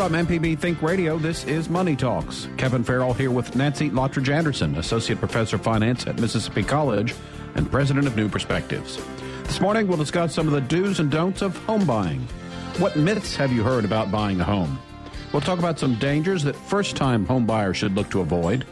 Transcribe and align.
From 0.00 0.14
MPB 0.14 0.58
Think 0.58 0.80
Radio, 0.80 1.18
this 1.18 1.44
is 1.44 1.68
Money 1.68 1.94
Talks. 1.94 2.48
Kevin 2.56 2.82
Farrell 2.82 3.12
here 3.12 3.30
with 3.30 3.54
Nancy 3.54 3.90
Lottridge 3.90 4.30
Anderson, 4.30 4.76
Associate 4.76 5.18
Professor 5.18 5.56
of 5.56 5.62
Finance 5.62 6.06
at 6.06 6.18
Mississippi 6.18 6.62
College 6.62 7.14
and 7.54 7.70
President 7.70 8.06
of 8.06 8.16
New 8.16 8.26
Perspectives. 8.26 8.96
This 9.42 9.60
morning, 9.60 9.86
we'll 9.86 9.98
discuss 9.98 10.34
some 10.34 10.46
of 10.46 10.54
the 10.54 10.62
do's 10.62 11.00
and 11.00 11.10
don'ts 11.10 11.42
of 11.42 11.54
home 11.64 11.84
buying. 11.84 12.26
What 12.78 12.96
myths 12.96 13.36
have 13.36 13.52
you 13.52 13.62
heard 13.62 13.84
about 13.84 14.10
buying 14.10 14.40
a 14.40 14.44
home? 14.44 14.78
We'll 15.34 15.42
talk 15.42 15.58
about 15.58 15.78
some 15.78 15.96
dangers 15.96 16.44
that 16.44 16.56
first 16.56 16.96
time 16.96 17.26
home 17.26 17.44
buyers 17.44 17.76
should 17.76 17.94
look 17.94 18.08
to 18.12 18.22
avoid. 18.22 18.66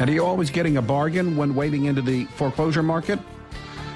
And 0.00 0.10
are 0.10 0.12
you 0.12 0.24
always 0.24 0.50
getting 0.50 0.78
a 0.78 0.82
bargain 0.82 1.36
when 1.36 1.54
wading 1.54 1.84
into 1.84 2.02
the 2.02 2.24
foreclosure 2.24 2.82
market? 2.82 3.20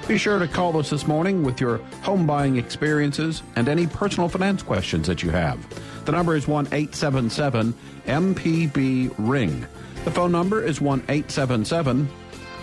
Be 0.07 0.17
sure 0.17 0.39
to 0.39 0.47
call 0.47 0.77
us 0.77 0.89
this 0.89 1.05
morning 1.05 1.43
with 1.43 1.59
your 1.59 1.79
home 2.01 2.25
buying 2.25 2.55
experiences 2.55 3.43
and 3.57 3.67
any 3.67 3.87
personal 3.87 4.29
finance 4.29 4.63
questions 4.63 5.05
that 5.07 5.21
you 5.21 5.31
have. 5.31 5.59
The 6.05 6.13
number 6.13 6.33
is 6.37 6.47
1 6.47 6.67
877 6.67 7.73
MPB 8.05 9.13
Ring. 9.17 9.67
The 10.05 10.11
phone 10.11 10.31
number 10.31 10.63
is 10.63 10.79
1 10.79 10.99
877 11.09 12.07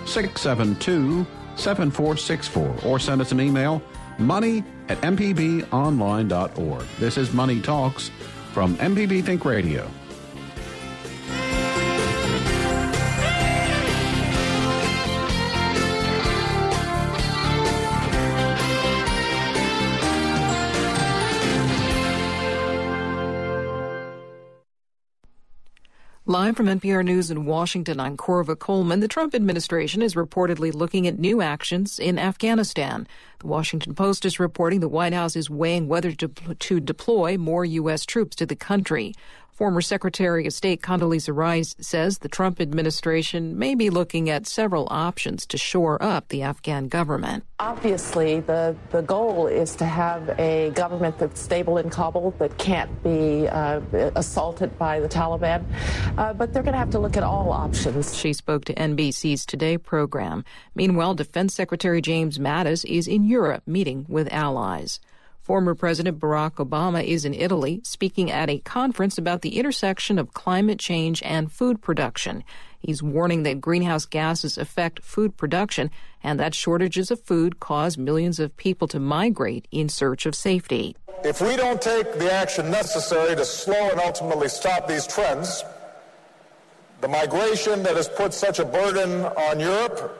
672 0.06 1.26
7464 1.56 2.76
or 2.90 2.98
send 2.98 3.20
us 3.20 3.30
an 3.30 3.40
email 3.42 3.82
money 4.18 4.64
at 4.88 4.98
mpbonline.org. 5.02 6.84
This 6.98 7.18
is 7.18 7.34
Money 7.34 7.60
Talks 7.60 8.10
from 8.52 8.74
MPB 8.76 9.22
Think 9.22 9.44
Radio. 9.44 9.90
Live 26.34 26.56
from 26.56 26.66
NPR 26.66 27.04
News 27.04 27.30
in 27.30 27.44
Washington, 27.44 28.00
I'm 28.00 28.16
Korva 28.16 28.58
Coleman. 28.58 28.98
The 28.98 29.06
Trump 29.06 29.36
administration 29.36 30.02
is 30.02 30.16
reportedly 30.16 30.74
looking 30.74 31.06
at 31.06 31.16
new 31.16 31.40
actions 31.40 32.00
in 32.00 32.18
Afghanistan. 32.18 33.06
The 33.38 33.46
Washington 33.46 33.94
Post 33.94 34.24
is 34.24 34.40
reporting 34.40 34.80
the 34.80 34.88
White 34.88 35.12
House 35.12 35.36
is 35.36 35.48
weighing 35.48 35.86
whether 35.86 36.10
to, 36.10 36.26
to 36.26 36.80
deploy 36.80 37.38
more 37.38 37.64
U.S. 37.64 38.04
troops 38.04 38.34
to 38.34 38.46
the 38.46 38.56
country. 38.56 39.14
Former 39.54 39.82
Secretary 39.82 40.48
of 40.48 40.52
State 40.52 40.82
Condoleezza 40.82 41.32
Rice 41.32 41.76
says 41.78 42.18
the 42.18 42.28
Trump 42.28 42.60
administration 42.60 43.56
may 43.56 43.76
be 43.76 43.88
looking 43.88 44.28
at 44.28 44.48
several 44.48 44.88
options 44.90 45.46
to 45.46 45.56
shore 45.56 46.02
up 46.02 46.26
the 46.26 46.42
Afghan 46.42 46.88
government. 46.88 47.44
Obviously, 47.60 48.40
the, 48.40 48.74
the 48.90 49.02
goal 49.02 49.46
is 49.46 49.76
to 49.76 49.84
have 49.84 50.28
a 50.40 50.72
government 50.74 51.18
that's 51.18 51.40
stable 51.40 51.78
in 51.78 51.88
Kabul 51.88 52.32
that 52.40 52.58
can't 52.58 53.00
be 53.04 53.46
uh, 53.46 53.80
assaulted 54.16 54.76
by 54.76 54.98
the 54.98 55.08
Taliban. 55.08 55.64
Uh, 56.18 56.32
but 56.32 56.52
they're 56.52 56.64
going 56.64 56.72
to 56.72 56.78
have 56.78 56.90
to 56.90 56.98
look 56.98 57.16
at 57.16 57.22
all 57.22 57.52
options. 57.52 58.16
She 58.16 58.32
spoke 58.32 58.64
to 58.64 58.74
NBC's 58.74 59.46
Today 59.46 59.78
program. 59.78 60.44
Meanwhile, 60.74 61.14
Defense 61.14 61.54
Secretary 61.54 62.02
James 62.02 62.40
Mattis 62.40 62.84
is 62.84 63.06
in 63.06 63.22
Europe 63.22 63.62
meeting 63.68 64.04
with 64.08 64.26
allies. 64.32 64.98
Former 65.44 65.74
President 65.74 66.18
Barack 66.18 66.52
Obama 66.52 67.04
is 67.04 67.26
in 67.26 67.34
Italy 67.34 67.82
speaking 67.84 68.30
at 68.30 68.48
a 68.48 68.60
conference 68.60 69.18
about 69.18 69.42
the 69.42 69.58
intersection 69.58 70.18
of 70.18 70.32
climate 70.32 70.78
change 70.78 71.22
and 71.22 71.52
food 71.52 71.82
production. 71.82 72.42
He's 72.78 73.02
warning 73.02 73.42
that 73.42 73.60
greenhouse 73.60 74.06
gases 74.06 74.56
affect 74.56 75.02
food 75.02 75.36
production 75.36 75.90
and 76.22 76.40
that 76.40 76.54
shortages 76.54 77.10
of 77.10 77.20
food 77.20 77.60
cause 77.60 77.98
millions 77.98 78.40
of 78.40 78.56
people 78.56 78.88
to 78.88 78.98
migrate 78.98 79.68
in 79.70 79.90
search 79.90 80.24
of 80.24 80.34
safety. 80.34 80.96
If 81.22 81.42
we 81.42 81.56
don't 81.56 81.80
take 81.80 82.14
the 82.14 82.32
action 82.32 82.70
necessary 82.70 83.36
to 83.36 83.44
slow 83.44 83.90
and 83.90 84.00
ultimately 84.00 84.48
stop 84.48 84.88
these 84.88 85.06
trends, 85.06 85.62
the 87.02 87.08
migration 87.08 87.82
that 87.82 87.96
has 87.96 88.08
put 88.08 88.32
such 88.32 88.60
a 88.60 88.64
burden 88.64 89.26
on 89.26 89.60
Europe 89.60 90.18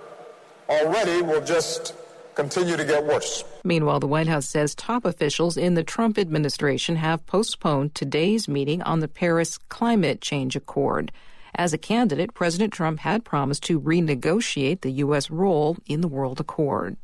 already 0.68 1.22
will 1.22 1.42
just 1.42 1.94
continue 2.34 2.76
to 2.76 2.84
get 2.84 3.04
worse. 3.04 3.44
Meanwhile, 3.64 4.00
the 4.00 4.06
White 4.06 4.28
House 4.28 4.48
says 4.48 4.74
top 4.74 5.04
officials 5.04 5.56
in 5.56 5.74
the 5.74 5.84
Trump 5.84 6.18
administration 6.18 6.96
have 6.96 7.26
postponed 7.26 7.94
today's 7.94 8.48
meeting 8.48 8.82
on 8.82 9.00
the 9.00 9.08
Paris 9.08 9.58
Climate 9.68 10.20
Change 10.20 10.56
Accord. 10.56 11.12
As 11.54 11.72
a 11.72 11.78
candidate, 11.78 12.34
President 12.34 12.72
Trump 12.72 12.98
had 13.00 13.24
promised 13.24 13.62
to 13.64 13.80
renegotiate 13.80 14.80
the 14.80 14.90
U.S. 14.92 15.30
role 15.30 15.76
in 15.86 16.00
the 16.00 16.08
World 16.08 16.40
Accord. 16.40 16.96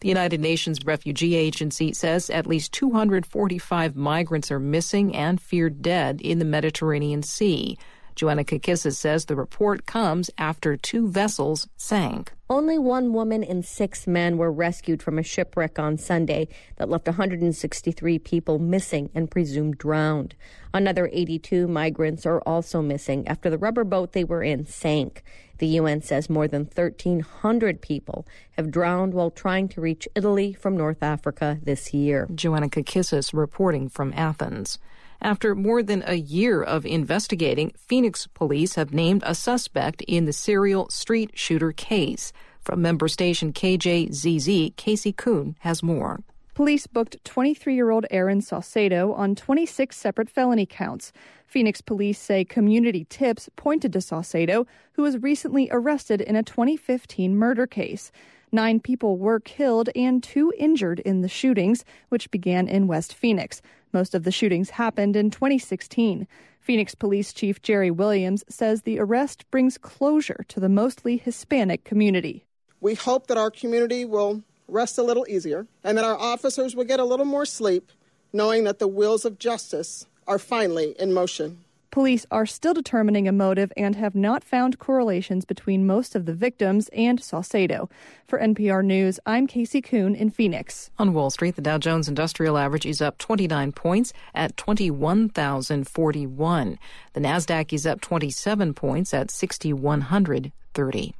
The 0.00 0.08
United 0.08 0.40
Nations 0.40 0.78
Refugee 0.84 1.34
Agency 1.34 1.92
says 1.92 2.30
at 2.30 2.46
least 2.46 2.72
245 2.72 3.96
migrants 3.96 4.50
are 4.50 4.58
missing 4.58 5.14
and 5.14 5.38
feared 5.40 5.82
dead 5.82 6.22
in 6.22 6.38
the 6.38 6.44
Mediterranean 6.46 7.22
Sea. 7.22 7.76
Joanna 8.14 8.44
Kakissis 8.44 8.96
says 8.96 9.24
the 9.24 9.36
report 9.36 9.86
comes 9.86 10.30
after 10.38 10.76
two 10.76 11.08
vessels 11.08 11.68
sank. 11.76 12.32
Only 12.50 12.78
one 12.78 13.12
woman 13.12 13.44
and 13.44 13.64
six 13.64 14.08
men 14.08 14.36
were 14.36 14.50
rescued 14.50 15.04
from 15.04 15.20
a 15.20 15.22
shipwreck 15.22 15.78
on 15.78 15.96
Sunday 15.96 16.48
that 16.78 16.88
left 16.88 17.06
163 17.06 18.18
people 18.18 18.58
missing 18.58 19.08
and 19.14 19.30
presumed 19.30 19.78
drowned. 19.78 20.34
Another 20.74 21.08
82 21.12 21.68
migrants 21.68 22.26
are 22.26 22.40
also 22.40 22.82
missing 22.82 23.28
after 23.28 23.50
the 23.50 23.58
rubber 23.58 23.84
boat 23.84 24.14
they 24.14 24.24
were 24.24 24.42
in 24.42 24.66
sank. 24.66 25.22
The 25.58 25.68
UN 25.68 26.02
says 26.02 26.28
more 26.28 26.48
than 26.48 26.62
1,300 26.62 27.80
people 27.80 28.26
have 28.56 28.72
drowned 28.72 29.14
while 29.14 29.30
trying 29.30 29.68
to 29.68 29.80
reach 29.80 30.08
Italy 30.16 30.52
from 30.52 30.76
North 30.76 31.04
Africa 31.04 31.60
this 31.62 31.94
year. 31.94 32.26
Joanna 32.34 32.68
Kakissis 32.68 33.32
reporting 33.32 33.88
from 33.88 34.12
Athens. 34.16 34.80
After 35.22 35.54
more 35.54 35.82
than 35.82 36.02
a 36.06 36.14
year 36.14 36.62
of 36.62 36.86
investigating, 36.86 37.72
Phoenix 37.76 38.26
police 38.26 38.76
have 38.76 38.94
named 38.94 39.22
a 39.26 39.34
suspect 39.34 40.00
in 40.02 40.24
the 40.24 40.32
serial 40.32 40.88
street 40.88 41.32
shooter 41.34 41.72
case. 41.72 42.32
From 42.62 42.80
member 42.80 43.06
station 43.06 43.52
KJZZ, 43.52 44.76
Casey 44.76 45.12
Kuhn 45.12 45.56
has 45.60 45.82
more. 45.82 46.20
Police 46.54 46.86
booked 46.86 47.22
23 47.24 47.74
year 47.74 47.90
old 47.90 48.06
Aaron 48.10 48.40
Saucedo 48.40 49.14
on 49.14 49.34
26 49.34 49.94
separate 49.94 50.30
felony 50.30 50.64
counts. 50.64 51.12
Phoenix 51.46 51.82
police 51.82 52.18
say 52.18 52.44
community 52.44 53.06
tips 53.10 53.50
pointed 53.56 53.92
to 53.92 53.98
Saucedo, 53.98 54.66
who 54.92 55.02
was 55.02 55.18
recently 55.18 55.68
arrested 55.70 56.22
in 56.22 56.34
a 56.34 56.42
2015 56.42 57.36
murder 57.36 57.66
case. 57.66 58.10
Nine 58.52 58.80
people 58.80 59.16
were 59.16 59.38
killed 59.38 59.90
and 59.94 60.22
two 60.22 60.52
injured 60.58 60.98
in 61.00 61.20
the 61.20 61.28
shootings, 61.28 61.84
which 62.08 62.30
began 62.30 62.66
in 62.66 62.88
West 62.88 63.14
Phoenix. 63.14 63.62
Most 63.92 64.14
of 64.14 64.24
the 64.24 64.32
shootings 64.32 64.70
happened 64.70 65.16
in 65.16 65.30
2016. 65.30 66.26
Phoenix 66.60 66.94
Police 66.94 67.32
Chief 67.32 67.60
Jerry 67.62 67.90
Williams 67.90 68.44
says 68.48 68.82
the 68.82 68.98
arrest 68.98 69.50
brings 69.50 69.78
closure 69.78 70.44
to 70.48 70.60
the 70.60 70.68
mostly 70.68 71.16
Hispanic 71.16 71.84
community. 71.84 72.44
We 72.80 72.94
hope 72.94 73.26
that 73.26 73.38
our 73.38 73.50
community 73.50 74.04
will 74.04 74.42
rest 74.68 74.98
a 74.98 75.02
little 75.02 75.26
easier 75.28 75.66
and 75.82 75.98
that 75.98 76.04
our 76.04 76.16
officers 76.16 76.76
will 76.76 76.84
get 76.84 77.00
a 77.00 77.04
little 77.04 77.26
more 77.26 77.44
sleep 77.44 77.90
knowing 78.32 78.64
that 78.64 78.78
the 78.78 78.88
wheels 78.88 79.24
of 79.24 79.38
justice 79.38 80.06
are 80.26 80.38
finally 80.38 80.94
in 80.98 81.12
motion. 81.12 81.58
Police 81.90 82.24
are 82.30 82.46
still 82.46 82.72
determining 82.72 83.26
a 83.26 83.32
motive 83.32 83.72
and 83.76 83.96
have 83.96 84.14
not 84.14 84.44
found 84.44 84.78
correlations 84.78 85.44
between 85.44 85.88
most 85.88 86.14
of 86.14 86.24
the 86.24 86.32
victims 86.32 86.88
and 86.92 87.18
Saucedo. 87.18 87.90
For 88.28 88.38
NPR 88.38 88.84
News, 88.84 89.18
I'm 89.26 89.48
Casey 89.48 89.82
Kuhn 89.82 90.14
in 90.14 90.30
Phoenix. 90.30 90.92
On 91.00 91.12
Wall 91.12 91.30
Street, 91.30 91.56
the 91.56 91.62
Dow 91.62 91.78
Jones 91.78 92.06
Industrial 92.06 92.56
Average 92.56 92.86
is 92.86 93.02
up 93.02 93.18
29 93.18 93.72
points 93.72 94.12
at 94.34 94.56
21,041. 94.56 96.78
The 97.12 97.20
Nasdaq 97.20 97.72
is 97.72 97.84
up 97.86 98.00
27 98.00 98.72
points 98.74 99.12
at 99.12 99.32
6,130. 99.32 101.14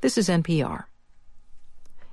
This 0.00 0.16
is 0.16 0.30
NPR. 0.30 0.84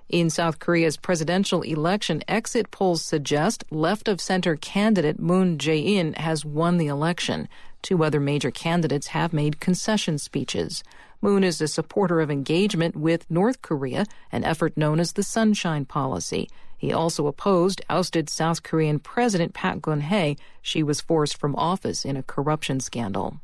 In 0.09 0.29
South 0.29 0.59
Korea's 0.59 0.97
presidential 0.97 1.61
election, 1.61 2.23
exit 2.27 2.71
polls 2.71 3.03
suggest 3.03 3.63
left 3.71 4.07
of 4.07 4.19
center 4.19 4.55
candidate 4.55 5.19
Moon 5.19 5.57
Jae-in 5.57 6.13
has 6.13 6.45
won 6.45 6.77
the 6.77 6.88
election. 6.88 7.47
Two 7.81 8.03
other 8.03 8.19
major 8.19 8.51
candidates 8.51 9.07
have 9.07 9.33
made 9.33 9.59
concession 9.59 10.17
speeches. 10.17 10.83
Moon 11.21 11.44
is 11.44 11.61
a 11.61 11.67
supporter 11.67 12.19
of 12.19 12.29
engagement 12.29 12.97
with 12.97 13.31
North 13.31 13.61
Korea, 13.61 14.05
an 14.31 14.44
effort 14.44 14.75
known 14.75 15.00
as 15.00 15.13
the 15.13 15.23
Sunshine 15.23 15.85
Policy. 15.85 16.49
He 16.77 16.91
also 16.91 17.27
opposed 17.27 17.81
ousted 17.89 18.29
South 18.29 18.61
Korean 18.61 18.99
President 18.99 19.53
Park 19.53 19.79
Geun-hye. 19.79 20.35
She 20.61 20.83
was 20.83 20.99
forced 20.99 21.38
from 21.38 21.56
office 21.56 22.03
in 22.03 22.17
a 22.17 22.23
corruption 22.23 22.81
scandal. 22.81 23.39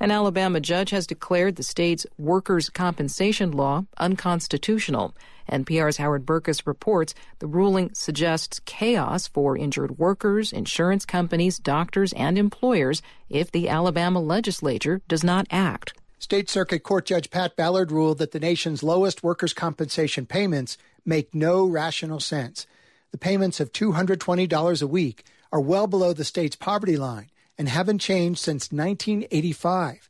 An 0.00 0.12
Alabama 0.12 0.60
judge 0.60 0.90
has 0.90 1.08
declared 1.08 1.56
the 1.56 1.64
state's 1.64 2.06
workers' 2.16 2.70
compensation 2.70 3.50
law 3.50 3.84
unconstitutional. 3.96 5.12
NPR's 5.50 5.96
Howard 5.96 6.24
Berkes 6.24 6.68
reports 6.68 7.14
the 7.40 7.48
ruling 7.48 7.92
suggests 7.94 8.60
chaos 8.64 9.26
for 9.26 9.56
injured 9.56 9.98
workers, 9.98 10.52
insurance 10.52 11.04
companies, 11.04 11.58
doctors, 11.58 12.12
and 12.12 12.38
employers 12.38 13.02
if 13.28 13.50
the 13.50 13.68
Alabama 13.68 14.20
legislature 14.20 15.02
does 15.08 15.24
not 15.24 15.48
act. 15.50 15.94
State 16.20 16.48
Circuit 16.48 16.84
Court 16.84 17.04
Judge 17.04 17.28
Pat 17.28 17.56
Ballard 17.56 17.90
ruled 17.90 18.18
that 18.18 18.30
the 18.30 18.40
nation's 18.40 18.84
lowest 18.84 19.24
workers' 19.24 19.52
compensation 19.52 20.26
payments 20.26 20.78
make 21.04 21.34
no 21.34 21.64
rational 21.64 22.20
sense. 22.20 22.68
The 23.10 23.18
payments 23.18 23.58
of 23.58 23.72
$220 23.72 24.82
a 24.82 24.86
week 24.86 25.24
are 25.50 25.60
well 25.60 25.88
below 25.88 26.12
the 26.12 26.24
state's 26.24 26.56
poverty 26.56 26.96
line 26.96 27.30
and 27.58 27.68
haven't 27.68 27.98
changed 27.98 28.40
since 28.40 28.72
1985. 28.72 30.08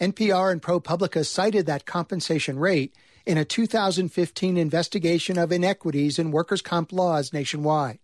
NPR 0.00 0.52
and 0.52 0.62
ProPublica 0.62 1.26
cited 1.26 1.66
that 1.66 1.86
compensation 1.86 2.58
rate 2.58 2.94
in 3.26 3.38
a 3.38 3.44
2015 3.44 4.56
investigation 4.56 5.38
of 5.38 5.52
inequities 5.52 6.18
in 6.18 6.30
workers' 6.30 6.62
comp 6.62 6.92
laws 6.92 7.32
nationwide. 7.32 7.98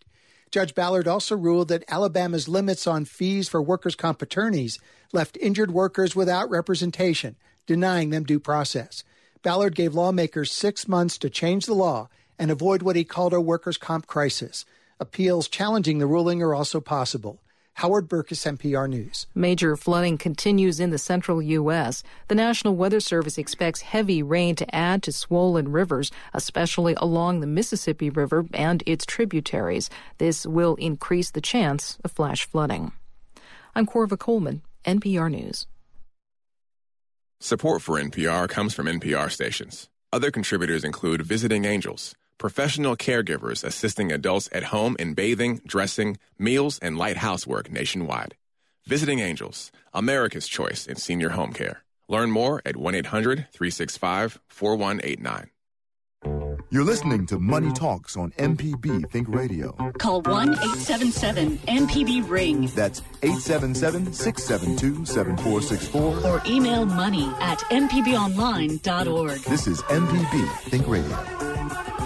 Judge 0.51 0.75
Ballard 0.75 1.09
also 1.09 1.37
ruled 1.37 1.69
that 1.69 1.85
Alabama's 1.89 2.49
limits 2.49 2.87
on 2.87 3.05
fees 3.05 3.49
for 3.49 3.61
workers' 3.63 3.95
comp 3.95 4.23
attorneys 4.23 4.79
left 5.13 5.37
injured 5.41 5.71
workers 5.71 6.15
without 6.15 6.49
representation, 6.51 7.37
denying 7.67 8.11
them 8.11 8.25
due 8.25 8.41
process. 8.41 9.05
Ballard 9.43 9.75
gave 9.75 9.95
lawmakers 9.95 10.53
six 10.53 10.89
months 10.89 11.19
to 11.19 11.31
change 11.31 11.67
the 11.67 11.75
law 11.75 12.09
and 12.39 12.51
avoid 12.51 12.83
what 12.83 12.97
he 12.97 13.05
called 13.05 13.33
a 13.33 13.41
workers' 13.41 13.79
comp 13.79 14.07
crisis. 14.07 14.65
Appeals 15.01 15.49
challenging 15.49 15.99
the 15.99 16.07
ruling 16.07 16.43
are 16.43 16.55
also 16.55 16.81
possible. 16.81 17.41
Howard 17.77 18.09
Berkes, 18.09 18.43
NPR 18.47 18.89
News. 18.89 19.27
Major 19.35 19.77
flooding 19.77 20.17
continues 20.17 20.81
in 20.81 20.89
the 20.89 20.97
central 20.97 21.43
U.S. 21.43 22.03
The 22.29 22.35
National 22.35 22.75
Weather 22.75 23.01
Service 23.01 23.37
expects 23.37 23.83
heavy 23.83 24.23
rain 24.23 24.57
to 24.57 24.75
add 24.75 25.03
to 25.03 25.13
swollen 25.13 25.71
rivers, 25.71 26.11
especially 26.33 26.95
along 26.97 27.41
the 27.41 27.47
Mississippi 27.47 28.09
River 28.09 28.47
and 28.55 28.83
its 28.87 29.05
tributaries. 29.05 29.91
This 30.17 30.47
will 30.47 30.77
increase 30.77 31.31
the 31.31 31.43
chance 31.43 31.99
of 32.03 32.13
flash 32.13 32.47
flooding. 32.47 32.93
I'm 33.75 33.87
Korva 33.87 34.19
Coleman, 34.19 34.63
NPR 34.87 35.31
News. 35.31 35.67
Support 37.41 37.83
for 37.83 38.01
NPR 38.01 38.49
comes 38.49 38.73
from 38.73 38.87
NPR 38.87 39.31
stations. 39.31 39.91
Other 40.15 40.31
contributors 40.31 40.83
include 40.83 41.21
Visiting 41.21 41.67
Angels 41.67 42.15
professional 42.39 42.97
caregivers 42.97 43.65
assisting 43.65 44.13
adults 44.13 44.49
at 44.53 44.65
home 44.65 44.97
in 44.99 45.15
bathing, 45.15 45.61
dressing, 45.67 46.19
meals, 46.39 46.79
and 46.81 46.99
light 46.99 47.17
housework 47.19 47.71
nationwide. 47.71 48.35
Visiting 48.85 49.19
Angels, 49.19 49.73
America's 49.93 50.47
choice 50.47 50.87
in 50.87 50.97
senior 50.97 51.31
home 51.31 51.53
care. 51.53 51.83
Learn 52.09 52.31
more 52.31 52.63
at 52.65 52.77
1 52.77 52.95
800 52.95 53.47
365 53.53 54.41
4189. 54.49 55.51
You're 56.71 56.85
listening 56.85 57.27
to 57.27 57.39
Money 57.39 57.73
Talks 57.73 58.17
on 58.17 58.33
MPB 58.33 59.09
Think 59.11 59.29
Radio. 59.29 59.73
Call 59.99 60.23
1 60.23 60.55
877 60.55 61.59
MPB 61.59 62.29
Ring. 62.29 62.67
That's 62.75 63.01
877 63.23 64.13
672 64.13 65.05
7464. 65.07 66.31
Or 66.31 66.43
email 66.47 66.85
money 66.85 67.27
at 67.41 67.59
MPBOnline.org. 67.71 69.41
This 69.43 69.67
is 69.69 69.83
MPB 69.83 70.59
Think 70.63 70.89
Radio. 70.89 72.06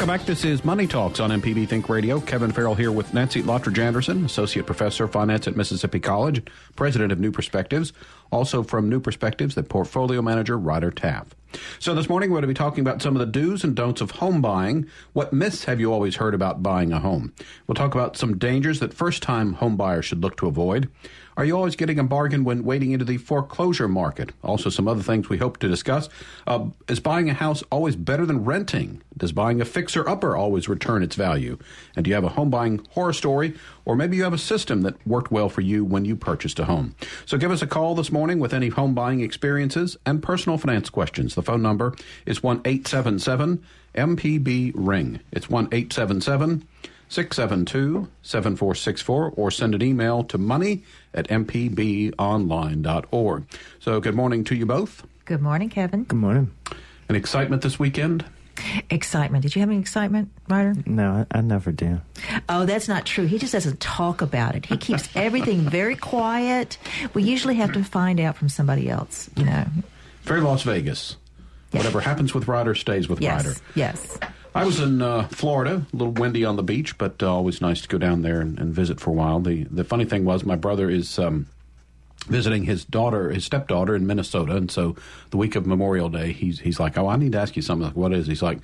Welcome 0.00 0.16
back. 0.16 0.26
This 0.26 0.46
is 0.46 0.64
Money 0.64 0.86
Talks 0.86 1.20
on 1.20 1.28
MPB 1.28 1.68
Think 1.68 1.90
Radio. 1.90 2.20
Kevin 2.20 2.50
Farrell 2.50 2.74
here 2.74 2.90
with 2.90 3.12
Nancy 3.12 3.42
Lottridge 3.42 3.76
Anderson, 3.76 4.24
Associate 4.24 4.64
Professor 4.64 5.04
of 5.04 5.12
Finance 5.12 5.46
at 5.46 5.56
Mississippi 5.56 6.00
College, 6.00 6.42
President 6.74 7.12
of 7.12 7.20
New 7.20 7.30
Perspectives. 7.30 7.92
Also 8.32 8.62
from 8.62 8.88
New 8.88 8.98
Perspectives, 8.98 9.54
the 9.54 9.62
Portfolio 9.62 10.22
Manager, 10.22 10.56
Ryder 10.56 10.90
Taff. 10.90 11.34
So 11.80 11.94
this 11.94 12.08
morning 12.08 12.30
we're 12.30 12.36
going 12.36 12.42
to 12.44 12.48
be 12.48 12.54
talking 12.54 12.80
about 12.80 13.02
some 13.02 13.14
of 13.14 13.20
the 13.20 13.26
do's 13.26 13.62
and 13.62 13.76
don'ts 13.76 14.00
of 14.00 14.12
home 14.12 14.40
buying. 14.40 14.86
What 15.12 15.34
myths 15.34 15.64
have 15.64 15.80
you 15.80 15.92
always 15.92 16.16
heard 16.16 16.32
about 16.32 16.62
buying 16.62 16.92
a 16.92 17.00
home? 17.00 17.34
We'll 17.66 17.74
talk 17.74 17.94
about 17.94 18.16
some 18.16 18.38
dangers 18.38 18.80
that 18.80 18.94
first-time 18.94 19.52
home 19.52 19.76
buyers 19.76 20.06
should 20.06 20.22
look 20.22 20.38
to 20.38 20.46
avoid. 20.46 20.88
Are 21.36 21.44
you 21.44 21.56
always 21.56 21.76
getting 21.76 21.98
a 21.98 22.04
bargain 22.04 22.44
when 22.44 22.64
wading 22.64 22.92
into 22.92 23.04
the 23.04 23.16
foreclosure 23.16 23.88
market? 23.88 24.32
Also, 24.42 24.68
some 24.70 24.88
other 24.88 25.02
things 25.02 25.28
we 25.28 25.38
hope 25.38 25.58
to 25.58 25.68
discuss. 25.68 26.08
Uh, 26.46 26.66
is 26.88 27.00
buying 27.00 27.30
a 27.30 27.34
house 27.34 27.62
always 27.70 27.96
better 27.96 28.26
than 28.26 28.44
renting? 28.44 29.02
Does 29.16 29.32
buying 29.32 29.60
a 29.60 29.64
fixer 29.64 30.08
upper 30.08 30.36
always 30.36 30.68
return 30.68 31.02
its 31.02 31.16
value? 31.16 31.58
And 31.94 32.04
do 32.04 32.08
you 32.10 32.14
have 32.14 32.24
a 32.24 32.30
home 32.30 32.50
buying 32.50 32.86
horror 32.90 33.12
story? 33.12 33.54
Or 33.84 33.96
maybe 33.96 34.16
you 34.16 34.24
have 34.24 34.32
a 34.32 34.38
system 34.38 34.82
that 34.82 35.04
worked 35.06 35.30
well 35.30 35.48
for 35.48 35.60
you 35.60 35.84
when 35.84 36.04
you 36.04 36.16
purchased 36.16 36.58
a 36.58 36.64
home. 36.64 36.94
So 37.26 37.38
give 37.38 37.50
us 37.50 37.62
a 37.62 37.66
call 37.66 37.94
this 37.94 38.12
morning 38.12 38.38
with 38.38 38.52
any 38.52 38.68
home 38.68 38.94
buying 38.94 39.20
experiences 39.20 39.96
and 40.04 40.22
personal 40.22 40.58
finance 40.58 40.90
questions. 40.90 41.34
The 41.34 41.42
phone 41.42 41.62
number 41.62 41.94
is 42.26 42.42
1 42.42 42.62
877 42.64 43.62
MPB 43.94 44.72
Ring. 44.74 45.20
It's 45.32 45.50
1 45.50 45.68
877 45.72 46.66
672 47.10 48.08
7464 48.22 49.32
or 49.36 49.50
send 49.50 49.74
an 49.74 49.82
email 49.82 50.24
to 50.24 50.38
money 50.38 50.84
at 51.12 51.28
mpbonline.org. 51.28 53.44
So, 53.80 54.00
good 54.00 54.14
morning 54.14 54.44
to 54.44 54.54
you 54.54 54.64
both. 54.64 55.04
Good 55.24 55.42
morning, 55.42 55.68
Kevin. 55.68 56.04
Good 56.04 56.18
morning. 56.18 56.52
An 57.08 57.16
excitement 57.16 57.62
this 57.62 57.76
weekend? 57.78 58.24
Excitement. 58.90 59.42
Did 59.42 59.56
you 59.56 59.60
have 59.60 59.70
any 59.70 59.80
excitement, 59.80 60.30
Ryder? 60.48 60.74
No, 60.86 61.26
I, 61.32 61.38
I, 61.38 61.40
never 61.40 61.72
do. 61.72 62.00
Oh, 62.48 62.64
that's 62.66 62.86
not 62.88 63.06
true. 63.06 63.26
He 63.26 63.38
just 63.38 63.52
doesn't 63.52 63.80
talk 63.80 64.22
about 64.22 64.54
it. 64.54 64.66
He 64.66 64.76
keeps 64.76 65.08
everything 65.16 65.60
very 65.60 65.96
quiet. 65.96 66.78
We 67.14 67.24
usually 67.24 67.56
have 67.56 67.72
to 67.72 67.82
find 67.82 68.20
out 68.20 68.36
from 68.36 68.48
somebody 68.48 68.88
else, 68.88 69.28
you 69.36 69.44
know. 69.44 69.66
Very 70.22 70.40
Las 70.40 70.62
Vegas. 70.62 71.16
Yes. 71.72 71.80
Whatever 71.80 72.00
happens 72.00 72.34
with 72.34 72.48
Ryder 72.48 72.74
stays 72.74 73.08
with 73.08 73.20
yes. 73.20 73.44
Ryder. 73.44 73.56
Yes. 73.74 74.18
I 74.54 74.64
was 74.64 74.80
in 74.80 75.00
uh, 75.00 75.28
Florida, 75.28 75.86
a 75.92 75.96
little 75.96 76.12
windy 76.12 76.44
on 76.44 76.56
the 76.56 76.62
beach, 76.62 76.98
but 76.98 77.22
uh, 77.22 77.32
always 77.32 77.60
nice 77.60 77.82
to 77.82 77.88
go 77.88 77.98
down 77.98 78.22
there 78.22 78.40
and, 78.40 78.58
and, 78.58 78.74
visit 78.74 78.98
for 79.00 79.10
a 79.10 79.12
while. 79.12 79.38
The 79.38 79.64
the 79.64 79.84
funny 79.84 80.04
thing 80.04 80.24
was, 80.24 80.44
my 80.44 80.56
brother 80.56 80.90
is 80.90 81.18
um, 81.20 81.46
visiting 82.26 82.64
his 82.64 82.84
daughter, 82.84 83.30
his 83.30 83.44
stepdaughter 83.44 83.94
in 83.94 84.06
Minnesota, 84.06 84.56
and 84.56 84.70
so 84.70 84.96
the 85.30 85.36
week 85.36 85.54
of 85.54 85.66
Memorial 85.66 86.08
Day, 86.08 86.32
he's 86.32 86.60
he's 86.60 86.80
like, 86.80 86.98
"Oh, 86.98 87.06
I 87.06 87.16
need 87.16 87.32
to 87.32 87.40
ask 87.40 87.54
you 87.54 87.62
something." 87.62 87.86
Like, 87.86 87.96
what 87.96 88.12
is? 88.12 88.26
He's 88.26 88.42
like, 88.42 88.58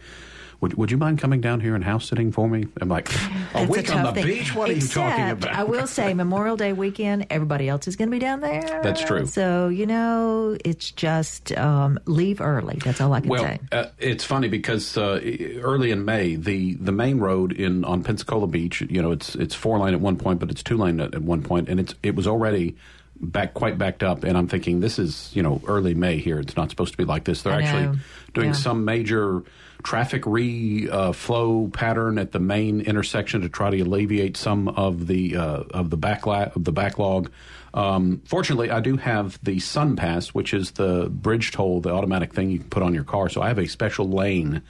would, 0.60 0.74
would 0.74 0.90
you 0.90 0.96
mind 0.96 1.18
coming 1.18 1.40
down 1.40 1.60
here 1.60 1.74
and 1.74 1.84
house 1.84 2.08
sitting 2.08 2.32
for 2.32 2.48
me? 2.48 2.66
I'm 2.80 2.88
like, 2.88 3.10
a 3.54 3.64
week 3.64 3.88
a 3.88 3.94
on 3.94 4.04
the 4.04 4.12
thing. 4.12 4.26
beach? 4.26 4.54
What 4.54 4.70
Except, 4.70 4.96
are 4.96 5.00
you 5.00 5.10
talking 5.10 5.30
about? 5.30 5.54
I 5.54 5.64
will 5.64 5.86
say, 5.86 6.14
Memorial 6.14 6.56
Day 6.56 6.72
weekend, 6.72 7.26
everybody 7.30 7.68
else 7.68 7.86
is 7.86 7.96
going 7.96 8.08
to 8.08 8.14
be 8.14 8.18
down 8.18 8.40
there. 8.40 8.62
That's 8.82 9.02
true. 9.02 9.26
So, 9.26 9.68
you 9.68 9.86
know, 9.86 10.56
it's 10.64 10.90
just 10.90 11.52
um, 11.52 11.98
leave 12.06 12.40
early. 12.40 12.76
That's 12.76 13.00
all 13.00 13.12
I 13.12 13.20
can 13.20 13.30
well, 13.30 13.42
say. 13.42 13.60
Uh, 13.70 13.86
it's 13.98 14.24
funny 14.24 14.48
because 14.48 14.96
uh, 14.96 15.20
early 15.60 15.90
in 15.90 16.04
May, 16.04 16.36
the, 16.36 16.74
the 16.74 16.92
main 16.92 17.18
road 17.18 17.52
in 17.52 17.84
on 17.84 18.02
Pensacola 18.02 18.46
Beach, 18.46 18.80
you 18.88 19.02
know, 19.02 19.10
it's 19.10 19.34
it's 19.34 19.54
four 19.54 19.78
lane 19.78 19.94
at 19.94 20.00
one 20.00 20.16
point, 20.16 20.40
but 20.40 20.50
it's 20.50 20.62
two 20.62 20.76
lane 20.76 21.00
at, 21.00 21.14
at 21.14 21.22
one 21.22 21.42
point, 21.42 21.68
and 21.68 21.78
it's 21.78 21.94
it 22.02 22.14
was 22.14 22.26
already 22.26 22.76
back 23.18 23.54
quite 23.54 23.78
backed 23.78 24.02
up 24.02 24.24
and 24.24 24.36
i'm 24.36 24.46
thinking 24.46 24.80
this 24.80 24.98
is 24.98 25.30
you 25.32 25.42
know 25.42 25.58
early 25.66 25.94
may 25.94 26.18
here 26.18 26.38
it's 26.38 26.54
not 26.54 26.68
supposed 26.68 26.92
to 26.92 26.98
be 26.98 27.04
like 27.04 27.24
this 27.24 27.40
they're 27.42 27.54
actually 27.54 27.98
doing 28.34 28.48
yeah. 28.48 28.52
some 28.52 28.84
major 28.84 29.42
traffic 29.86 30.22
reflow 30.22 31.66
uh, 31.66 31.70
pattern 31.70 32.18
at 32.18 32.32
the 32.32 32.40
main 32.40 32.80
intersection 32.80 33.40
to 33.42 33.48
try 33.48 33.70
to 33.70 33.80
alleviate 33.80 34.36
some 34.36 34.66
of 34.68 35.06
the 35.06 35.36
uh, 35.36 35.62
of 35.70 35.90
the 35.90 35.96
backlog 35.96 36.56
of 36.56 36.64
the 36.64 36.72
backlog. 36.72 37.30
Um, 37.72 38.20
fortunately, 38.24 38.70
I 38.70 38.80
do 38.80 38.96
have 38.96 39.38
the 39.44 39.60
Sun 39.60 39.94
Pass, 39.94 40.28
which 40.28 40.52
is 40.52 40.72
the 40.72 41.08
bridge 41.08 41.52
toll, 41.52 41.80
the 41.80 41.90
automatic 41.90 42.34
thing 42.34 42.50
you 42.50 42.58
can 42.58 42.68
put 42.68 42.82
on 42.82 42.94
your 42.94 43.04
car. 43.04 43.28
So 43.28 43.42
I 43.42 43.48
have 43.48 43.58
a 43.58 43.68
special 43.68 44.08
lane 44.08 44.62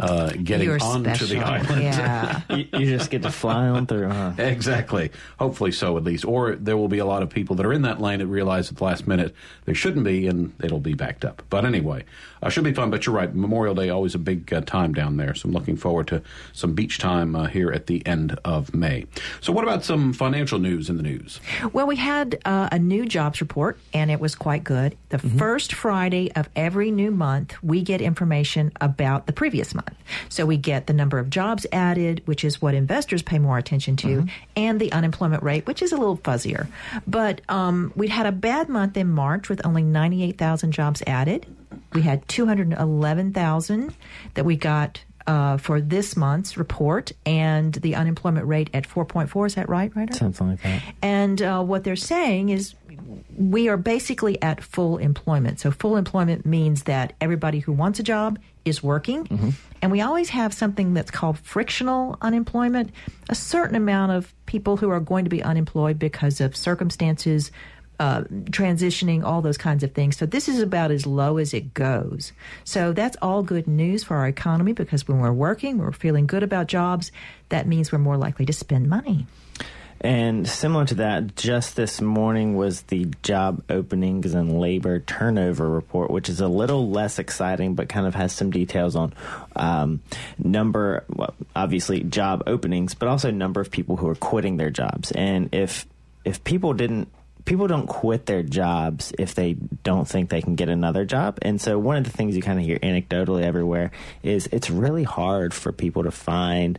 uh, 0.00 0.30
getting 0.30 0.66
You're 0.66 0.78
onto 0.80 1.14
special. 1.14 1.28
the 1.28 1.38
island. 1.46 1.82
Yeah. 1.82 2.40
you, 2.50 2.66
you, 2.72 2.86
just 2.86 3.10
get 3.10 3.22
to 3.22 3.30
fly 3.30 3.68
on 3.68 3.86
through, 3.86 4.08
huh? 4.08 4.32
Exactly. 4.38 5.10
Hopefully 5.38 5.72
so, 5.72 5.96
at 5.96 6.04
least. 6.04 6.24
Or 6.24 6.54
there 6.54 6.76
will 6.76 6.88
be 6.88 6.98
a 6.98 7.04
lot 7.04 7.22
of 7.22 7.30
people 7.30 7.56
that 7.56 7.66
are 7.66 7.72
in 7.72 7.82
that 7.82 8.00
lane 8.00 8.20
that 8.20 8.26
realize 8.26 8.70
at 8.70 8.76
the 8.76 8.84
last 8.84 9.06
minute 9.06 9.34
they 9.64 9.74
shouldn't 9.74 10.04
be, 10.04 10.26
and 10.26 10.52
it'll 10.62 10.80
be 10.80 10.94
backed 10.94 11.24
up. 11.24 11.42
But 11.50 11.64
anyway, 11.64 12.04
uh, 12.42 12.48
should 12.48 12.64
be 12.64 12.72
fun. 12.72 12.90
But 12.90 13.06
you're 13.06 13.14
right. 13.14 13.34
Memorial 13.34 13.74
Day 13.74 13.90
always 13.90 14.14
a 14.14 14.18
big 14.18 14.52
uh, 14.52 14.60
time 14.62 14.92
down 14.92 15.16
there, 15.16 15.34
so 15.34 15.48
I'm 15.48 15.54
looking 15.54 15.76
forward 15.76 16.08
to 16.08 16.22
some 16.52 16.74
beach 16.74 16.98
time 16.98 17.34
uh, 17.34 17.46
here 17.46 17.70
at 17.70 17.86
the 17.86 18.06
end 18.06 18.38
of 18.44 18.74
May. 18.74 19.06
So, 19.40 19.52
what 19.52 19.64
about 19.64 19.84
some 19.84 20.12
financial 20.12 20.58
news 20.58 20.88
in 20.88 20.96
the 20.96 21.02
news? 21.02 21.40
Well, 21.72 21.86
we 21.86 21.96
had 21.96 22.38
uh, 22.44 22.68
a 22.72 22.78
new 22.78 23.06
jobs 23.06 23.40
report, 23.40 23.78
and 23.92 24.10
it 24.10 24.20
was 24.20 24.34
quite 24.34 24.64
good. 24.64 24.96
The 25.10 25.18
mm-hmm. 25.18 25.38
first 25.38 25.72
Friday 25.72 26.32
of 26.32 26.48
every 26.56 26.90
new 26.90 27.10
month, 27.10 27.54
we 27.62 27.82
get 27.82 28.00
information 28.00 28.72
about 28.80 29.26
the 29.26 29.32
previous 29.32 29.74
month. 29.74 29.94
So 30.28 30.46
we 30.46 30.56
get 30.56 30.86
the 30.86 30.92
number 30.92 31.18
of 31.18 31.30
jobs 31.30 31.66
added, 31.72 32.22
which 32.26 32.44
is 32.44 32.60
what 32.60 32.74
investors 32.74 33.22
pay 33.22 33.38
more 33.38 33.58
attention 33.58 33.96
to, 33.96 34.08
mm-hmm. 34.08 34.28
and 34.56 34.80
the 34.80 34.92
unemployment 34.92 35.42
rate, 35.42 35.66
which 35.66 35.82
is 35.82 35.92
a 35.92 35.96
little 35.96 36.18
fuzzier. 36.18 36.66
But 37.06 37.40
um, 37.48 37.92
we 37.96 38.08
had 38.08 38.26
a 38.26 38.32
bad 38.32 38.68
month 38.68 38.96
in 38.96 39.08
March 39.08 39.48
with 39.48 39.64
only 39.66 39.82
98,000 39.82 40.72
jobs 40.72 41.02
added. 41.06 41.46
We 41.92 42.02
had 42.02 42.26
211,000 42.28 43.94
that 44.34 44.44
we 44.44 44.56
got 44.56 45.02
uh, 45.28 45.58
for 45.58 45.80
this 45.80 46.16
month's 46.16 46.56
report, 46.56 47.12
and 47.26 47.74
the 47.74 47.94
unemployment 47.94 48.46
rate 48.46 48.70
at 48.72 48.88
4.4. 48.88 49.46
Is 49.46 49.54
that 49.56 49.68
right, 49.68 49.94
Ryder? 49.94 50.14
Something 50.14 50.48
like 50.48 50.62
that. 50.62 50.82
And 51.02 51.42
uh, 51.42 51.62
what 51.62 51.84
they're 51.84 51.96
saying 51.96 52.48
is 52.48 52.74
we 53.36 53.68
are 53.68 53.76
basically 53.76 54.40
at 54.42 54.62
full 54.62 54.96
employment. 54.96 55.60
So 55.60 55.70
full 55.70 55.96
employment 55.96 56.46
means 56.46 56.84
that 56.84 57.12
everybody 57.20 57.58
who 57.58 57.72
wants 57.72 58.00
a 58.00 58.02
job 58.02 58.38
is 58.64 58.82
working. 58.82 59.26
Mm-hmm. 59.26 59.50
And 59.82 59.92
we 59.92 60.00
always 60.00 60.30
have 60.30 60.52
something 60.54 60.94
that's 60.94 61.10
called 61.10 61.38
frictional 61.38 62.16
unemployment, 62.22 62.90
a 63.28 63.34
certain 63.34 63.76
amount 63.76 64.12
of 64.12 64.34
people 64.46 64.78
who 64.78 64.90
are 64.90 65.00
going 65.00 65.24
to 65.24 65.30
be 65.30 65.42
unemployed 65.42 65.98
because 65.98 66.40
of 66.40 66.56
circumstances 66.56 67.52
uh, 67.98 68.22
transitioning, 68.50 69.24
all 69.24 69.42
those 69.42 69.58
kinds 69.58 69.82
of 69.82 69.92
things. 69.92 70.16
So 70.16 70.26
this 70.26 70.48
is 70.48 70.60
about 70.60 70.90
as 70.90 71.06
low 71.06 71.38
as 71.38 71.52
it 71.52 71.74
goes. 71.74 72.32
So 72.64 72.92
that's 72.92 73.16
all 73.20 73.42
good 73.42 73.66
news 73.66 74.04
for 74.04 74.16
our 74.16 74.28
economy 74.28 74.72
because 74.72 75.08
when 75.08 75.18
we're 75.18 75.32
working, 75.32 75.78
we're 75.78 75.92
feeling 75.92 76.26
good 76.26 76.42
about 76.42 76.68
jobs. 76.68 77.10
That 77.48 77.66
means 77.66 77.90
we're 77.90 77.98
more 77.98 78.16
likely 78.16 78.46
to 78.46 78.52
spend 78.52 78.88
money. 78.88 79.26
And 80.00 80.48
similar 80.48 80.84
to 80.86 80.94
that, 80.96 81.34
just 81.34 81.74
this 81.74 82.00
morning 82.00 82.54
was 82.56 82.82
the 82.82 83.06
job 83.24 83.64
openings 83.68 84.32
and 84.32 84.60
labor 84.60 85.00
turnover 85.00 85.68
report, 85.68 86.10
which 86.12 86.28
is 86.28 86.40
a 86.40 86.46
little 86.46 86.88
less 86.88 87.18
exciting, 87.18 87.74
but 87.74 87.88
kind 87.88 88.06
of 88.06 88.14
has 88.14 88.32
some 88.32 88.52
details 88.52 88.94
on 88.94 89.12
um, 89.56 90.00
number, 90.38 91.04
well, 91.08 91.34
obviously 91.56 92.04
job 92.04 92.44
openings, 92.46 92.94
but 92.94 93.08
also 93.08 93.32
number 93.32 93.60
of 93.60 93.72
people 93.72 93.96
who 93.96 94.08
are 94.08 94.14
quitting 94.14 94.56
their 94.56 94.70
jobs. 94.70 95.10
And 95.10 95.52
if 95.52 95.84
if 96.24 96.44
people 96.44 96.74
didn't 96.74 97.08
people 97.48 97.66
don't 97.66 97.86
quit 97.86 98.26
their 98.26 98.42
jobs 98.42 99.10
if 99.18 99.34
they 99.34 99.54
don't 99.82 100.06
think 100.06 100.28
they 100.28 100.42
can 100.42 100.54
get 100.54 100.68
another 100.68 101.06
job. 101.06 101.38
And 101.40 101.58
so 101.58 101.78
one 101.78 101.96
of 101.96 102.04
the 102.04 102.10
things 102.10 102.36
you 102.36 102.42
kind 102.42 102.58
of 102.58 102.64
hear 102.66 102.78
anecdotally 102.78 103.42
everywhere 103.42 103.90
is 104.22 104.48
it's 104.52 104.68
really 104.68 105.02
hard 105.02 105.54
for 105.54 105.72
people 105.72 106.04
to 106.04 106.10
find 106.10 106.78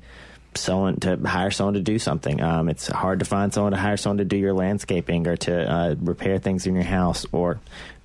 someone 0.53 0.99
to 0.99 1.17
hire 1.25 1.49
someone 1.49 1.73
to 1.73 1.81
do 1.81 1.97
something. 1.97 2.39
Um, 2.39 2.69
it's 2.69 2.85
hard 2.85 3.17
to 3.19 3.25
find 3.25 3.51
someone 3.51 3.71
to 3.71 3.79
hire 3.79 3.97
someone 3.97 4.19
to 4.19 4.25
do 4.25 4.38
your 4.38 4.53
landscaping 4.53 5.27
or 5.27 5.38
to 5.38 5.71
uh, 5.71 5.95
repair 5.99 6.38
things 6.38 6.67
in 6.67 6.75
your 6.75 6.83
house 6.83 7.25
or 7.31 7.59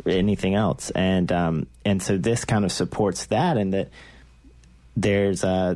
anything 0.06 0.54
else. 0.54 0.90
And 0.90 1.30
um, 1.33 1.66
and 1.85 2.02
so 2.02 2.16
this 2.16 2.47
kind 2.47 2.64
of 2.64 2.73
supports 2.73 3.26
that, 3.26 3.59
and 3.59 3.75
that 3.75 3.90
there's 4.97 5.44
uh, 5.44 5.75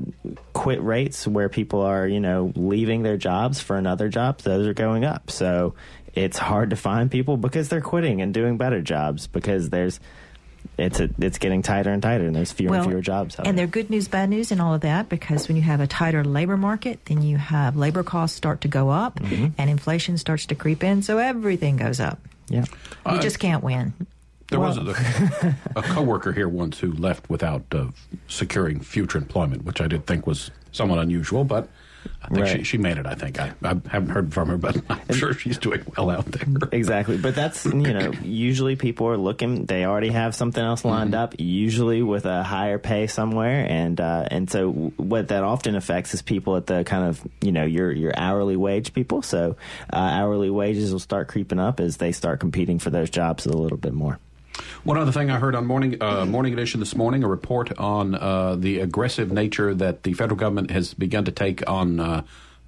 quit 0.54 0.82
rates 0.82 1.26
where 1.26 1.48
people 1.48 1.82
are 1.82 2.06
you 2.06 2.20
know 2.20 2.50
leaving 2.54 3.02
their 3.02 3.18
jobs 3.18 3.60
for 3.60 3.76
another 3.76 4.08
job. 4.08 4.38
Those 4.38 4.66
are 4.66 4.74
going 4.74 5.04
up. 5.04 5.30
So 5.30 5.74
it's 6.14 6.38
hard 6.38 6.70
to 6.70 6.76
find 6.76 7.10
people 7.10 7.36
because 7.36 7.68
they're 7.68 7.80
quitting 7.80 8.22
and 8.22 8.32
doing 8.34 8.56
better 8.56 8.80
jobs 8.80 9.26
because 9.26 9.70
there's 9.70 10.00
it's 10.76 11.00
a, 11.00 11.10
it's 11.18 11.38
getting 11.38 11.62
tighter 11.62 11.90
and 11.90 12.02
tighter, 12.02 12.26
and 12.26 12.34
there's 12.34 12.52
fewer 12.52 12.70
well, 12.70 12.82
and 12.82 12.90
fewer 12.90 13.00
jobs. 13.00 13.36
and 13.38 13.58
there 13.58 13.64
are 13.64 13.68
good 13.68 13.90
news, 13.90 14.06
bad 14.06 14.28
news, 14.30 14.52
and 14.52 14.60
all 14.60 14.74
of 14.74 14.82
that 14.82 15.08
because 15.08 15.48
when 15.48 15.56
you 15.56 15.62
have 15.62 15.80
a 15.80 15.86
tighter 15.86 16.24
labor 16.24 16.56
market, 16.56 17.04
then 17.06 17.22
you 17.22 17.36
have 17.36 17.76
labor 17.76 18.02
costs 18.02 18.36
start 18.36 18.60
to 18.60 18.68
go 18.68 18.90
up, 18.90 19.18
mm-hmm. 19.18 19.48
and 19.58 19.70
inflation 19.70 20.18
starts 20.18 20.46
to 20.46 20.54
creep 20.54 20.84
in, 20.84 21.02
so 21.02 21.18
everything 21.18 21.76
goes 21.76 22.00
up. 22.00 22.20
Yeah, 22.48 22.64
you 23.06 23.12
uh, 23.12 23.20
just 23.20 23.38
can't 23.38 23.62
win. 23.62 23.92
There 24.48 24.60
well, 24.60 24.82
was 24.82 24.96
a, 24.96 25.56
a 25.76 25.82
coworker 25.82 26.32
here 26.32 26.48
once 26.48 26.78
who 26.78 26.92
left 26.92 27.28
without 27.28 27.64
uh, 27.72 27.86
securing 28.28 28.80
future 28.80 29.18
employment, 29.18 29.64
which 29.64 29.80
I 29.80 29.88
did 29.88 30.06
think 30.06 30.26
was 30.26 30.50
somewhat 30.72 31.00
unusual, 31.00 31.44
but 31.44 31.68
I 32.22 32.28
think 32.28 32.40
right. 32.40 32.58
she, 32.58 32.64
she 32.64 32.78
made 32.78 32.98
it. 32.98 33.06
I 33.06 33.14
think 33.14 33.40
I, 33.40 33.52
I 33.62 33.68
haven't 33.88 34.10
heard 34.10 34.34
from 34.34 34.48
her, 34.48 34.56
but 34.56 34.76
I'm 34.90 35.00
and, 35.08 35.16
sure 35.16 35.32
she's 35.32 35.58
doing 35.58 35.84
well 35.96 36.10
out 36.10 36.26
there. 36.26 36.68
Exactly, 36.72 37.16
but 37.16 37.34
that's 37.34 37.64
you 37.64 37.72
know 37.72 38.12
usually 38.22 38.76
people 38.76 39.08
are 39.08 39.16
looking. 39.16 39.64
They 39.64 39.84
already 39.84 40.10
have 40.10 40.34
something 40.34 40.62
else 40.62 40.84
lined 40.84 41.12
mm-hmm. 41.12 41.22
up, 41.22 41.34
usually 41.38 42.02
with 42.02 42.26
a 42.26 42.42
higher 42.42 42.78
pay 42.78 43.06
somewhere, 43.06 43.66
and 43.68 44.00
uh, 44.00 44.26
and 44.30 44.50
so 44.50 44.70
what 44.70 45.28
that 45.28 45.42
often 45.42 45.74
affects 45.74 46.14
is 46.14 46.22
people 46.22 46.56
at 46.56 46.66
the 46.66 46.84
kind 46.84 47.08
of 47.08 47.26
you 47.40 47.52
know 47.52 47.64
your 47.64 47.90
your 47.92 48.12
hourly 48.16 48.56
wage 48.56 48.92
people. 48.92 49.22
So 49.22 49.56
uh, 49.92 49.96
hourly 49.96 50.50
wages 50.50 50.92
will 50.92 51.00
start 51.00 51.28
creeping 51.28 51.58
up 51.58 51.80
as 51.80 51.96
they 51.96 52.12
start 52.12 52.40
competing 52.40 52.78
for 52.78 52.90
those 52.90 53.10
jobs 53.10 53.46
a 53.46 53.56
little 53.56 53.78
bit 53.78 53.94
more. 53.94 54.18
One 54.84 54.98
other 54.98 55.12
thing 55.12 55.30
I 55.30 55.38
heard 55.38 55.54
on 55.54 55.66
morning 55.66 56.00
uh, 56.00 56.24
morning 56.24 56.52
edition 56.52 56.80
this 56.80 56.94
morning, 56.94 57.24
a 57.24 57.28
report 57.28 57.76
on 57.78 58.14
uh, 58.14 58.56
the 58.56 58.80
aggressive 58.80 59.30
nature 59.30 59.74
that 59.74 60.02
the 60.02 60.12
federal 60.14 60.38
government 60.38 60.70
has 60.70 60.94
begun 60.94 61.24
to 61.24 61.32
take 61.32 61.68
on. 61.68 62.00
Uh, 62.00 62.22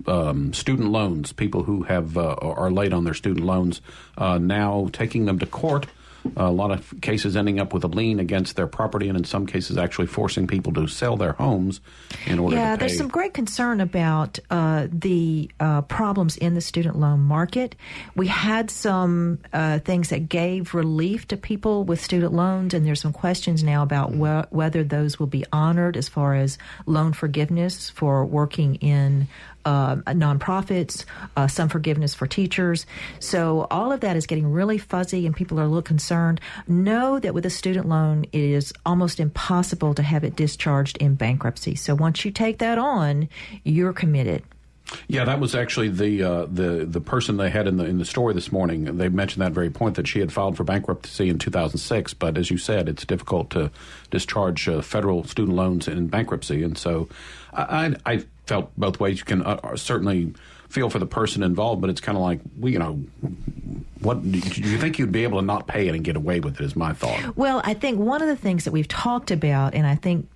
um, 0.07 0.55
student 0.55 0.89
loans, 0.91 1.31
people 1.35 1.65
who 1.65 1.83
have 1.83 2.17
uh, 2.17 2.33
are 2.41 2.71
late 2.71 2.95
on 2.95 3.05
their 3.05 3.13
student 3.13 3.45
loans, 3.45 3.83
uh, 4.17 4.39
now 4.39 4.89
taking 4.95 5.27
them 5.27 5.39
to 5.39 5.45
court 5.45 5.87
a 6.37 6.51
lot 6.51 6.71
of 6.71 6.95
cases 7.01 7.37
ending 7.37 7.59
up 7.61 7.73
with 7.73 7.85
a 7.85 7.89
lien 7.89 8.21
against 8.21 8.57
their 8.57 8.67
property, 8.67 9.09
and 9.09 9.17
in 9.17 9.25
some 9.25 9.47
cases, 9.47 9.77
actually 9.79 10.07
forcing 10.07 10.47
people 10.47 10.73
to 10.75 10.87
sell 10.87 11.17
their 11.17 11.33
homes 11.33 11.81
in 12.27 12.39
order 12.39 12.57
yeah, 12.57 12.77
there's 12.77 12.97
some 12.97 13.09
great 13.09 13.35
concern 13.35 13.81
about 13.81 14.39
uh, 14.51 14.87
the 14.91 15.51
uh, 15.61 15.83
problems 15.83 16.37
in 16.37 16.55
the 16.55 16.61
student 16.61 16.99
loan 16.99 17.21
market. 17.21 17.75
We 18.15 18.27
had 18.27 18.71
some 18.71 19.39
uh, 19.53 19.79
things 19.81 20.11
that 20.11 20.29
gave 20.29 20.75
relief 20.75 21.29
to 21.29 21.37
people 21.37 21.85
with 21.85 22.01
student 22.01 22.33
loans, 22.33 22.75
and 22.75 22.87
there's 22.87 23.01
some 23.01 23.13
questions 23.13 23.63
now 23.63 23.83
about 23.83 24.13
wh- 24.13 24.53
whether 24.53 24.85
those 24.85 25.19
will 25.19 25.27
be 25.27 25.45
honored 25.53 25.97
as 25.97 26.09
far 26.09 26.35
as 26.35 26.59
loan 26.87 27.13
forgiveness 27.13 27.91
for 27.91 28.25
working 28.25 28.77
in 28.77 29.29
uh, 29.65 29.97
nonprofits, 29.97 31.05
uh, 31.37 31.47
some 31.47 31.69
forgiveness 31.69 32.15
for 32.15 32.27
teachers. 32.27 32.87
So 33.19 33.67
all 33.71 33.93
of 33.93 34.01
that 34.01 34.17
is 34.17 34.27
getting 34.27 34.51
really 34.51 34.79
fuzzy, 34.79 35.27
and 35.27 35.35
people 35.35 35.59
are 35.61 35.65
a 35.65 35.69
little 35.69 35.83
concerned. 35.83 36.41
Know 36.67 37.19
that 37.19 37.35
with 37.35 37.47
a 37.47 37.51
student 37.51 37.89
loan, 37.89 38.25
it 38.33 38.41
is 38.41 38.73
almost 38.87 39.21
impossible 39.21 39.95
to 39.95 40.03
have 40.03 40.25
it 40.25 40.37
discharged 40.37 40.97
in 40.99 41.15
bankruptcy. 41.15 41.75
So 41.75 41.95
once 41.95 42.25
you 42.25 42.31
take 42.31 42.59
that 42.59 42.79
on, 42.79 43.29
you're 43.65 43.93
committed. 43.93 44.43
Yeah, 45.09 45.25
that 45.25 45.41
was 45.41 45.55
actually 45.55 45.89
the 45.89 46.23
uh, 46.23 46.47
the 46.47 46.85
the 46.85 47.01
person 47.01 47.37
they 47.37 47.51
had 47.51 47.67
in 47.67 47.77
the 47.77 47.85
in 47.85 47.99
the 47.99 48.05
story 48.05 48.35
this 48.35 48.51
morning. 48.51 48.97
They 48.97 49.09
mentioned 49.09 49.43
that 49.43 49.53
very 49.53 49.71
point 49.71 49.97
that 49.97 50.09
she 50.09 50.21
had 50.21 50.33
filed 50.33 50.57
for 50.57 50.65
bankruptcy 50.65 51.29
in 51.29 51.39
2006, 51.39 52.15
but 52.15 52.37
as 52.37 52.51
you 52.51 52.59
said, 52.59 52.89
it's 52.89 53.05
difficult 53.05 53.51
to 53.51 53.71
discharge 54.11 54.69
uh, 54.69 54.83
federal 54.83 55.25
student 55.25 55.57
loans 55.57 55.87
in 55.87 56.09
bankruptcy, 56.09 56.63
and 56.63 56.77
so 56.77 57.09
I, 57.53 57.95
I 58.05 58.25
felt 58.47 58.71
both 58.77 59.01
ways. 59.01 59.19
You 59.19 59.25
can 59.25 59.43
uh, 59.43 59.61
uh, 59.63 59.77
certainly 59.77 60.35
feel 60.69 60.89
for 60.89 60.99
the 60.99 61.07
person 61.07 61.43
involved, 61.43 61.81
but 61.81 61.91
it's 61.91 62.01
kind 62.01 62.17
of 62.17 62.23
like, 62.23 62.41
well, 62.57 62.73
you 62.73 62.79
know, 62.79 62.95
what 64.01 64.23
do 64.23 64.39
you 64.39 64.79
think 64.79 64.99
you'd 64.99 65.13
be 65.13 65.25
able 65.25 65.41
to 65.41 65.45
not 65.45 65.67
pay 65.67 65.89
it 65.89 65.95
and 65.95 66.05
get 66.05 66.17
away 66.17 66.41
with 66.41 66.61
it? 66.61 66.65
Is 66.65 66.77
my 66.77 66.93
thought. 66.93 67.37
Well, 67.37 67.61
I 67.65 67.75
think 67.75 67.99
one 67.99 68.23
of 68.23 68.29
the 68.29 68.37
things 68.37 68.65
that 68.65 68.73
we've 68.73 68.89
talked 68.89 69.31
about, 69.31 69.75
and 69.75 69.87
I 69.87 69.97
think 69.97 70.29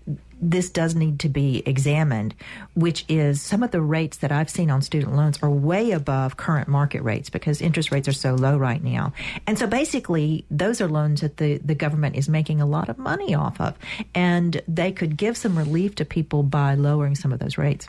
this 0.51 0.69
does 0.69 0.95
need 0.95 1.21
to 1.21 1.29
be 1.29 1.63
examined, 1.67 2.35
which 2.75 3.05
is 3.09 3.41
some 3.41 3.63
of 3.63 3.71
the 3.71 3.81
rates 3.81 4.19
that 4.19 4.31
I've 4.31 4.51
seen 4.51 4.71
on 4.71 4.83
student 4.83 5.17
loans 5.17 5.39
are 5.43 5.51
way 5.51 5.93
above 5.93 6.37
current 6.37 6.69
market 6.69 7.03
rates 7.03 7.31
because 7.31 7.61
interest 7.63 7.91
rates 7.91 8.07
are 8.09 8.13
so 8.13 8.35
low 8.35 8.57
right 8.57 8.83
now. 8.83 9.13
And 9.47 9.59
so 9.59 9.67
basically, 9.67 10.45
those 10.51 10.81
are 10.81 10.89
loans 10.89 11.23
that 11.23 11.39
the, 11.39 11.59
the 11.59 11.75
government 11.75 12.17
is 12.17 12.29
making 12.29 12.61
a 12.61 12.67
lot 12.67 12.89
of 12.89 12.99
money 12.99 13.35
off 13.35 13.61
of. 13.61 13.75
And 14.15 14.61
they 14.69 14.93
could 14.93 15.17
give 15.17 15.37
some 15.37 15.57
relief 15.57 15.95
to 15.97 16.05
people 16.05 16.43
by 16.43 16.75
lowering 16.75 17.15
some 17.15 17.33
of 17.33 17.39
those 17.39 17.57
rates. 17.57 17.89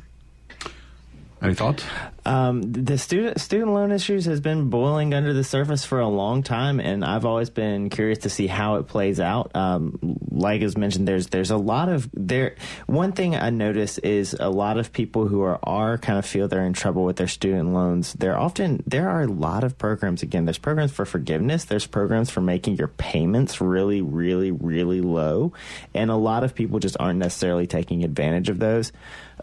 Any 1.41 1.53
thoughts? 1.53 1.83
Um, 2.25 2.62
the 2.63 2.98
student 2.98 3.39
student 3.39 3.72
loan 3.72 3.91
issues 3.91 4.25
has 4.25 4.39
been 4.39 4.70
boiling 4.70 5.13
under 5.13 5.32
the 5.32 5.44
surface 5.44 5.86
for 5.86 6.00
a 6.00 6.08
long 6.08 6.41
time, 6.41 6.79
and 6.79 7.05
I've 7.05 7.25
always 7.25 7.51
been 7.51 7.89
curious 7.89 8.20
to 8.20 8.29
see 8.29 8.48
how 8.48 8.75
it 8.75 8.88
plays 8.88 9.20
out. 9.20 9.55
Um, 9.55 10.17
like 10.32 10.62
as 10.63 10.75
mentioned, 10.75 11.08
there's 11.08 11.27
there's 11.27 11.51
a 11.51 11.58
lot 11.58 11.88
of 11.88 12.10
there. 12.13 12.55
One 12.88 13.12
thing 13.12 13.36
I 13.36 13.51
notice 13.51 14.00
is 14.00 14.36
a 14.39 14.50
lot 14.50 14.77
of 14.77 14.91
people 14.91 15.27
who 15.27 15.41
are 15.44 15.60
are 15.63 16.00
kind 16.00 16.17
of 16.17 16.25
feel 16.25 16.48
they're 16.48 16.65
in 16.65 16.74
trouble 16.74 17.03
with 17.03 17.17
their 17.17 17.27
student 17.27 17.74
loans. 17.74 18.13
There 18.13 18.38
often 18.38 18.84
there 18.88 19.08
are 19.10 19.22
a 19.22 19.27
lot 19.27 19.63
of 19.63 19.77
programs. 19.77 20.24
Again, 20.24 20.46
there's 20.46 20.58
programs 20.58 20.91
for 20.91 21.05
forgiveness. 21.05 21.65
There's 21.65 21.86
programs 21.86 22.32
for 22.32 22.41
making 22.41 22.77
your 22.77 22.88
payments 22.88 23.62
really, 23.62 24.01
really, 24.01 24.50
really 24.51 25.01
low, 25.01 25.53
and 25.94 26.10
a 26.10 26.15
lot 26.15 26.44
of 26.44 26.55
people 26.55 26.79
just 26.79 26.98
aren't 27.00 27.20
necessarily 27.20 27.67
taking 27.67 28.03
advantage 28.03 28.50
of 28.50 28.58
those. 28.58 28.91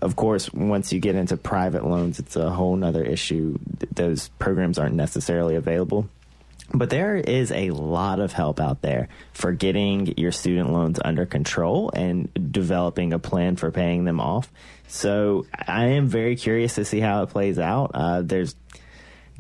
Of 0.01 0.17
course, 0.17 0.53
once 0.53 0.93
you 0.93 0.99
get 0.99 1.15
into 1.15 1.37
private 1.37 1.87
loans, 1.87 2.19
it's 2.19 2.35
a 2.35 2.51
whole 2.51 2.72
nother 2.77 3.05
issue. 3.05 3.59
Those 3.95 4.29
programs 4.39 4.79
aren't 4.79 4.95
necessarily 4.95 5.57
available. 5.57 6.09
But 6.75 6.91
there 6.91 7.17
is 7.17 7.53
a 7.53 7.71
lot 7.71 8.19
of 8.19 8.33
help 8.33 8.59
out 8.59 8.81
there 8.81 9.09
for 9.35 9.53
getting 9.53 10.15
your 10.17 10.33
student 10.33 10.73
loans 10.73 10.99
under 11.05 11.27
control 11.27 11.91
and 11.95 12.33
developing 12.51 13.13
a 13.13 13.19
plan 13.19 13.57
for 13.57 13.71
paying 13.71 14.05
them 14.05 14.21
off. 14.21 14.51
So 14.89 15.47
I 15.67 15.87
am 15.87 16.07
very 16.09 16.37
curious 16.37 16.77
to 16.77 16.85
see 16.85 17.01
how 17.01 17.23
it 17.23 17.31
plays 17.31 17.59
out. 17.59 17.91
Uh, 17.93 18.23
there's 18.23 18.55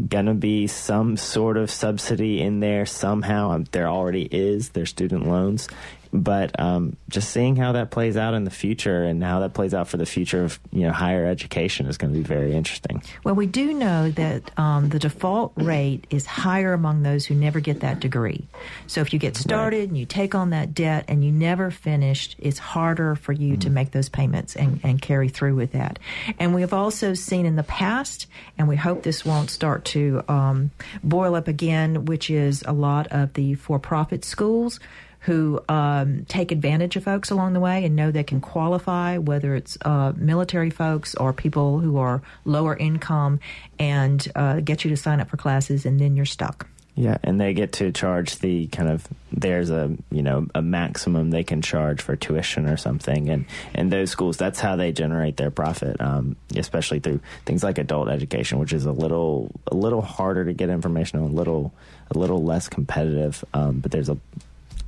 going 0.09 0.27
to 0.27 0.35
be 0.35 0.67
some 0.67 1.17
sort 1.17 1.57
of 1.57 1.71
subsidy 1.71 2.41
in 2.41 2.61
there 2.61 2.87
somehow. 2.87 3.53
Um, 3.53 3.65
there 3.73 3.89
already 3.89 4.25
is. 4.25 4.71
There's 4.71 4.91
student 4.91 5.27
loans. 5.27 5.69
But 6.13 6.59
um, 6.61 6.97
just 7.09 7.31
seeing 7.31 7.57
how 7.57 7.73
that 7.73 7.91
plays 7.91 8.17
out 8.17 8.35
in 8.35 8.45
the 8.45 8.51
future 8.51 9.03
and 9.05 9.23
how 9.25 9.41
that 9.41 9.55
plays 9.55 9.73
out 9.73 9.89
for 9.89 9.97
the 9.97 10.07
future 10.07 10.45
of 10.45 10.61
you 10.71 10.83
know 10.83 10.93
higher 10.93 11.25
education 11.27 11.87
is 11.87 11.97
going 11.97 12.13
to 12.13 12.19
be 12.19 12.25
very 12.25 12.53
interesting. 12.53 13.03
Well, 13.25 13.35
we 13.35 13.47
do 13.47 13.73
know 13.73 14.11
that 14.11 14.59
um, 14.59 14.91
the 14.91 14.99
default 14.99 15.53
rate 15.57 16.07
is 16.11 16.27
higher 16.27 16.75
among 16.75 17.03
those 17.03 17.25
who 17.25 17.35
never 17.35 17.61
get 17.61 17.81
that 17.81 18.01
degree. 18.01 18.47
So 18.87 19.01
if 19.01 19.13
you 19.13 19.19
get 19.19 19.37
started 19.37 19.79
right. 19.79 19.89
and 19.89 19.97
you 19.97 20.05
take 20.05 20.35
on 20.35 20.51
that 20.51 20.75
debt 20.75 21.07
and 21.09 21.25
you 21.25 21.33
never 21.33 21.71
finished, 21.71 22.37
it's 22.39 22.59
harder 22.59 23.15
for 23.15 23.33
you 23.33 23.53
mm-hmm. 23.53 23.61
to 23.61 23.71
make 23.71 23.93
those 23.93 24.09
payments 24.09 24.57
and, 24.57 24.81
and 24.83 25.01
carry 25.01 25.29
through 25.29 25.55
with 25.55 25.73
that. 25.73 25.99
And 26.39 26.55
we 26.55 26.61
have 26.61 26.73
also 26.73 27.15
seen 27.15 27.47
in 27.47 27.57
the 27.57 27.63
past, 27.63 28.27
and 28.59 28.69
we 28.69 28.77
hope 28.77 29.03
this 29.03 29.25
won't 29.25 29.51
start 29.51 29.85
to 29.87 30.23
um, 30.29 30.71
boil 31.03 31.35
up 31.35 31.49
again, 31.49 32.05
which 32.05 32.31
is 32.31 32.63
a 32.67 32.73
lot 32.73 33.07
of 33.09 33.33
the 33.35 33.55
for-profit 33.55 34.25
schools 34.25 34.79
who 35.23 35.61
um, 35.69 36.25
take 36.27 36.51
advantage 36.51 36.97
of 36.97 37.05
folks 37.05 37.31
along 37.31 37.53
the 37.53 37.61
way 37.61 37.85
and 37.85 37.95
know 37.95 38.11
they 38.11 38.25
can 38.25 38.41
qualify, 38.41 39.19
whether 39.19 39.55
it's 39.55 39.79
uh, 39.83 40.13
military 40.17 40.71
folks 40.71 41.15
or 41.15 41.33
people 41.33 41.79
who 41.79 41.97
are 41.99 42.23
lower 42.45 42.77
income, 42.77 43.39
and 43.79 44.27
uh, 44.35 44.61
get 44.61 44.85
you 44.85 44.91
to 44.91 44.97
sign 44.97 45.21
up 45.21 45.31
for 45.31 45.37
classes, 45.37 45.87
and 45.87 46.01
then 46.01 46.17
you're 46.17 46.27
stuck. 46.27 46.67
Yeah, 46.95 47.17
and 47.23 47.41
they 47.41 47.55
get 47.55 47.73
to 47.75 47.91
charge 47.91 48.39
the 48.41 48.67
kind 48.67 48.91
of 48.91 49.07
there's 49.33 49.71
a 49.71 49.97
you 50.11 50.23
know 50.23 50.47
a 50.55 50.61
maximum 50.61 51.31
they 51.31 51.43
can 51.43 51.63
charge 51.63 52.03
for 52.03 52.17
tuition 52.17 52.69
or 52.69 52.77
something, 52.77 53.31
and 53.31 53.47
and 53.75 53.91
those 53.91 54.11
schools 54.11 54.37
that's 54.37 54.61
how 54.61 54.77
they 54.77 54.93
generate 54.93 55.39
their 55.39 55.51
profit, 55.51 55.99
um, 56.01 56.37
especially 56.55 57.01
through 57.01 57.21
things 57.47 57.63
like 57.63 57.79
adult 57.79 58.11
education, 58.11 58.59
which 58.59 58.75
is 58.75 58.85
a 58.85 58.93
little 58.93 59.53
a 59.69 59.75
little 59.75 60.03
harder 60.03 60.45
to 60.45 60.53
get 60.53 60.69
information 60.69 61.19
on, 61.21 61.31
a 61.31 61.35
little 61.35 61.73
a 62.11 62.19
little 62.19 62.45
less 62.45 62.69
competitive, 62.69 63.43
um, 63.55 63.81
but 63.81 63.91
there's 63.91 64.11
a 64.11 64.19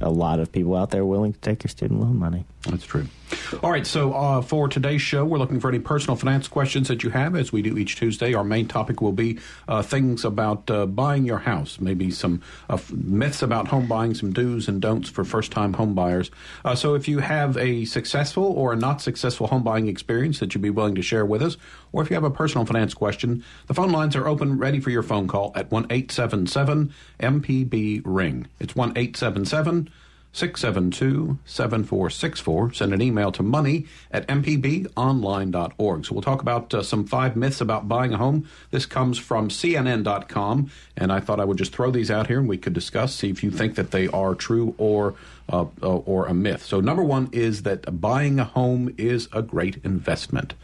a 0.00 0.10
lot 0.10 0.40
of 0.40 0.52
people 0.52 0.76
out 0.76 0.90
there 0.90 1.04
willing 1.04 1.32
to 1.32 1.40
take 1.40 1.64
your 1.64 1.68
student 1.68 2.00
loan 2.00 2.16
money. 2.16 2.44
That's 2.66 2.84
true. 2.84 3.06
All 3.62 3.70
right, 3.70 3.86
so 3.86 4.12
uh, 4.12 4.40
for 4.40 4.68
today's 4.68 5.02
show, 5.02 5.24
we're 5.24 5.38
looking 5.38 5.60
for 5.60 5.68
any 5.68 5.78
personal 5.78 6.16
finance 6.16 6.48
questions 6.48 6.88
that 6.88 7.02
you 7.02 7.10
have, 7.10 7.34
as 7.36 7.52
we 7.52 7.62
do 7.62 7.76
each 7.76 7.96
Tuesday. 7.96 8.32
Our 8.32 8.44
main 8.44 8.68
topic 8.68 9.00
will 9.00 9.12
be 9.12 9.38
uh, 9.68 9.82
things 9.82 10.24
about 10.24 10.70
uh, 10.70 10.86
buying 10.86 11.24
your 11.24 11.38
house, 11.38 11.80
maybe 11.80 12.10
some 12.10 12.42
uh, 12.70 12.78
myths 12.92 13.42
about 13.42 13.68
home 13.68 13.86
buying, 13.86 14.14
some 14.14 14.32
do's 14.32 14.68
and 14.68 14.80
don'ts 14.80 15.08
for 15.08 15.24
first 15.24 15.52
time 15.52 15.74
home 15.74 15.94
buyers. 15.94 16.30
Uh, 16.64 16.74
so 16.74 16.94
if 16.94 17.06
you 17.06 17.18
have 17.18 17.56
a 17.58 17.84
successful 17.84 18.44
or 18.44 18.72
a 18.72 18.76
not 18.76 19.00
successful 19.02 19.46
home 19.46 19.62
buying 19.62 19.88
experience 19.88 20.38
that 20.40 20.54
you'd 20.54 20.62
be 20.62 20.70
willing 20.70 20.94
to 20.94 21.02
share 21.02 21.24
with 21.24 21.42
us, 21.42 21.56
or 21.92 22.02
if 22.02 22.10
you 22.10 22.14
have 22.14 22.24
a 22.24 22.30
personal 22.30 22.64
finance 22.64 22.94
question, 22.94 23.44
the 23.66 23.74
phone 23.74 23.92
lines 23.92 24.16
are 24.16 24.26
open, 24.26 24.58
ready 24.58 24.80
for 24.80 24.90
your 24.90 25.02
phone 25.02 25.28
call 25.28 25.52
at 25.54 25.70
1 25.70 25.86
877 25.90 26.92
MPB 27.20 28.02
Ring. 28.04 28.46
It's 28.58 28.74
1 28.74 28.90
877 28.96 29.90
672 30.34 31.38
7464. 31.44 32.72
Send 32.72 32.92
an 32.92 33.00
email 33.00 33.30
to 33.32 33.42
money 33.42 33.86
at 34.10 34.26
mpbonline.org. 34.26 36.04
So 36.04 36.12
we'll 36.12 36.22
talk 36.22 36.42
about 36.42 36.74
uh, 36.74 36.82
some 36.82 37.06
five 37.06 37.36
myths 37.36 37.60
about 37.60 37.88
buying 37.88 38.12
a 38.12 38.16
home. 38.16 38.48
This 38.72 38.84
comes 38.84 39.16
from 39.16 39.48
CNN.com, 39.48 40.70
and 40.96 41.12
I 41.12 41.20
thought 41.20 41.38
I 41.38 41.44
would 41.44 41.56
just 41.56 41.72
throw 41.72 41.92
these 41.92 42.10
out 42.10 42.26
here 42.26 42.40
and 42.40 42.48
we 42.48 42.58
could 42.58 42.72
discuss, 42.72 43.14
see 43.14 43.30
if 43.30 43.44
you 43.44 43.52
think 43.52 43.76
that 43.76 43.92
they 43.92 44.08
are 44.08 44.34
true 44.34 44.74
or, 44.76 45.14
uh, 45.52 45.66
uh, 45.80 45.96
or 45.98 46.26
a 46.26 46.34
myth. 46.34 46.64
So, 46.64 46.80
number 46.80 47.04
one 47.04 47.28
is 47.30 47.62
that 47.62 48.00
buying 48.00 48.40
a 48.40 48.44
home 48.44 48.92
is 48.98 49.28
a 49.32 49.40
great 49.40 49.78
investment. 49.84 50.54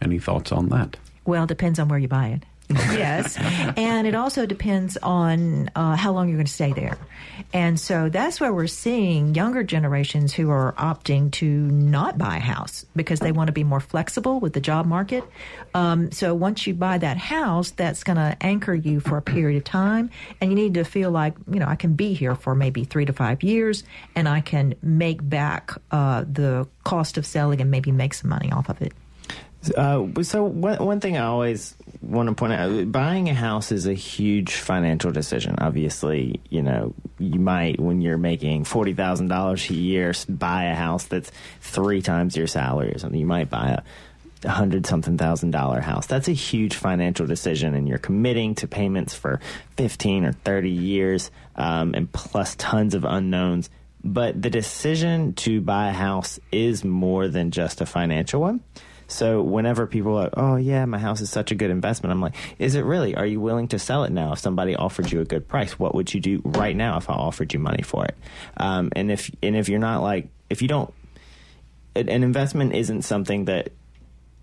Any 0.00 0.18
thoughts 0.18 0.50
on 0.50 0.68
that? 0.70 0.96
Well, 1.24 1.46
depends 1.46 1.78
on 1.78 1.86
where 1.86 1.98
you 2.00 2.08
buy 2.08 2.28
it. 2.28 2.42
yes. 2.92 3.36
And 3.76 4.06
it 4.06 4.14
also 4.14 4.46
depends 4.46 4.96
on 4.98 5.70
uh, 5.74 5.96
how 5.96 6.12
long 6.12 6.28
you're 6.28 6.36
going 6.36 6.46
to 6.46 6.52
stay 6.52 6.72
there. 6.72 6.98
And 7.52 7.78
so 7.78 8.08
that's 8.08 8.40
where 8.40 8.52
we're 8.52 8.66
seeing 8.66 9.34
younger 9.34 9.62
generations 9.62 10.32
who 10.32 10.50
are 10.50 10.72
opting 10.78 11.30
to 11.32 11.46
not 11.46 12.18
buy 12.18 12.36
a 12.36 12.40
house 12.40 12.86
because 12.94 13.20
they 13.20 13.32
want 13.32 13.48
to 13.48 13.52
be 13.52 13.64
more 13.64 13.80
flexible 13.80 14.40
with 14.40 14.52
the 14.52 14.60
job 14.60 14.86
market. 14.86 15.24
Um, 15.74 16.12
so 16.12 16.34
once 16.34 16.66
you 16.66 16.74
buy 16.74 16.98
that 16.98 17.16
house, 17.16 17.70
that's 17.70 18.04
going 18.04 18.16
to 18.16 18.36
anchor 18.40 18.74
you 18.74 19.00
for 19.00 19.16
a 19.16 19.22
period 19.22 19.56
of 19.58 19.64
time. 19.64 20.10
And 20.40 20.50
you 20.50 20.56
need 20.56 20.74
to 20.74 20.84
feel 20.84 21.10
like, 21.10 21.34
you 21.50 21.58
know, 21.58 21.66
I 21.66 21.76
can 21.76 21.94
be 21.94 22.14
here 22.14 22.34
for 22.34 22.54
maybe 22.54 22.84
three 22.84 23.04
to 23.04 23.12
five 23.12 23.42
years 23.42 23.84
and 24.14 24.28
I 24.28 24.40
can 24.40 24.74
make 24.82 25.26
back 25.28 25.72
uh, 25.90 26.24
the 26.30 26.68
cost 26.84 27.18
of 27.18 27.26
selling 27.26 27.60
and 27.60 27.70
maybe 27.70 27.92
make 27.92 28.14
some 28.14 28.30
money 28.30 28.50
off 28.50 28.68
of 28.68 28.80
it. 28.82 28.92
Uh, 29.76 30.22
so 30.22 30.44
one, 30.44 30.78
one 30.78 31.00
thing 31.00 31.16
I 31.16 31.26
always 31.26 31.74
want 32.00 32.28
to 32.28 32.34
point 32.34 32.52
out, 32.52 32.90
buying 32.90 33.28
a 33.28 33.34
house 33.34 33.70
is 33.70 33.86
a 33.86 33.94
huge 33.94 34.54
financial 34.54 35.12
decision. 35.12 35.56
Obviously, 35.58 36.40
you 36.50 36.62
know, 36.62 36.94
you 37.18 37.38
might, 37.38 37.78
when 37.78 38.00
you're 38.00 38.18
making 38.18 38.64
$40,000 38.64 39.70
a 39.70 39.74
year, 39.74 40.12
buy 40.28 40.64
a 40.64 40.74
house 40.74 41.04
that's 41.04 41.30
three 41.60 42.02
times 42.02 42.36
your 42.36 42.48
salary 42.48 42.92
or 42.92 42.98
something. 42.98 43.20
You 43.20 43.26
might 43.26 43.50
buy 43.50 43.80
a 44.44 44.48
hundred 44.50 44.86
something 44.86 45.16
thousand 45.16 45.52
dollar 45.52 45.80
house. 45.80 46.06
That's 46.06 46.28
a 46.28 46.32
huge 46.32 46.74
financial 46.74 47.26
decision, 47.26 47.74
and 47.74 47.88
you're 47.88 47.98
committing 47.98 48.54
to 48.56 48.66
payments 48.66 49.14
for 49.14 49.40
15 49.76 50.24
or 50.24 50.32
30 50.32 50.70
years, 50.70 51.30
um, 51.56 51.94
and 51.94 52.10
plus 52.10 52.56
tons 52.56 52.94
of 52.94 53.04
unknowns. 53.04 53.70
But 54.04 54.40
the 54.40 54.50
decision 54.50 55.34
to 55.34 55.60
buy 55.60 55.90
a 55.90 55.92
house 55.92 56.40
is 56.50 56.84
more 56.84 57.28
than 57.28 57.52
just 57.52 57.80
a 57.80 57.86
financial 57.86 58.40
one. 58.40 58.60
So 59.12 59.42
whenever 59.42 59.86
people 59.86 60.16
are, 60.18 60.24
like, 60.24 60.34
oh 60.36 60.56
yeah, 60.56 60.84
my 60.86 60.98
house 60.98 61.20
is 61.20 61.30
such 61.30 61.50
a 61.50 61.54
good 61.54 61.70
investment, 61.70 62.12
I'm 62.12 62.20
like, 62.20 62.34
is 62.58 62.74
it 62.74 62.84
really? 62.84 63.14
Are 63.14 63.26
you 63.26 63.40
willing 63.40 63.68
to 63.68 63.78
sell 63.78 64.04
it 64.04 64.10
now? 64.10 64.32
If 64.32 64.38
somebody 64.38 64.74
offered 64.74 65.12
you 65.12 65.20
a 65.20 65.24
good 65.24 65.46
price, 65.46 65.78
what 65.78 65.94
would 65.94 66.12
you 66.12 66.20
do 66.20 66.40
right 66.44 66.74
now 66.74 66.96
if 66.96 67.10
I 67.10 67.14
offered 67.14 67.52
you 67.52 67.60
money 67.60 67.82
for 67.82 68.04
it? 68.04 68.16
Um, 68.56 68.90
and 68.96 69.10
if 69.10 69.30
and 69.42 69.56
if 69.56 69.68
you're 69.68 69.78
not 69.78 70.02
like, 70.02 70.28
if 70.48 70.62
you 70.62 70.68
don't, 70.68 70.92
an 71.94 72.08
investment 72.08 72.74
isn't 72.74 73.02
something 73.02 73.44
that 73.44 73.72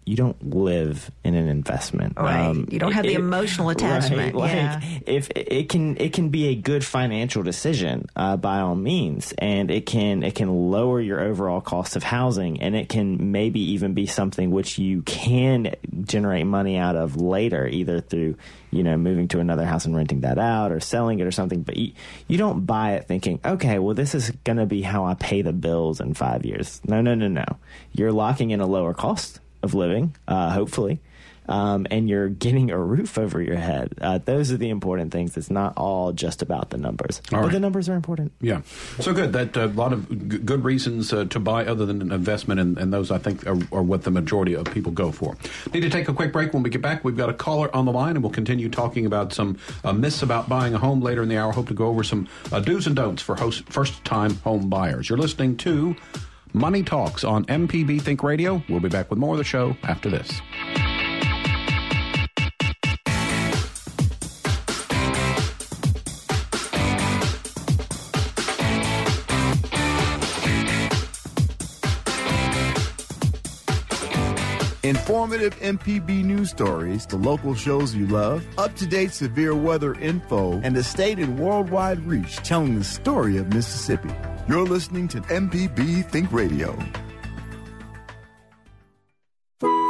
you 0.09 0.15
don't 0.15 0.55
live 0.55 1.11
in 1.23 1.35
an 1.35 1.47
investment. 1.47 2.17
Right. 2.17 2.47
Um, 2.47 2.67
you 2.71 2.79
don't 2.79 2.93
have 2.93 3.05
it, 3.05 3.09
the 3.09 3.13
emotional 3.13 3.69
attachment. 3.69 4.33
Right? 4.33 4.55
Yeah. 4.55 4.81
If 5.05 5.29
it 5.35 5.69
can, 5.69 5.97
it 5.97 6.13
can 6.13 6.29
be 6.29 6.47
a 6.47 6.55
good 6.55 6.83
financial 6.83 7.43
decision 7.43 8.07
uh, 8.15 8.35
by 8.35 8.61
all 8.61 8.73
means, 8.73 9.35
and 9.37 9.69
it 9.69 9.85
can 9.85 10.23
it 10.23 10.33
can 10.33 10.71
lower 10.71 10.99
your 10.99 11.19
overall 11.19 11.61
cost 11.61 11.95
of 11.95 12.01
housing, 12.01 12.59
and 12.59 12.75
it 12.75 12.89
can 12.89 13.31
maybe 13.31 13.59
even 13.73 13.93
be 13.93 14.07
something 14.07 14.49
which 14.49 14.79
you 14.79 15.03
can 15.03 15.75
generate 16.01 16.47
money 16.47 16.75
out 16.75 16.95
of 16.95 17.21
later, 17.21 17.67
either 17.67 18.01
through 18.01 18.35
you 18.71 18.81
know 18.81 18.97
moving 18.97 19.27
to 19.27 19.39
another 19.39 19.65
house 19.67 19.85
and 19.85 19.95
renting 19.95 20.21
that 20.21 20.39
out, 20.39 20.71
or 20.71 20.79
selling 20.79 21.19
it, 21.19 21.27
or 21.27 21.31
something. 21.31 21.61
But 21.61 21.77
you, 21.77 21.93
you 22.27 22.39
don't 22.39 22.65
buy 22.65 22.93
it 22.93 23.07
thinking, 23.07 23.41
okay, 23.45 23.77
well 23.77 23.93
this 23.93 24.15
is 24.15 24.31
going 24.43 24.57
to 24.57 24.65
be 24.65 24.81
how 24.81 25.05
I 25.05 25.13
pay 25.13 25.43
the 25.43 25.53
bills 25.53 26.01
in 26.01 26.15
five 26.15 26.47
years. 26.47 26.81
No, 26.87 26.99
no, 26.99 27.13
no, 27.13 27.27
no. 27.27 27.45
You're 27.91 28.11
locking 28.11 28.49
in 28.49 28.59
a 28.59 28.65
lower 28.65 28.95
cost 28.95 29.39
of 29.63 29.73
living, 29.73 30.15
uh, 30.27 30.51
hopefully. 30.51 30.99
Um, 31.49 31.87
and 31.89 32.07
you're 32.07 32.29
getting 32.29 32.69
a 32.69 32.77
roof 32.77 33.17
over 33.17 33.41
your 33.41 33.55
head. 33.55 33.95
Uh, 33.99 34.19
those 34.19 34.51
are 34.51 34.57
the 34.57 34.69
important 34.69 35.11
things. 35.11 35.35
It's 35.35 35.49
not 35.49 35.73
all 35.77 36.11
just 36.11 36.43
about 36.43 36.69
the 36.69 36.77
numbers, 36.77 37.23
all 37.33 37.39
but 37.39 37.45
right. 37.45 37.51
the 37.53 37.59
numbers 37.59 37.89
are 37.89 37.95
important. 37.95 38.33
Yeah, 38.39 38.61
so 38.99 39.13
good. 39.13 39.33
That 39.33 39.57
a 39.57 39.63
uh, 39.63 39.67
lot 39.69 39.91
of 39.91 40.07
g- 40.29 40.37
good 40.37 40.63
reasons 40.63 41.11
uh, 41.11 41.25
to 41.25 41.39
buy 41.39 41.65
other 41.65 41.87
than 41.87 42.03
an 42.03 42.11
investment, 42.11 42.59
and, 42.59 42.77
and 42.77 42.93
those 42.93 43.09
I 43.09 43.17
think 43.17 43.47
are, 43.47 43.57
are, 43.71 43.81
what 43.81 44.03
the 44.03 44.11
majority 44.11 44.53
of 44.53 44.65
people 44.65 44.91
go 44.91 45.11
for. 45.11 45.37
Need 45.73 45.81
to 45.81 45.89
take 45.89 46.07
a 46.07 46.13
quick 46.13 46.31
break. 46.31 46.53
When 46.53 46.61
we 46.61 46.69
get 46.69 46.83
back, 46.83 47.03
we've 47.03 47.17
got 47.17 47.29
a 47.29 47.33
caller 47.33 47.75
on 47.75 47.85
the 47.85 47.91
line, 47.91 48.11
and 48.11 48.21
we'll 48.21 48.31
continue 48.31 48.69
talking 48.69 49.07
about 49.07 49.33
some 49.33 49.57
uh, 49.83 49.91
myths 49.91 50.21
about 50.21 50.49
buying 50.49 50.75
a 50.75 50.77
home 50.77 51.01
later 51.01 51.23
in 51.23 51.29
the 51.29 51.37
hour. 51.37 51.51
Hope 51.51 51.69
to 51.69 51.73
go 51.73 51.87
over 51.87 52.03
some 52.03 52.27
uh, 52.51 52.59
do's 52.59 52.85
and 52.85 52.95
don'ts 52.95 53.23
for 53.23 53.33
host, 53.35 53.67
first-time 53.71 54.35
home 54.43 54.69
buyers. 54.69 55.09
You're 55.09 55.17
listening 55.17 55.57
to 55.57 55.95
Money 56.53 56.83
Talks 56.83 57.23
on 57.23 57.45
MPB 57.45 58.01
Think 58.01 58.23
Radio. 58.23 58.63
We'll 58.69 58.79
be 58.79 58.89
back 58.89 59.09
with 59.09 59.19
more 59.19 59.33
of 59.33 59.37
the 59.37 59.43
show 59.43 59.75
after 59.83 60.09
this. 60.09 60.41
Informative 74.89 75.55
MPB 75.59 76.23
news 76.23 76.49
stories, 76.49 77.05
the 77.05 77.15
local 77.15 77.53
shows 77.53 77.93
you 77.93 78.07
love, 78.07 78.43
up 78.57 78.75
to 78.77 78.87
date 78.87 79.13
severe 79.13 79.53
weather 79.53 79.93
info, 79.93 80.59
and 80.63 80.75
the 80.75 80.83
state 80.83 81.19
and 81.19 81.37
worldwide 81.37 82.03
reach 82.07 82.37
telling 82.37 82.73
the 82.73 82.83
story 82.83 83.37
of 83.37 83.53
Mississippi. 83.53 84.09
You're 84.47 84.65
listening 84.65 85.07
to 85.09 85.21
MPB 85.21 86.09
Think 86.09 86.31
Radio. 86.31 86.75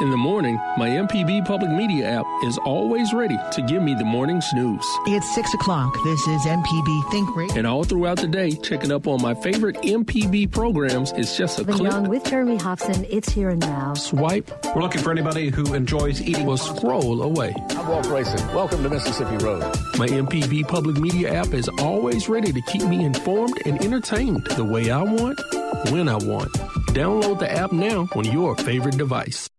In 0.01 0.12
the 0.12 0.15
morning, 0.17 0.55
my 0.77 0.88
MPB 0.88 1.45
public 1.45 1.69
media 1.71 2.07
app 2.07 2.25
is 2.45 2.57
always 2.59 3.12
ready 3.12 3.38
to 3.51 3.62
give 3.63 3.83
me 3.83 3.93
the 3.95 4.05
morning 4.05 4.39
snooze. 4.39 4.85
It's 5.07 5.29
6 5.35 5.53
o'clock. 5.55 5.93
This 6.05 6.25
is 6.25 6.45
MPB 6.45 7.12
Think 7.12 7.35
Radio. 7.35 7.57
And 7.57 7.67
all 7.67 7.83
throughout 7.83 8.17
the 8.17 8.29
day, 8.29 8.51
checking 8.51 8.93
up 8.93 9.07
on 9.07 9.21
my 9.21 9.33
favorite 9.33 9.75
MPB 9.81 10.51
programs 10.51 11.12
is 11.12 11.35
just 11.35 11.59
a 11.59 11.65
the 11.65 11.73
click. 11.73 11.91
Young 11.91 12.07
with 12.07 12.23
Jeremy 12.23 12.55
Hobson, 12.55 13.05
it's 13.09 13.27
here 13.27 13.49
and 13.49 13.59
now. 13.59 13.93
Swipe. 13.93 14.49
We're 14.73 14.81
looking 14.81 15.01
for 15.01 15.12
anybody 15.12 15.49
who 15.49 15.73
enjoys 15.73 16.21
eating. 16.21 16.45
Will 16.45 16.55
scroll 16.55 17.21
away. 17.21 17.53
I'm 17.71 17.85
Walt 17.89 18.05
Grayson. 18.05 18.39
Welcome 18.55 18.83
to 18.83 18.89
Mississippi 18.89 19.43
Road. 19.43 19.63
My 19.97 20.07
MPB 20.07 20.65
public 20.69 20.95
media 20.95 21.33
app 21.33 21.53
is 21.53 21.67
always 21.79 22.29
ready 22.29 22.53
to 22.53 22.62
keep 22.62 22.83
me 22.83 23.03
informed 23.03 23.62
and 23.65 23.83
entertained 23.83 24.47
the 24.55 24.63
way 24.63 24.91
I 24.91 25.01
want, 25.01 25.41
when 25.91 26.07
I 26.07 26.15
want. 26.15 26.53
Download 26.93 27.38
the 27.38 27.51
app 27.51 27.73
now 27.73 28.07
on 28.15 28.23
your 28.23 28.55
favorite 28.55 28.97
device. 28.97 29.49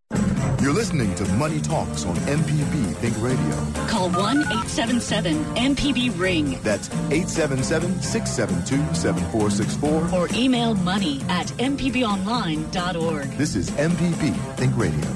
You're 0.61 0.75
listening 0.75 1.15
to 1.15 1.25
Money 1.37 1.59
Talks 1.59 2.05
on 2.05 2.15
MPB 2.17 2.95
Think 2.97 3.17
Radio. 3.23 3.87
Call 3.87 4.11
1 4.11 4.41
877 4.41 5.43
MPB 5.57 6.21
Ring. 6.21 6.61
That's 6.63 6.91
877 7.11 8.03
672 8.03 8.95
7464. 8.95 10.15
Or 10.15 10.29
email 10.35 10.75
money 10.75 11.23
at 11.31 11.47
MPBOnline.org. 11.47 13.31
This 13.39 13.57
is 13.57 13.71
MPB 13.71 14.37
Think 14.57 14.77
Radio. 14.77 15.07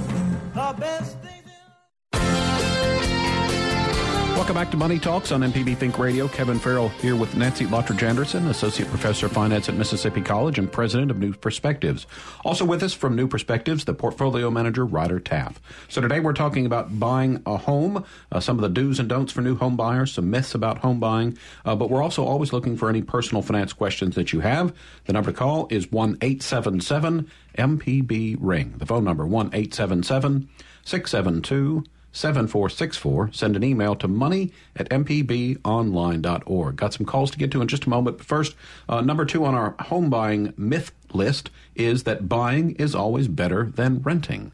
Welcome 4.34 4.56
back 4.56 4.72
to 4.72 4.76
Money 4.76 4.98
Talks 4.98 5.30
on 5.30 5.42
MPB 5.42 5.76
Think 5.76 5.96
Radio. 5.96 6.26
Kevin 6.26 6.58
Farrell 6.58 6.88
here 6.88 7.14
with 7.14 7.36
Nancy 7.36 7.66
Lottridge 7.66 8.02
Anderson, 8.02 8.48
Associate 8.48 8.86
Professor 8.88 9.26
of 9.26 9.32
Finance 9.32 9.68
at 9.68 9.76
Mississippi 9.76 10.20
College 10.20 10.58
and 10.58 10.70
President 10.70 11.12
of 11.12 11.18
New 11.18 11.32
Perspectives. 11.32 12.08
Also 12.44 12.64
with 12.64 12.82
us 12.82 12.92
from 12.92 13.14
New 13.14 13.28
Perspectives, 13.28 13.84
the 13.84 13.94
Portfolio 13.94 14.50
Manager, 14.50 14.84
Ryder 14.84 15.20
Taff. 15.20 15.60
So 15.88 16.00
today 16.00 16.18
we're 16.18 16.32
talking 16.32 16.66
about 16.66 16.98
buying 16.98 17.42
a 17.46 17.56
home, 17.56 18.04
uh, 18.32 18.40
some 18.40 18.58
of 18.58 18.62
the 18.62 18.68
do's 18.68 18.98
and 18.98 19.08
don'ts 19.08 19.32
for 19.32 19.40
new 19.40 19.54
home 19.54 19.76
buyers, 19.76 20.12
some 20.12 20.30
myths 20.30 20.52
about 20.52 20.78
home 20.78 20.98
buying, 20.98 21.38
uh, 21.64 21.76
but 21.76 21.88
we're 21.88 22.02
also 22.02 22.24
always 22.24 22.52
looking 22.52 22.76
for 22.76 22.88
any 22.90 23.02
personal 23.02 23.40
finance 23.40 23.72
questions 23.72 24.16
that 24.16 24.32
you 24.32 24.40
have. 24.40 24.74
The 25.04 25.12
number 25.12 25.30
to 25.30 25.36
call 25.38 25.68
is 25.70 25.92
1 25.92 26.18
877 26.20 27.30
MPB 27.56 28.36
Ring. 28.40 28.74
The 28.78 28.86
phone 28.86 29.04
number 29.04 29.24
1 29.24 29.50
877 29.54 30.48
672 30.84 31.84
7464. 32.14 33.33
Send 33.33 33.57
an 33.57 33.64
email 33.64 33.94
to 33.96 34.09
money 34.09 34.53
at 34.77 34.88
mpbonline.org. 34.88 36.77
Got 36.77 36.94
some 36.94 37.05
calls 37.05 37.31
to 37.33 37.38
get 37.38 37.50
to 37.50 37.61
in 37.61 37.68
just 37.68 37.85
a 37.85 37.90
moment. 37.90 38.18
But 38.18 38.27
first, 38.27 38.57
uh, 38.88 39.03
number 39.03 39.24
two 39.27 39.44
on 39.44 39.55
our 39.55 39.74
home 39.81 40.09
buying 40.09 40.55
myth 40.57 40.92
list 41.12 41.50
is 41.74 42.05
that 42.05 42.29
buying 42.29 42.72
is 42.77 42.94
always 42.94 43.29
better 43.29 43.70
than 43.74 44.00
renting. 44.00 44.53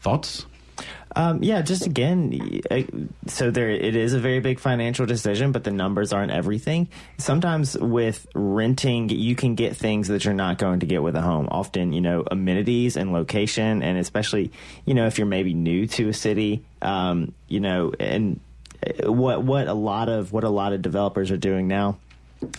Thoughts? 0.00 0.46
Um, 1.16 1.42
yeah, 1.42 1.62
just 1.62 1.86
again, 1.86 2.60
so 3.28 3.50
there 3.50 3.70
it 3.70 3.94
is 3.94 4.14
a 4.14 4.18
very 4.18 4.40
big 4.40 4.58
financial 4.58 5.06
decision, 5.06 5.52
but 5.52 5.62
the 5.62 5.70
numbers 5.70 6.12
aren't 6.12 6.32
everything. 6.32 6.88
Sometimes 7.18 7.78
with 7.78 8.26
renting, 8.34 9.08
you 9.08 9.36
can 9.36 9.54
get 9.54 9.76
things 9.76 10.08
that 10.08 10.24
you're 10.24 10.34
not 10.34 10.58
going 10.58 10.80
to 10.80 10.86
get 10.86 11.02
with 11.02 11.14
a 11.14 11.20
home. 11.20 11.48
Often, 11.50 11.92
you 11.92 12.00
know, 12.00 12.24
amenities 12.28 12.96
and 12.96 13.12
location, 13.12 13.82
and 13.82 13.96
especially, 13.96 14.50
you 14.84 14.94
know, 14.94 15.06
if 15.06 15.18
you're 15.18 15.26
maybe 15.26 15.54
new 15.54 15.86
to 15.86 16.08
a 16.08 16.12
city, 16.12 16.64
um, 16.82 17.32
you 17.46 17.60
know, 17.60 17.92
and 18.00 18.40
what 19.04 19.42
what 19.42 19.68
a 19.68 19.74
lot 19.74 20.08
of 20.08 20.32
what 20.32 20.44
a 20.44 20.50
lot 20.50 20.72
of 20.72 20.82
developers 20.82 21.30
are 21.30 21.36
doing 21.36 21.68
now. 21.68 21.98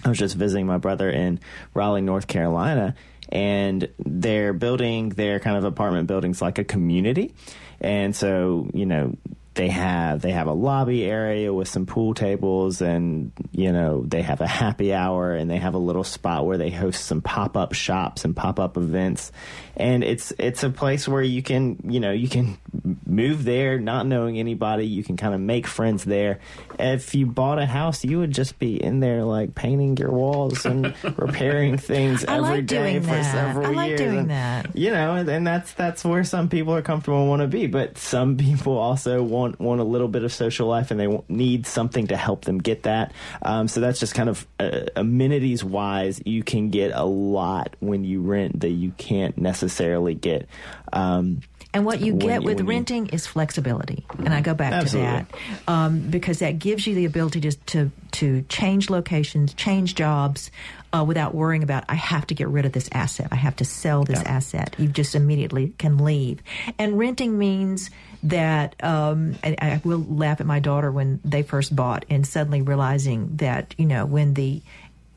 I 0.03 0.09
was 0.09 0.17
just 0.17 0.35
visiting 0.35 0.65
my 0.65 0.77
brother 0.77 1.09
in 1.09 1.39
Raleigh, 1.73 2.01
North 2.01 2.25
Carolina, 2.27 2.95
and 3.29 3.89
they're 3.99 4.53
building 4.53 5.09
their 5.09 5.39
kind 5.39 5.57
of 5.57 5.63
apartment 5.63 6.07
buildings 6.07 6.41
like 6.41 6.57
a 6.57 6.63
community. 6.63 7.33
And 7.81 8.15
so, 8.15 8.69
you 8.73 8.85
know, 8.85 9.15
they 9.55 9.69
have 9.69 10.21
they 10.21 10.31
have 10.31 10.47
a 10.47 10.53
lobby 10.53 11.05
area 11.05 11.51
with 11.53 11.69
some 11.69 11.85
pool 11.85 12.13
tables 12.13 12.81
and 12.81 13.31
you 13.51 13.71
know 13.71 14.03
they 14.05 14.21
have 14.21 14.41
a 14.41 14.47
happy 14.47 14.93
hour 14.93 15.33
and 15.33 15.49
they 15.49 15.57
have 15.57 15.73
a 15.73 15.79
little 15.79 16.03
spot 16.03 16.45
where 16.45 16.57
they 16.57 16.69
host 16.69 17.05
some 17.05 17.21
pop-up 17.21 17.73
shops 17.73 18.25
and 18.25 18.35
pop-up 18.35 18.75
events. 18.77 19.31
And 19.77 20.03
it's 20.03 20.33
it's 20.37 20.63
a 20.63 20.69
place 20.69 21.07
where 21.07 21.23
you 21.23 21.41
can 21.41 21.77
you 21.85 22.01
know 22.01 22.11
you 22.11 22.27
can 22.27 22.57
move 23.05 23.43
there 23.43 23.79
not 23.79 24.05
knowing 24.05 24.39
anybody. 24.39 24.85
You 24.85 25.03
can 25.03 25.17
kind 25.17 25.33
of 25.33 25.41
make 25.41 25.67
friends 25.67 26.03
there. 26.03 26.39
If 26.79 27.15
you 27.15 27.25
bought 27.25 27.59
a 27.59 27.65
house 27.65 28.03
you 28.03 28.19
would 28.19 28.31
just 28.31 28.59
be 28.59 28.81
in 28.81 28.99
there 28.99 29.23
like 29.23 29.55
painting 29.55 29.97
your 29.97 30.11
walls 30.11 30.65
and 30.65 30.93
repairing 31.17 31.77
things 31.77 32.23
every 32.23 32.57
like 32.57 32.65
day 32.65 32.99
for 32.99 33.07
that. 33.07 33.31
several 33.31 33.67
I 33.67 33.69
like 33.71 33.87
years 33.89 33.99
doing 33.99 34.17
and, 34.17 34.29
that. 34.31 34.75
you 34.75 34.91
know 34.91 35.15
and, 35.15 35.29
and 35.29 35.47
that's 35.47 35.73
that's 35.73 36.03
where 36.03 36.23
some 36.23 36.49
people 36.49 36.73
are 36.73 36.81
comfortable 36.81 37.19
and 37.21 37.29
want 37.29 37.41
to 37.41 37.47
be. 37.47 37.67
But 37.67 37.97
some 37.97 38.37
people 38.45 38.77
also 38.77 39.23
want 39.23 39.59
want 39.59 39.81
a 39.81 39.85
little 39.85 40.07
bit 40.07 40.23
of 40.23 40.33
social 40.33 40.67
life 40.67 40.91
and 40.91 40.99
they 40.99 41.23
need 41.29 41.65
something 41.67 42.07
to 42.07 42.17
help 42.17 42.45
them 42.45 42.59
get 42.59 42.83
that. 42.83 43.13
Um, 43.41 43.67
so 43.67 43.81
that's 43.81 43.99
just 43.99 44.13
kind 44.13 44.29
of 44.29 44.47
uh, 44.59 44.81
amenities 44.95 45.63
wise 45.63 46.21
you 46.25 46.43
can 46.43 46.69
get 46.69 46.91
a 46.93 47.05
lot 47.05 47.75
when 47.79 48.03
you 48.03 48.21
rent 48.21 48.61
that 48.61 48.69
you 48.69 48.91
can't 48.97 49.37
necessarily 49.37 50.13
get. 50.13 50.47
Um, 50.93 51.41
And 51.75 51.85
what 51.85 51.99
you 51.99 52.13
get 52.13 52.41
you- 52.41 52.45
with 52.47 52.57
when 52.57 52.65
you- 52.65 52.69
renting 52.71 53.07
is 53.07 53.27
flexibility, 53.27 54.05
and 54.17 54.33
I 54.33 54.41
go 54.41 54.53
back 54.53 54.73
Absolutely. 54.73 55.11
to 55.11 55.25
that 55.67 55.71
um, 55.71 55.99
because 56.09 56.39
that 56.39 56.57
gives 56.57 56.87
you 56.87 56.95
the 56.95 57.05
ability 57.05 57.41
to 57.41 57.51
to, 57.51 57.91
to 58.13 58.41
change 58.49 58.89
locations, 58.89 59.53
change 59.53 59.93
jobs. 59.95 60.49
Uh, 60.93 61.03
without 61.03 61.35
worrying 61.35 61.61
about, 61.61 61.83
I 61.89 61.95
have 61.95 62.25
to 62.27 62.33
get 62.35 62.47
rid 62.47 62.65
of 62.65 62.71
this 62.71 62.87
asset. 62.93 63.27
I 63.29 63.35
have 63.35 63.57
to 63.57 63.65
sell 63.65 64.05
this 64.05 64.23
asset. 64.23 64.75
You 64.77 64.87
just 64.87 65.13
immediately 65.13 65.73
can 65.77 65.97
leave. 65.97 66.39
And 66.79 66.97
renting 66.97 67.37
means 67.37 67.89
that 68.23 68.81
um, 68.81 69.35
I, 69.43 69.57
I 69.61 69.81
will 69.83 69.99
laugh 69.99 70.39
at 70.39 70.47
my 70.47 70.59
daughter 70.59 70.89
when 70.91 71.19
they 71.25 71.43
first 71.43 71.75
bought 71.75 72.05
and 72.09 72.25
suddenly 72.25 72.61
realizing 72.61 73.35
that 73.37 73.75
you 73.77 73.85
know 73.85 74.05
when 74.05 74.35
the 74.35 74.61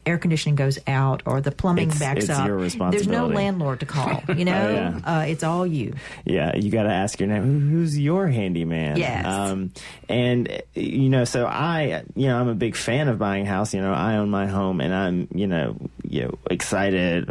air 0.09 0.19
conditioning 0.19 0.57
goes 0.57 0.79
out 0.87 1.23
or 1.27 1.41
the 1.41 1.53
plumbing 1.53 1.89
It's- 1.89 1.99
backs 2.01 2.25
it's 2.25 2.31
up, 2.31 2.91
there's 2.91 3.07
no 3.07 3.27
landlord 3.27 3.81
to 3.81 3.87
call. 3.87 4.23
You 4.39 4.45
know, 4.45 4.59
Oh, 4.69 4.73
yeah. 4.73 5.19
uh, 5.19 5.21
it's 5.23 5.43
all 5.45 5.67
you. 5.67 5.95
Yeah, 6.25 6.57
you 6.57 6.71
got 6.71 6.85
to 6.85 6.93
ask 6.93 7.19
your 7.21 7.29
name. 7.29 7.71
Who's 7.71 7.99
your 7.99 8.27
handyman? 8.29 8.97
Yes. 8.97 9.25
Um, 9.27 9.73
and 10.09 10.63
you 10.75 11.09
know, 11.09 11.25
so 11.25 11.45
I, 11.47 12.03
you 12.15 12.29
know, 12.29 12.39
I'm 12.39 12.49
a 12.49 12.55
big 12.55 12.77
fan 12.77 13.09
of 13.09 13.19
buying 13.19 13.47
a 13.47 13.49
house. 13.51 13.75
You 13.75 13.81
know, 13.81 13.93
I 13.93 14.17
own 14.17 14.31
my 14.31 14.47
home, 14.47 14.81
and 14.81 14.95
I'm, 14.95 15.29
you 15.35 15.47
know, 15.47 15.77
you 16.09 16.23
know, 16.23 16.39
excited. 16.51 17.29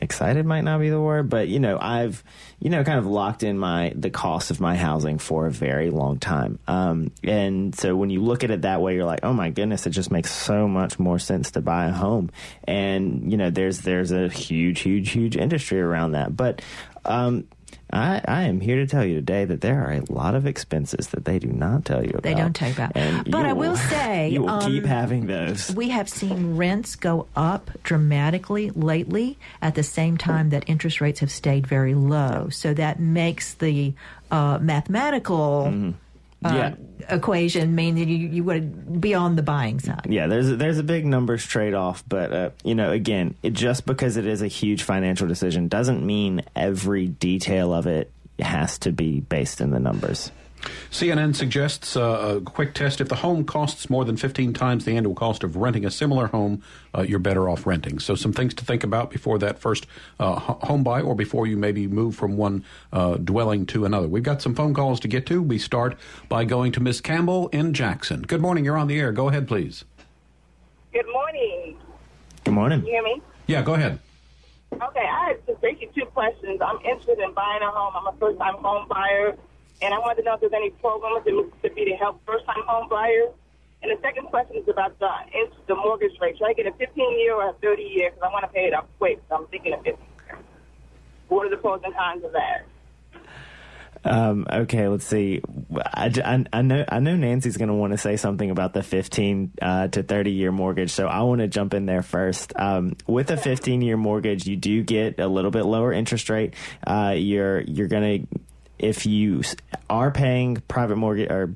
excited 0.00 0.44
might 0.46 0.62
not 0.62 0.80
be 0.80 0.90
the 0.90 1.00
word, 1.00 1.28
but 1.28 1.48
you 1.48 1.60
know, 1.60 1.78
I've, 1.80 2.22
you 2.60 2.70
know, 2.70 2.84
kind 2.84 2.98
of 2.98 3.06
locked 3.06 3.42
in 3.42 3.58
my 3.58 3.92
the 3.94 4.10
cost 4.10 4.50
of 4.50 4.60
my 4.60 4.76
housing 4.76 5.18
for 5.18 5.46
a 5.46 5.50
very 5.50 5.90
long 5.90 6.18
time. 6.18 6.58
Um, 6.66 7.10
and 7.24 7.74
so 7.74 7.96
when 7.96 8.10
you 8.10 8.22
look 8.22 8.44
at 8.44 8.50
it 8.50 8.62
that 8.62 8.80
way, 8.82 8.94
you're 8.94 9.04
like, 9.04 9.20
oh 9.22 9.32
my 9.32 9.50
goodness, 9.50 9.86
it 9.86 9.90
just 9.90 10.10
makes 10.10 10.32
so 10.32 10.68
much 10.68 10.98
more 10.98 11.18
sense 11.18 11.52
to 11.52 11.60
buy 11.60 11.86
a 11.86 11.92
home. 11.92 12.30
And 12.64 13.30
you 13.30 13.38
know, 13.38 13.50
there's 13.50 13.80
there's 13.80 14.12
a 14.12 14.28
huge, 14.28 14.80
huge, 14.80 15.10
huge 15.10 15.36
industry 15.36 15.80
around 15.80 16.12
that, 16.12 16.36
but. 16.36 16.62
Um, 17.04 17.46
I, 17.90 18.20
I 18.26 18.42
am 18.42 18.60
here 18.60 18.76
to 18.76 18.86
tell 18.86 19.04
you 19.04 19.14
today 19.14 19.44
that 19.44 19.60
there 19.60 19.82
are 19.84 19.92
a 19.92 20.12
lot 20.12 20.34
of 20.34 20.46
expenses 20.46 21.08
that 21.08 21.24
they 21.24 21.38
do 21.38 21.48
not 21.48 21.84
tell 21.84 22.02
you 22.02 22.10
about. 22.10 22.22
They 22.22 22.34
don't 22.34 22.54
tell 22.54 22.68
you 22.68 22.74
about. 22.74 22.92
And 22.94 23.30
But 23.30 23.40
you 23.40 23.46
I 23.46 23.52
will 23.54 23.76
say, 23.90 24.28
you 24.28 24.42
will 24.42 24.50
um, 24.50 24.70
keep 24.70 24.84
having 24.84 25.26
those. 25.26 25.74
We 25.74 25.88
have 25.90 26.08
seen 26.08 26.56
rents 26.56 26.96
go 26.96 27.28
up 27.34 27.70
dramatically 27.82 28.70
lately 28.70 29.38
at 29.62 29.74
the 29.74 29.82
same 29.82 30.18
time 30.18 30.50
that 30.50 30.64
interest 30.66 31.00
rates 31.00 31.20
have 31.20 31.30
stayed 31.30 31.66
very 31.66 31.94
low. 31.94 32.48
So 32.50 32.74
that 32.74 33.00
makes 33.00 33.54
the 33.54 33.94
uh, 34.30 34.58
mathematical 34.60 35.94
uh. 36.44 36.54
Yeah. 36.54 36.74
equation 37.16 37.74
mean 37.74 37.96
that 37.96 38.06
you, 38.06 38.28
you 38.28 38.44
would 38.44 39.00
be 39.00 39.14
on 39.14 39.36
the 39.36 39.42
buying 39.42 39.80
side. 39.80 40.06
Yeah, 40.08 40.26
there's 40.26 40.50
a, 40.50 40.56
there's 40.56 40.78
a 40.78 40.84
big 40.84 41.04
numbers 41.04 41.44
trade 41.44 41.74
off, 41.74 42.04
but 42.08 42.32
uh, 42.32 42.50
you 42.64 42.74
know, 42.74 42.92
again, 42.92 43.34
it, 43.42 43.54
just 43.54 43.86
because 43.86 44.16
it 44.16 44.26
is 44.26 44.42
a 44.42 44.46
huge 44.46 44.82
financial 44.82 45.26
decision 45.26 45.68
doesn't 45.68 46.04
mean 46.04 46.42
every 46.54 47.08
detail 47.08 47.74
of 47.74 47.86
it 47.86 48.12
has 48.38 48.78
to 48.80 48.92
be 48.92 49.20
based 49.20 49.60
in 49.60 49.70
the 49.70 49.80
numbers. 49.80 50.30
CNN 50.90 51.34
suggests 51.34 51.96
uh, 51.96 52.36
a 52.36 52.40
quick 52.40 52.74
test. 52.74 53.00
If 53.00 53.08
the 53.08 53.16
home 53.16 53.44
costs 53.44 53.88
more 53.88 54.04
than 54.04 54.16
15 54.16 54.52
times 54.52 54.84
the 54.84 54.96
annual 54.96 55.14
cost 55.14 55.44
of 55.44 55.56
renting 55.56 55.84
a 55.84 55.90
similar 55.90 56.26
home, 56.28 56.62
uh, 56.96 57.02
you're 57.02 57.18
better 57.18 57.48
off 57.48 57.66
renting. 57.66 57.98
So, 57.98 58.14
some 58.14 58.32
things 58.32 58.54
to 58.54 58.64
think 58.64 58.84
about 58.84 59.10
before 59.10 59.38
that 59.38 59.58
first 59.58 59.86
uh, 60.18 60.34
home 60.38 60.82
buy 60.82 61.00
or 61.00 61.14
before 61.14 61.46
you 61.46 61.56
maybe 61.56 61.86
move 61.86 62.16
from 62.16 62.36
one 62.36 62.64
uh, 62.92 63.16
dwelling 63.16 63.66
to 63.66 63.84
another. 63.84 64.08
We've 64.08 64.22
got 64.22 64.42
some 64.42 64.54
phone 64.54 64.74
calls 64.74 65.00
to 65.00 65.08
get 65.08 65.26
to. 65.26 65.42
We 65.42 65.58
start 65.58 65.96
by 66.28 66.44
going 66.44 66.72
to 66.72 66.80
Miss 66.80 67.00
Campbell 67.00 67.48
in 67.48 67.72
Jackson. 67.74 68.22
Good 68.22 68.40
morning. 68.40 68.64
You're 68.64 68.78
on 68.78 68.88
the 68.88 68.98
air. 68.98 69.12
Go 69.12 69.28
ahead, 69.28 69.46
please. 69.46 69.84
Good 70.92 71.06
morning. 71.12 71.76
Good 72.44 72.54
morning. 72.54 72.80
Can 72.80 72.86
you 72.86 72.92
hear 72.94 73.02
me? 73.02 73.22
Yeah, 73.46 73.62
go 73.62 73.74
ahead. 73.74 73.98
Okay, 74.72 75.00
I 75.00 75.28
have 75.28 75.46
just 75.46 75.60
basically 75.60 75.90
two 75.94 76.06
questions. 76.06 76.60
I'm 76.64 76.76
interested 76.84 77.18
in 77.18 77.32
buying 77.32 77.62
a 77.62 77.70
home. 77.70 77.94
I'm 77.96 78.14
a 78.14 78.18
first 78.18 78.38
time 78.38 78.54
home 78.56 78.86
buyer, 78.88 79.36
and 79.80 79.94
I 79.94 79.98
wanted 79.98 80.22
to 80.22 80.22
know 80.24 80.34
if 80.34 80.40
there's 80.40 80.52
any 80.52 80.70
programs 80.70 81.26
in 81.26 81.36
Mississippi 81.36 81.84
to 81.86 81.96
help 81.96 82.20
first 82.26 82.44
time 82.46 82.62
home 82.66 82.88
buyers. 82.88 83.30
And 83.80 83.96
the 83.96 84.00
second 84.02 84.26
question 84.26 84.56
is 84.56 84.68
about 84.68 84.98
the 84.98 85.08
the 85.68 85.76
mortgage 85.76 86.12
rate. 86.20 86.36
Should 86.36 86.48
I 86.48 86.52
get 86.52 86.66
a 86.66 86.72
15 86.72 87.18
year 87.18 87.34
or 87.34 87.50
a 87.50 87.52
30 87.62 87.82
year? 87.82 88.10
Because 88.10 88.28
I 88.28 88.32
want 88.32 88.44
to 88.44 88.52
pay 88.52 88.66
it 88.66 88.74
up 88.74 88.88
quick. 88.98 89.20
So 89.28 89.36
I'm 89.36 89.46
thinking 89.46 89.72
of 89.72 89.84
15 89.84 89.94
years. 90.26 90.38
What 91.28 91.46
are 91.46 91.50
the 91.50 91.58
pros 91.58 91.80
and 91.84 91.94
cons 91.94 92.24
of 92.24 92.32
that? 92.32 92.66
Um, 94.04 94.46
okay, 94.50 94.88
let's 94.88 95.04
see. 95.04 95.42
I, 95.74 96.12
I, 96.24 96.44
I 96.52 96.62
know 96.62 96.84
I 96.88 97.00
know 97.00 97.16
Nancy's 97.16 97.56
going 97.56 97.68
to 97.68 97.74
want 97.74 97.92
to 97.92 97.98
say 97.98 98.16
something 98.16 98.50
about 98.50 98.72
the 98.72 98.82
15 98.82 99.52
uh, 99.60 99.88
to 99.88 100.02
30 100.02 100.30
year 100.32 100.52
mortgage, 100.52 100.90
so 100.90 101.06
I 101.06 101.22
want 101.22 101.40
to 101.40 101.48
jump 101.48 101.74
in 101.74 101.86
there 101.86 102.02
first. 102.02 102.52
Um, 102.56 102.96
with 103.06 103.30
a 103.30 103.36
15 103.36 103.82
year 103.82 103.96
mortgage, 103.96 104.46
you 104.46 104.56
do 104.56 104.82
get 104.82 105.18
a 105.18 105.26
little 105.26 105.50
bit 105.50 105.64
lower 105.64 105.92
interest 105.92 106.30
rate. 106.30 106.54
Uh, 106.86 107.14
you're 107.16 107.60
you're 107.60 107.88
going 107.88 108.26
to 108.26 108.38
if 108.78 109.06
you 109.06 109.42
are 109.88 110.10
paying 110.10 110.56
private 110.68 110.96
mortgage 110.96 111.30
or 111.30 111.54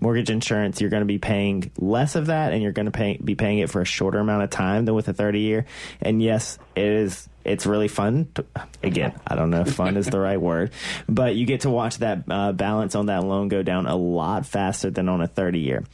mortgage 0.00 0.30
insurance, 0.30 0.80
you're 0.80 0.90
going 0.90 1.02
to 1.02 1.06
be 1.06 1.18
paying 1.18 1.70
less 1.78 2.14
of 2.14 2.26
that, 2.26 2.52
and 2.52 2.62
you're 2.62 2.72
going 2.72 2.86
to 2.86 2.92
pay, 2.92 3.16
be 3.16 3.34
paying 3.34 3.58
it 3.58 3.70
for 3.70 3.80
a 3.80 3.84
shorter 3.84 4.18
amount 4.18 4.42
of 4.42 4.50
time 4.50 4.84
than 4.84 4.94
with 4.94 5.08
a 5.08 5.12
30 5.12 5.40
year. 5.40 5.66
And 6.00 6.22
yes, 6.22 6.58
it 6.76 6.84
is. 6.84 7.28
It's 7.44 7.66
really 7.66 7.88
fun. 7.88 8.28
To, 8.36 8.46
again, 8.82 9.12
I 9.26 9.34
don't 9.34 9.50
know 9.50 9.60
if 9.60 9.74
fun 9.74 9.98
is 9.98 10.06
the 10.06 10.18
right 10.18 10.40
word, 10.40 10.72
but 11.06 11.34
you 11.34 11.44
get 11.44 11.60
to 11.62 11.70
watch 11.70 11.98
that 11.98 12.24
uh, 12.30 12.52
balance 12.52 12.94
on 12.94 13.06
that 13.06 13.22
loan 13.22 13.48
go 13.48 13.62
down 13.62 13.84
a 13.86 13.96
lot 13.96 14.46
faster 14.46 14.88
than 14.90 15.10
on 15.10 15.20
a 15.20 15.26
30 15.26 15.58
year. 15.58 15.84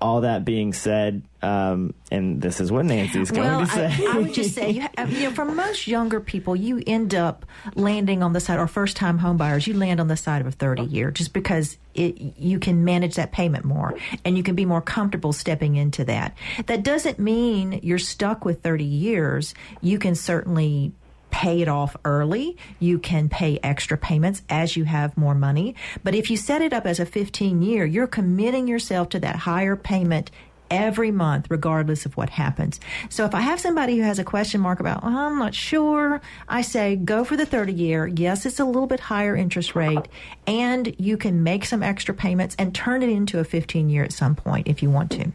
All 0.00 0.22
that 0.22 0.44
being 0.44 0.72
said, 0.72 1.22
um, 1.42 1.94
and 2.10 2.40
this 2.40 2.60
is 2.60 2.72
what 2.72 2.84
Nancy's 2.86 3.30
going 3.30 3.46
well, 3.46 3.60
to 3.60 3.66
say. 3.66 3.86
I, 3.86 4.12
I 4.14 4.18
would 4.18 4.32
just 4.32 4.54
say, 4.54 4.70
you, 4.72 4.86
have, 4.96 5.12
you 5.12 5.28
know, 5.28 5.34
for 5.34 5.44
most 5.44 5.86
younger 5.86 6.20
people, 6.20 6.56
you 6.56 6.82
end 6.86 7.14
up 7.14 7.44
landing 7.74 8.22
on 8.22 8.32
the 8.32 8.40
side, 8.40 8.58
or 8.58 8.66
first 8.66 8.96
time 8.96 9.18
home 9.18 9.36
buyers, 9.36 9.66
you 9.66 9.74
land 9.74 10.00
on 10.00 10.08
the 10.08 10.16
side 10.16 10.40
of 10.40 10.46
a 10.46 10.52
30 10.52 10.84
year 10.84 11.10
just 11.10 11.32
because 11.32 11.76
it, 11.94 12.20
you 12.38 12.58
can 12.58 12.84
manage 12.84 13.16
that 13.16 13.32
payment 13.32 13.64
more 13.64 13.94
and 14.24 14.36
you 14.36 14.42
can 14.42 14.54
be 14.54 14.64
more 14.64 14.80
comfortable 14.80 15.32
stepping 15.32 15.76
into 15.76 16.04
that. 16.04 16.36
That 16.66 16.82
doesn't 16.82 17.18
mean 17.18 17.80
you're 17.82 17.98
stuck 17.98 18.44
with 18.44 18.62
30 18.62 18.84
years. 18.84 19.54
You 19.80 19.98
can 19.98 20.14
certainly 20.14 20.92
pay 21.30 21.62
it 21.62 21.68
off 21.68 21.96
early. 22.04 22.56
You 22.78 22.98
can 22.98 23.28
pay 23.28 23.58
extra 23.62 23.96
payments 23.96 24.42
as 24.48 24.76
you 24.76 24.84
have 24.84 25.16
more 25.16 25.34
money. 25.34 25.74
But 26.04 26.14
if 26.14 26.30
you 26.30 26.36
set 26.36 26.62
it 26.62 26.72
up 26.72 26.86
as 26.86 27.00
a 27.00 27.06
15 27.06 27.62
year, 27.62 27.84
you're 27.84 28.06
committing 28.06 28.68
yourself 28.68 29.10
to 29.10 29.20
that 29.20 29.36
higher 29.36 29.76
payment 29.76 30.30
every 30.70 31.10
month, 31.10 31.46
regardless 31.50 32.06
of 32.06 32.16
what 32.16 32.30
happens. 32.30 32.80
So 33.08 33.24
if 33.24 33.34
I 33.34 33.40
have 33.40 33.60
somebody 33.60 33.96
who 33.96 34.02
has 34.02 34.18
a 34.18 34.24
question 34.24 34.60
mark 34.60 34.80
about, 34.80 35.00
oh, 35.02 35.08
I'm 35.08 35.38
not 35.38 35.54
sure, 35.54 36.20
I 36.48 36.62
say 36.62 36.96
go 36.96 37.24
for 37.24 37.36
the 37.36 37.46
30 37.46 37.72
year. 37.72 38.06
Yes, 38.06 38.46
it's 38.46 38.60
a 38.60 38.64
little 38.64 38.86
bit 38.86 39.00
higher 39.00 39.36
interest 39.36 39.74
rate, 39.74 40.06
and 40.46 40.94
you 40.98 41.16
can 41.16 41.42
make 41.42 41.64
some 41.64 41.82
extra 41.82 42.14
payments 42.14 42.54
and 42.58 42.74
turn 42.74 43.02
it 43.02 43.08
into 43.08 43.40
a 43.40 43.44
15 43.44 43.88
year 43.88 44.04
at 44.04 44.12
some 44.12 44.34
point 44.34 44.68
if 44.68 44.82
you 44.82 44.90
want 44.90 45.10
to. 45.12 45.32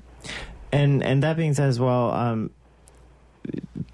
And 0.71 1.03
and 1.03 1.23
that 1.23 1.37
being 1.37 1.53
said 1.53 1.69
as 1.69 1.79
well, 1.79 2.11
um, 2.11 2.51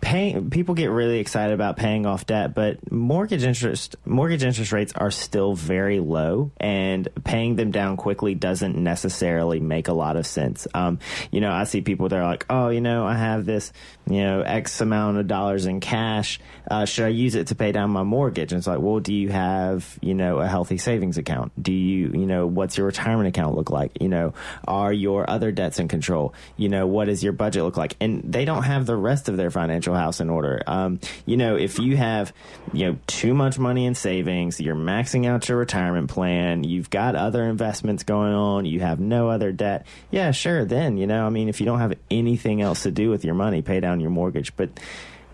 paying 0.02 0.50
people 0.50 0.76
get 0.76 0.88
really 0.88 1.20
excited 1.20 1.54
about 1.54 1.78
paying 1.78 2.06
off 2.06 2.26
debt, 2.26 2.54
but 2.54 2.92
mortgage 2.92 3.44
interest 3.44 3.96
mortgage 4.04 4.44
interest 4.44 4.72
rates 4.72 4.94
are 4.94 5.12
still 5.12 5.54
very 5.54 6.00
low, 6.00 6.52
and 6.60 7.08
paying 7.24 7.56
them 7.56 7.72
down 7.72 7.98
quickly 7.98 8.36
doesn't 8.36 8.76
necessarily 8.76 9.60
make 9.60 9.88
a 9.88 9.94
lot 9.94 10.18
of 10.18 10.26
sense. 10.26 10.68
Um, 10.74 11.00
you 11.32 11.40
know, 11.40 11.52
I 11.52 11.66
see 11.66 11.82
people 11.82 12.10
that 12.10 12.20
are 12.20 12.26
like, 12.26 12.46
oh, 12.50 12.70
you 12.70 12.82
know, 12.82 13.06
I 13.06 13.16
have 13.16 13.46
this, 13.46 13.72
you 14.08 14.24
know, 14.24 14.42
X 14.42 14.82
amount 14.82 15.18
of 15.18 15.28
dollars 15.28 15.66
in 15.66 15.80
cash. 15.80 16.40
Uh, 16.70 16.86
should 16.86 17.06
I 17.06 17.10
use 17.10 17.36
it 17.36 17.48
to 17.48 17.56
pay 17.56 17.72
down 17.72 17.92
my 17.92 18.04
mortgage? 18.04 18.52
And 18.52 18.60
it's 18.60 18.68
like, 18.68 18.80
well, 18.80 19.00
do 19.00 19.14
you 19.14 19.30
have, 19.30 19.98
you 20.02 20.14
know, 20.14 20.40
a 20.40 20.48
healthy 20.48 20.78
savings 20.78 21.18
account? 21.18 21.52
Do 21.62 21.74
you, 21.74 22.12
you 22.14 22.26
know, 22.26 22.48
what's 22.48 22.78
your 22.78 22.88
retirement 22.88 23.28
account 23.28 23.56
look 23.56 23.70
like? 23.70 24.02
You 24.02 24.10
know, 24.10 24.34
are 24.68 24.92
your 24.92 25.30
other 25.30 25.52
debts 25.52 25.80
in 25.80 25.88
control? 25.88 26.34
You 26.58 26.70
know, 26.70 26.88
what 26.88 27.06
does 27.06 27.24
your 27.24 27.34
budget 27.34 27.64
look 27.64 27.78
like? 27.78 27.96
And 28.00 28.22
they 28.24 28.46
don't 28.46 28.64
have 28.64 28.86
the 28.86 28.96
rest 28.96 29.30
of 29.30 29.38
their 29.42 29.52
financial 29.52 29.96
house 29.96 30.20
in 30.20 30.30
order. 30.30 30.62
Um, 30.68 31.00
you 31.26 31.36
know, 31.36 31.58
if 31.58 31.80
you 31.80 31.98
have, 31.98 32.32
you 32.72 32.86
know, 32.86 33.00
too 33.08 33.34
much 33.34 33.60
money 33.60 33.86
in 33.86 33.96
savings, 33.96 34.62
you're 34.62 34.76
maxing 34.76 35.26
out 35.26 35.50
your 35.50 35.58
retirement 35.58 36.10
plan, 36.10 36.64
you've 36.64 36.90
got 36.90 37.16
other 37.16 37.44
investments 37.44 38.04
going 38.04 38.34
on, 38.34 38.66
you 38.66 38.80
have 38.80 39.00
no 39.00 39.30
other 39.30 39.52
debt. 39.52 39.86
Yeah, 40.12 40.32
sure. 40.32 40.64
Then, 40.64 40.98
you 40.98 41.08
know, 41.08 41.26
I 41.26 41.30
mean, 41.30 41.50
if 41.50 41.60
you 41.60 41.66
don't 41.66 41.80
have 41.80 41.94
anything 42.10 42.62
else 42.62 42.84
to 42.84 42.92
do 42.92 43.10
with 43.10 43.26
your 43.26 43.36
money, 43.36 43.62
pay 43.62 43.80
down 43.80 44.00
your 44.00 44.12
mortgage. 44.12 44.56
But 44.56 44.80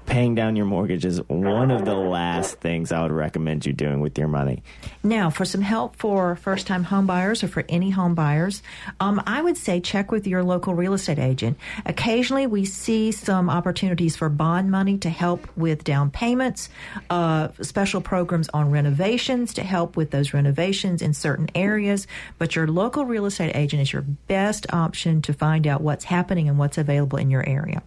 paying 0.08 0.36
down 0.36 0.56
your 0.56 0.65
mortgage 0.65 1.06
is 1.06 1.20
one 1.28 1.70
of 1.70 1.86
the 1.86 1.93
last 1.93 2.60
things 2.60 2.91
I 2.91 3.04
would 3.04 3.12
recommend 3.12 3.65
you 3.65 3.74
doing 3.74 4.00
with 4.00 4.17
your 4.17 4.30
money. 4.30 4.63
Now, 5.04 5.30
for 5.30 5.46
some 5.46 5.62
help 5.62 5.98
for 5.98 6.36
first 6.38 6.65
time 6.65 6.86
homebuyers 6.86 7.43
or 7.43 7.50
for 7.50 7.65
any 7.70 7.89
home 7.89 8.15
buyers, 8.15 8.63
um, 9.00 9.22
I 9.28 9.41
would 9.41 9.58
say 9.58 9.80
check 9.82 10.10
with 10.10 10.26
your 10.26 10.43
local 10.43 10.74
real 10.74 10.93
estate 10.93 11.20
agent. 11.20 11.58
Occasionally, 11.86 12.48
we 12.48 12.65
see 12.65 13.12
some 13.12 13.50
opportunities 13.50 14.15
for 14.15 14.30
bond 14.30 14.72
money 14.72 14.98
to 15.00 15.10
help 15.10 15.46
with 15.58 15.84
down 15.84 16.10
payments, 16.10 16.70
uh, 17.10 17.50
special 17.62 18.02
programs 18.02 18.50
on 18.54 18.72
renovations 18.72 19.54
to 19.56 19.63
help 19.63 19.98
with 19.98 20.12
those 20.12 20.34
renovations 20.34 21.02
in 21.02 21.13
certain 21.13 21.50
areas. 21.54 22.08
But 22.38 22.56
your 22.56 22.67
local 22.67 23.06
real 23.06 23.26
estate 23.26 23.56
agent 23.56 23.82
is 23.82 23.91
your 23.91 24.04
best 24.04 24.65
option 24.74 25.22
to 25.24 25.34
find 25.34 25.67
out 25.67 25.82
what's 25.82 26.06
happening 26.06 26.48
and 26.48 26.58
what's 26.58 26.78
available 26.78 27.17
in 27.17 27.30
your 27.30 27.48
area. 27.48 27.84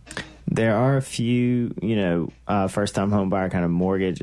There 0.51 0.77
are 0.77 0.97
a 0.97 1.03
few, 1.03 1.75
you 1.81 1.97
know, 1.97 2.33
uh, 2.49 2.67
first 2.69 2.95
time 2.95 3.13
home 3.13 3.31
buyer 3.31 3.49
kind 3.51 3.65
of 3.65 3.71
mortgage, 3.71 4.21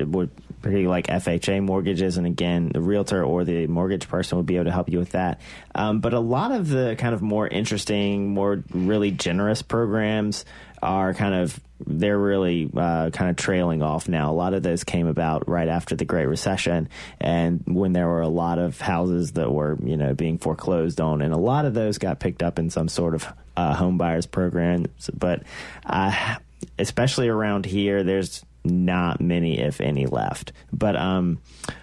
pretty 0.60 0.86
like 0.86 1.06
FHA 1.06 1.62
mortgages. 1.62 2.16
And 2.16 2.26
again, 2.26 2.70
the 2.72 2.80
realtor 2.80 3.24
or 3.24 3.44
the 3.44 3.66
mortgage 3.66 4.08
person 4.08 4.36
would 4.36 4.46
be 4.46 4.56
able 4.56 4.66
to 4.66 4.72
help 4.72 4.90
you 4.90 4.98
with 4.98 5.12
that. 5.12 5.40
Um, 5.74 6.00
but 6.00 6.14
a 6.14 6.20
lot 6.20 6.52
of 6.52 6.68
the 6.68 6.96
kind 6.98 7.14
of 7.14 7.22
more 7.22 7.46
interesting, 7.48 8.34
more 8.34 8.62
really 8.72 9.10
generous 9.10 9.62
programs 9.62 10.44
are 10.82 11.14
kind 11.14 11.34
of 11.34 11.58
they're 11.86 12.18
really 12.18 12.70
uh, 12.76 13.10
kind 13.10 13.30
of 13.30 13.36
trailing 13.36 13.82
off 13.82 14.08
now. 14.08 14.30
A 14.30 14.34
lot 14.34 14.54
of 14.54 14.62
those 14.62 14.84
came 14.84 15.06
about 15.06 15.48
right 15.48 15.68
after 15.68 15.94
the 15.96 16.04
Great 16.04 16.26
Recession, 16.26 16.88
and 17.20 17.62
when 17.66 17.92
there 17.92 18.08
were 18.08 18.20
a 18.20 18.28
lot 18.28 18.58
of 18.58 18.80
houses 18.80 19.32
that 19.32 19.52
were 19.52 19.78
you 19.82 19.96
know 19.96 20.14
being 20.14 20.38
foreclosed 20.38 21.00
on, 21.00 21.22
and 21.22 21.32
a 21.32 21.38
lot 21.38 21.64
of 21.64 21.74
those 21.74 21.98
got 21.98 22.20
picked 22.20 22.42
up 22.42 22.58
in 22.58 22.70
some 22.70 22.88
sort 22.88 23.14
of 23.14 23.26
uh, 23.56 23.74
home 23.74 23.98
buyers 23.98 24.26
programs. 24.26 25.10
But 25.12 25.42
uh, 25.86 26.36
especially 26.78 27.28
around 27.28 27.64
here, 27.64 28.02
there's 28.02 28.44
not 28.64 29.20
many, 29.20 29.58
if 29.58 29.80
any, 29.80 30.06
left. 30.06 30.52
But 30.72 30.96
um, 30.96 31.40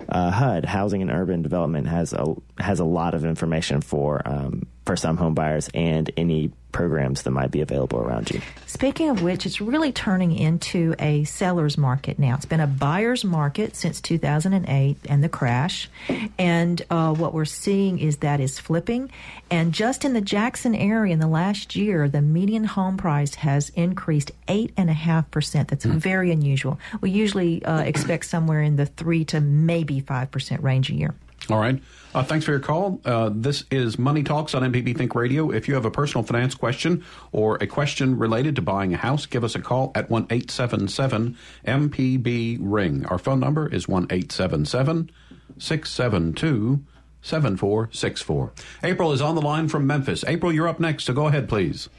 uh, 0.10 0.32
HUD, 0.32 0.66
Housing 0.66 1.02
and 1.02 1.12
Urban 1.12 1.42
Development, 1.42 1.88
has 1.88 2.14
a 2.14 2.36
has 2.58 2.80
a 2.80 2.86
lot 2.86 3.14
of 3.14 3.26
information 3.26 3.82
for 3.82 4.22
um, 4.26 4.68
for 4.86 4.96
some 4.96 5.18
home 5.18 5.34
buyers 5.34 5.70
and 5.74 6.12
any 6.16 6.52
programs 6.72 7.24
that 7.24 7.32
might 7.32 7.52
be 7.52 7.62
available 7.62 8.00
around 8.00 8.30
you. 8.30 8.42
Speaking 8.66 9.10
of 9.10 9.24
which, 9.24 9.46
it's 9.46 9.62
really 9.62 9.94
turning 9.94 10.38
into 10.38 10.94
a 11.00 11.24
seller's 11.24 11.78
market 11.78 12.20
now. 12.20 12.36
It's 12.36 12.46
been 12.46 12.60
a 12.60 12.68
buyer's 12.68 13.24
market 13.24 13.78
since 13.78 14.02
2008 14.02 14.98
and 15.08 15.24
the 15.24 15.30
crash. 15.30 15.90
And 16.38 16.82
uh, 16.90 17.14
what 17.14 17.34
we're 17.34 17.46
seeing 17.46 17.98
is 18.00 18.18
that 18.18 18.42
is 18.42 18.60
flipping. 18.60 19.10
And 19.50 19.74
just 19.74 20.04
in 20.04 20.12
the 20.12 20.22
Jackson 20.22 20.76
area 20.76 21.14
in 21.14 21.20
the 21.20 21.28
last 21.28 21.78
year, 21.78 22.10
the 22.10 22.22
median 22.22 22.66
home 22.66 22.98
price 22.98 23.36
has 23.36 23.70
increased 23.70 24.34
8.5%. 24.50 25.68
That's 25.70 25.86
mm. 25.86 25.94
very 25.94 26.30
unusual. 26.32 26.78
We 27.00 27.10
usually 27.10 27.64
uh, 27.64 27.80
expect 27.80 28.26
somewhere 28.26 28.62
in 28.62 28.76
the 28.76 28.86
3 28.86 29.24
to 29.26 29.40
maybe 29.40 30.02
5% 30.02 30.62
range 30.62 30.90
a 30.90 30.94
year. 30.94 31.16
All 31.50 31.60
right. 31.60 31.82
Uh, 32.16 32.24
thanks 32.24 32.46
for 32.46 32.52
your 32.52 32.62
call. 32.62 33.02
Uh, 33.04 33.30
this 33.30 33.66
is 33.70 34.00
Money 34.00 34.24
Talks 34.24 34.56
on 34.56 34.62
MPB 34.62 34.98
Think 34.98 35.16
Radio. 35.16 35.52
If 35.52 35.68
you 35.68 35.74
have 35.74 35.84
a 35.84 35.92
personal 35.92 36.24
finance 36.24 36.56
question 36.56 37.04
or 37.34 37.58
a 37.58 37.68
question 37.68 38.18
related 38.18 38.56
to 38.56 38.62
buying 38.62 38.94
a 38.94 38.98
house, 38.98 39.26
give 39.26 39.44
us 39.44 39.54
a 39.54 39.60
call 39.60 39.92
at 39.96 40.10
1 40.10 40.28
877 40.30 41.38
MPB 41.68 42.60
Ring. 42.62 43.06
Our 43.08 43.18
phone 43.18 43.42
number 43.42 43.68
is 43.68 43.90
1 43.90 44.06
877 44.10 45.12
672 45.58 46.86
7464. 47.22 48.54
April 48.84 49.12
is 49.12 49.20
on 49.20 49.36
the 49.36 49.42
line 49.42 49.68
from 49.68 49.86
Memphis. 49.86 50.24
April, 50.26 50.54
you're 50.54 50.70
up 50.70 50.80
next, 50.80 51.04
so 51.04 51.14
go 51.14 51.28
ahead, 51.28 51.50
please. 51.50 51.90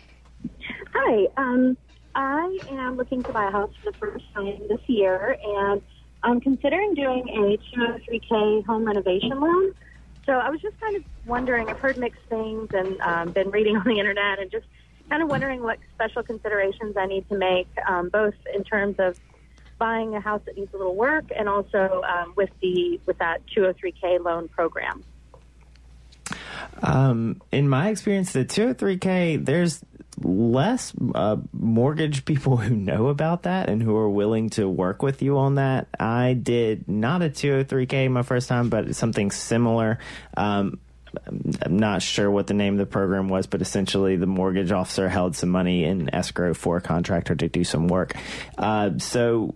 Hi. 0.94 1.29
Um, 1.37 1.76
I 2.14 2.59
am 2.70 2.96
looking 2.96 3.22
to 3.22 3.33
buy 3.35 3.48
a 3.48 3.50
house 3.50 3.74
for 3.85 3.92
the 3.92 3.98
first 3.98 4.24
time 4.33 4.62
this 4.66 4.81
year, 4.87 5.37
and 5.44 5.83
I'm 6.22 6.40
considering 6.40 6.94
doing 6.94 7.29
a 7.29 7.76
203K 7.76 8.64
home 8.64 8.87
renovation 8.87 9.38
loan. 9.38 9.74
So 10.27 10.33
I 10.33 10.51
was 10.51 10.61
just 10.61 10.79
kind 10.81 10.97
of 10.97 11.05
wondering, 11.25 11.69
I've 11.69 11.79
heard 11.79 11.97
mixed 11.97 12.23
things 12.29 12.69
and 12.73 13.01
um, 13.01 13.33
been 13.33 13.51
reading 13.51 13.77
on 13.77 13.85
the 13.85 13.99
internet 13.99 14.41
and 14.41 14.51
just 14.51 14.67
kind 15.09 15.23
of 15.23 15.31
wondering 15.31 15.62
what 15.62 15.79
special 15.95 16.23
considerations 16.23 16.97
I 16.97 17.07
need 17.07 17.29
to 17.29 17.39
make, 17.39 17.69
um, 17.89 18.09
both 18.09 18.35
in 18.53 18.65
terms 18.65 18.97
of 18.99 19.19
buying 19.79 20.15
a 20.15 20.21
house 20.21 20.41
that 20.47 20.57
needs 20.57 20.73
a 20.75 20.77
little 20.77 20.97
work 20.97 21.25
and 21.37 21.49
also 21.49 22.03
um, 22.03 22.33
with 22.37 22.51
the 22.61 22.99
with 23.07 23.19
that 23.19 23.43
203k 23.57 24.25
loan 24.25 24.49
program. 24.49 25.05
Um, 26.83 27.41
in 27.53 27.69
my 27.69 27.91
experience, 27.91 28.33
the 28.33 28.45
203k, 28.45 29.45
there's 29.45 29.81
less 30.22 30.92
uh, 31.14 31.37
mortgage 31.52 32.24
people 32.24 32.57
who 32.59 32.74
know 32.74 33.09
about 33.09 33.44
that 33.44 33.68
and 33.68 33.83
who 33.83 33.96
are 33.96 34.09
willing 34.09 34.50
to 34.50 34.68
work 34.68 35.02
with 35.02 35.22
you 35.22 35.38
on 35.38 35.57
that. 35.57 35.88
I 35.98 36.35
did 36.35 36.88
not 36.88 37.22
a 37.22 37.31
203k 37.31 38.11
my 38.11 38.22
first 38.22 38.48
time, 38.48 38.68
but 38.68 38.94
something 38.94 39.31
similar. 39.31 39.98
Um, 40.37 40.81
I'm 41.26 41.79
not 41.79 42.02
sure 42.02 42.31
what 42.31 42.46
the 42.46 42.55
name 42.55 42.74
of 42.74 42.79
the 42.79 42.87
program 42.87 43.29
was, 43.29 43.46
but 43.46 43.62
essentially 43.62 44.16
the 44.16 44.26
mortgage 44.26 44.72
officer 44.72 45.09
held 45.09 45.37
some 45.37 45.48
money 45.48 45.85
in 45.85 46.14
escrow 46.14 46.55
for 46.55 46.76
a 46.76 46.81
contractor 46.81 47.35
to 47.35 47.48
do 47.48 47.64
some 47.64 47.88
work. 47.88 48.14
Uh, 48.59 48.90
so 48.98 49.55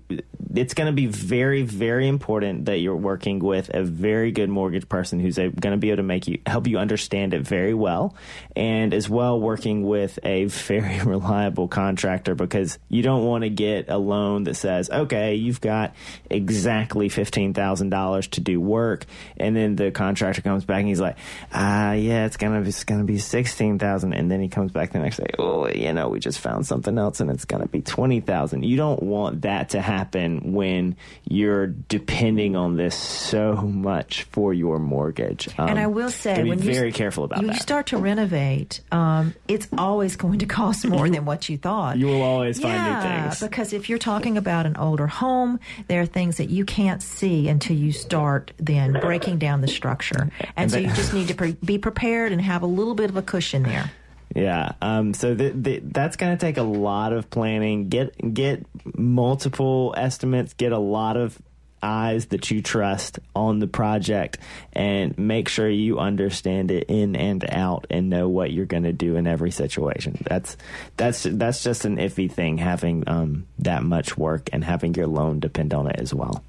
it's 0.55 0.75
going 0.75 0.87
to 0.87 0.93
be 0.93 1.07
very, 1.07 1.63
very 1.63 2.09
important 2.09 2.67
that 2.67 2.79
you're 2.79 2.97
working 2.97 3.39
with 3.39 3.71
a 3.73 3.83
very 3.83 4.33
good 4.33 4.49
mortgage 4.49 4.89
person 4.89 5.21
who's 5.21 5.37
going 5.37 5.53
to 5.55 5.77
be 5.77 5.91
able 5.91 5.99
to 5.99 6.03
make 6.03 6.27
you 6.27 6.39
help 6.47 6.67
you 6.67 6.79
understand 6.79 7.35
it 7.35 7.43
very 7.43 7.75
well, 7.75 8.15
and 8.57 8.95
as 8.95 9.09
well 9.09 9.41
working 9.41 9.87
with 9.87 10.19
a 10.25 10.45
very 10.47 11.01
reliable 11.05 11.69
contractor 11.69 12.35
because 12.35 12.79
you 12.89 13.03
don't 13.03 13.25
want 13.25 13.43
to 13.43 13.51
get 13.51 13.89
a 13.89 13.99
loan 13.99 14.45
that 14.45 14.55
says, 14.55 14.91
okay, 14.91 15.35
you've 15.35 15.61
got 15.61 15.95
exactly 16.29 17.09
fifteen 17.09 17.55
thousand 17.55 17.91
dollars 17.91 18.29
to 18.29 18.41
do 18.41 18.61
work, 18.61 19.07
and 19.37 19.57
then 19.57 19.77
the 19.77 19.91
contractor 19.91 20.43
comes 20.43 20.65
back 20.65 20.81
and 20.81 20.89
he's 20.89 21.01
like, 21.01 21.17
ah, 21.53 21.93
yeah, 21.93 22.27
it's 22.27 22.37
gonna 22.37 22.61
be, 22.61 22.69
it's 22.69 22.85
gonna 22.85 23.05
be 23.05 23.19
sixteen 23.19 23.79
thousand, 23.79 24.15
and 24.15 24.31
then 24.31 24.41
he 24.41 24.49
comes 24.49 24.73
back 24.73 24.93
the 24.93 24.99
next 24.99 25.19
day, 25.19 25.31
oh, 25.39 25.69
you 25.69 25.93
know, 25.93 26.09
we 26.09 26.19
just 26.19 26.39
found 26.39 26.67
something 26.67 26.97
else, 26.99 27.21
and 27.21 27.31
it's 27.31 27.45
gonna 27.45 27.67
be 27.69 27.83
twenty 27.83 28.21
thousand. 28.21 28.65
You 28.65 28.77
don't 28.77 29.03
want 29.03 29.43
that 29.43 29.71
to 29.71 29.81
happen 29.81 30.30
happen 30.31 30.53
when 30.53 30.97
you're 31.29 31.67
depending 31.67 32.57
on 32.57 32.77
this 32.77 32.95
so 32.95 33.55
much 33.57 34.25
for 34.25 34.53
your 34.55 34.79
mortgage. 34.79 35.49
Um, 35.59 35.69
and 35.71 35.79
I 35.79 35.87
will 35.87 36.11
say, 36.11 36.43
be 36.43 36.55
very 36.55 36.89
you, 36.89 36.93
careful 36.93 37.25
about 37.25 37.39
when 37.39 37.49
that. 37.49 37.55
you 37.55 37.61
start 37.61 37.87
to 37.89 37.99
renovate, 37.99 38.81
um, 38.93 39.35
it's 39.49 39.69
always 39.77 40.17
going 40.17 40.39
to 40.41 40.47
cost 40.47 40.87
more 40.87 41.09
than 41.09 41.25
what 41.25 41.49
you 41.49 41.59
thought. 41.59 41.97
You 41.99 42.07
will 42.07 42.23
always 42.23 42.61
find 42.61 42.95
new 42.95 43.01
things. 43.01 43.41
because 43.41 43.73
if 43.73 43.89
you're 43.89 43.99
talking 43.99 44.37
about 44.37 44.67
an 44.67 44.77
older 44.77 45.07
home, 45.07 45.61
there 45.89 46.01
are 46.03 46.07
things 46.07 46.37
that 46.39 46.51
you 46.51 46.65
can't 46.65 47.03
see 47.03 47.49
until 47.49 47.77
you 47.77 47.93
start 47.93 48.53
then 48.59 48.93
breaking 49.01 49.39
down 49.39 49.61
the 49.61 49.69
structure, 49.69 50.31
and, 50.41 50.53
And 50.57 50.71
so 50.71 50.77
that- 50.77 50.83
you 50.83 50.89
just 50.95 51.13
need 51.15 51.29
to 51.29 51.35
pre- 51.35 51.57
be 51.65 51.79
prepared 51.79 52.33
and 52.33 52.41
have 52.41 52.63
a 52.63 52.67
little 52.67 52.95
bit 52.95 53.11
of 53.11 53.17
a 53.17 53.23
cushion 53.23 53.63
there. 53.63 53.91
Yeah. 54.35 54.73
Um, 54.81 55.13
so 55.15 55.35
th- 55.35 55.63
th- 55.63 55.83
that's 55.87 56.17
going 56.17 56.37
to 56.37 56.41
take 56.41 56.57
a 56.57 56.63
lot 56.63 57.13
of 57.13 57.31
planning. 57.31 57.89
Get 57.89 58.35
get 58.35 58.65
multiple 58.85 59.95
estimates. 59.97 60.55
Get 60.55 60.73
a 60.73 60.79
lot 60.79 61.17
of 61.17 61.41
eyes 61.83 62.27
that 62.27 62.51
you 62.51 62.61
trust 62.61 63.19
on 63.35 63.59
the 63.59 63.67
project, 63.67 64.39
and 64.73 65.17
make 65.19 65.49
sure 65.49 65.69
you 65.69 65.99
understand 65.99 66.71
it 66.71 66.85
in 66.89 67.17
and 67.17 67.45
out, 67.51 67.87
and 67.91 68.11
know 68.11 68.29
what 68.29 68.53
you're 68.53 68.67
going 68.67 68.83
to 68.85 68.93
do 68.93 69.17
in 69.17 69.27
every 69.27 69.51
situation. 69.51 70.23
That's 70.29 70.57
that's 70.97 71.25
that's 71.25 71.63
just 71.65 71.85
an 71.85 71.97
iffy 71.97 72.31
thing 72.31 72.59
having 72.59 73.05
um, 73.09 73.47
that 73.61 73.83
much 73.83 74.17
work 74.17 74.49
and 74.53 74.63
having 74.63 74.95
your 74.95 75.07
loan 75.07 75.41
depend 75.41 75.75
on 75.75 75.89
it 75.89 75.99
as 75.99 76.15
well. 76.15 76.45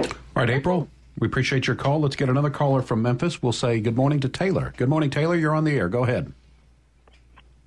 All 0.00 0.08
right, 0.36 0.50
April, 0.50 0.88
we 1.18 1.28
appreciate 1.28 1.66
your 1.66 1.76
call. 1.76 2.00
Let's 2.00 2.16
get 2.16 2.28
another 2.28 2.50
caller 2.50 2.82
from 2.82 3.02
Memphis. 3.02 3.42
We'll 3.42 3.52
say 3.52 3.80
good 3.80 3.96
morning 3.96 4.20
to 4.20 4.28
Taylor. 4.28 4.74
Good 4.76 4.88
morning, 4.88 5.08
Taylor. 5.10 5.36
You're 5.36 5.54
on 5.54 5.64
the 5.64 5.72
air. 5.72 5.88
Go 5.88 6.04
ahead. 6.04 6.32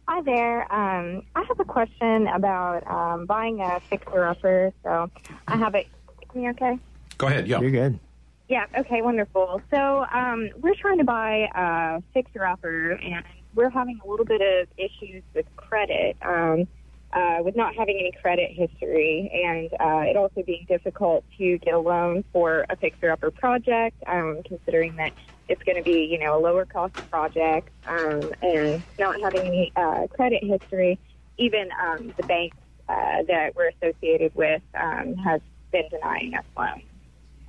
Hi 0.07 0.21
there. 0.21 0.71
Um, 0.71 1.23
I 1.35 1.43
have 1.47 1.59
a 1.59 1.65
question 1.65 2.27
about 2.27 2.85
um, 2.85 3.25
buying 3.25 3.59
a 3.61 3.79
fixer-upper. 3.89 4.71
So 4.83 5.09
I 5.47 5.57
have 5.57 5.73
it. 5.73 5.87
Can 6.31 6.43
you 6.43 6.51
okay? 6.51 6.77
Go 7.17 7.25
ahead. 7.25 7.47
Yeah. 7.47 7.59
You're 7.59 7.71
good. 7.71 7.99
Yeah. 8.47 8.65
Okay. 8.77 9.01
Wonderful. 9.01 9.63
So 9.71 10.05
um, 10.13 10.49
we're 10.61 10.75
trying 10.75 10.99
to 10.99 11.03
buy 11.03 11.49
a 11.55 12.03
fixer-upper, 12.13 12.91
and 12.91 13.25
we're 13.55 13.71
having 13.71 13.99
a 14.05 14.07
little 14.07 14.25
bit 14.25 14.41
of 14.41 14.67
issues 14.77 15.23
with 15.33 15.47
credit, 15.55 16.17
um, 16.21 16.67
uh, 17.11 17.37
with 17.41 17.55
not 17.55 17.73
having 17.75 17.97
any 17.97 18.11
credit 18.21 18.51
history, 18.51 19.31
and 19.33 19.73
uh, 19.79 20.07
it 20.07 20.15
also 20.15 20.43
being 20.45 20.65
difficult 20.67 21.23
to 21.39 21.57
get 21.59 21.73
a 21.73 21.79
loan 21.79 22.23
for 22.31 22.67
a 22.69 22.75
fixer-upper 22.75 23.31
project, 23.31 23.95
um, 24.05 24.41
considering 24.45 24.95
that 24.97 25.13
it's 25.47 25.61
going 25.63 25.77
to 25.77 25.83
be, 25.83 26.05
you 26.05 26.19
know, 26.19 26.37
a 26.37 26.41
lower 26.41 26.65
cost 26.65 26.95
project, 27.09 27.69
um, 27.87 28.31
and 28.41 28.81
not 28.97 29.19
having 29.21 29.41
any 29.41 29.71
uh, 29.75 30.07
credit 30.07 30.43
history. 30.43 30.97
Even 31.37 31.69
um, 31.81 32.13
the 32.17 32.23
banks 32.23 32.57
uh, 32.87 33.23
that 33.27 33.55
we're 33.55 33.69
associated 33.69 34.33
with 34.35 34.61
um, 34.73 35.15
have 35.15 35.41
been 35.71 35.87
denying 35.89 36.33
us 36.35 36.45
loans. 36.57 36.83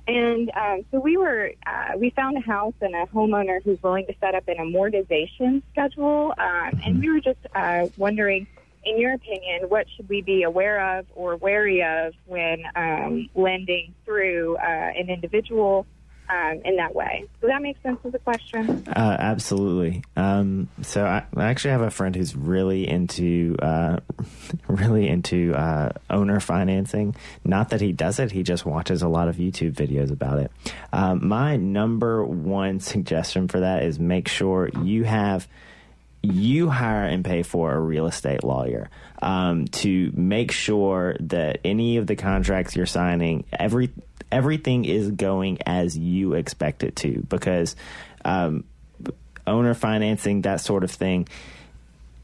And 0.07 0.49
um, 0.55 0.85
so 0.91 0.99
we 0.99 1.17
were, 1.17 1.51
uh, 1.65 1.97
we 1.97 2.11
found 2.11 2.37
a 2.37 2.41
house 2.41 2.73
and 2.79 2.95
a 2.95 3.05
homeowner 3.07 3.61
who's 3.61 3.81
willing 3.83 4.05
to 4.07 4.15
set 4.21 4.35
up 4.35 4.47
an 4.47 4.55
amortization 4.57 5.61
schedule. 5.71 6.33
Um, 6.37 6.81
and 6.85 6.99
we 6.99 7.09
were 7.09 7.19
just 7.19 7.39
uh, 7.53 7.87
wondering, 7.97 8.47
in 8.85 8.97
your 8.97 9.13
opinion, 9.13 9.69
what 9.69 9.85
should 9.95 10.07
we 10.07 10.21
be 10.21 10.43
aware 10.43 10.97
of 10.97 11.05
or 11.13 11.35
wary 11.35 11.83
of 11.83 12.13
when 12.25 12.63
um, 12.75 13.29
lending 13.35 13.93
through 14.05 14.55
uh, 14.57 14.61
an 14.61 15.09
individual 15.09 15.85
um, 16.29 16.61
in 16.65 16.75
that 16.77 16.93
way? 16.93 17.25
Does 17.41 17.49
that 17.49 17.61
make 17.61 17.81
sense 17.81 17.99
as 18.03 18.13
a 18.13 18.19
question? 18.19 18.83
Uh, 18.87 19.15
absolutely. 19.19 20.03
Um, 20.15 20.69
so 20.81 21.05
I, 21.05 21.23
I 21.35 21.45
actually 21.45 21.71
have 21.71 21.81
a 21.81 21.91
friend 21.91 22.15
who's 22.15 22.35
really 22.35 22.87
into 22.87 23.55
uh, 23.61 23.97
really 24.67 25.07
into 25.07 25.53
uh, 25.53 25.91
owner 26.09 26.39
financing. 26.39 27.15
Not 27.43 27.69
that 27.69 27.81
he 27.81 27.91
does 27.91 28.19
it; 28.19 28.31
he 28.31 28.43
just 28.43 28.65
watches 28.65 29.01
a 29.01 29.07
lot 29.07 29.27
of 29.27 29.37
YouTube 29.37 29.73
videos 29.73 30.11
about 30.11 30.39
it. 30.39 30.51
Um, 30.93 31.27
my 31.27 31.57
number 31.57 32.23
one 32.23 32.79
suggestion 32.79 33.47
for 33.47 33.59
that 33.59 33.83
is 33.83 33.99
make 33.99 34.27
sure 34.27 34.69
you 34.83 35.03
have 35.03 35.47
you 36.21 36.69
hire 36.69 37.05
and 37.05 37.23
pay 37.23 37.43
for 37.43 37.73
a 37.73 37.79
real 37.79 38.07
estate 38.07 38.43
lawyer 38.43 38.89
um, 39.21 39.65
to 39.65 40.11
make 40.13 40.51
sure 40.51 41.15
that 41.21 41.59
any 41.63 41.97
of 41.97 42.07
the 42.07 42.15
contracts 42.15 42.75
you're 42.75 42.85
signing, 42.85 43.45
every 43.51 43.89
everything 44.31 44.85
is 44.85 45.11
going 45.11 45.59
as 45.65 45.97
you 45.97 46.33
expect 46.33 46.83
it 46.83 46.95
to. 46.97 47.25
Because 47.29 47.75
um, 48.25 48.63
owner 49.45 49.73
financing, 49.73 50.41
that 50.41 50.61
sort 50.61 50.83
of 50.83 50.91
thing, 50.91 51.27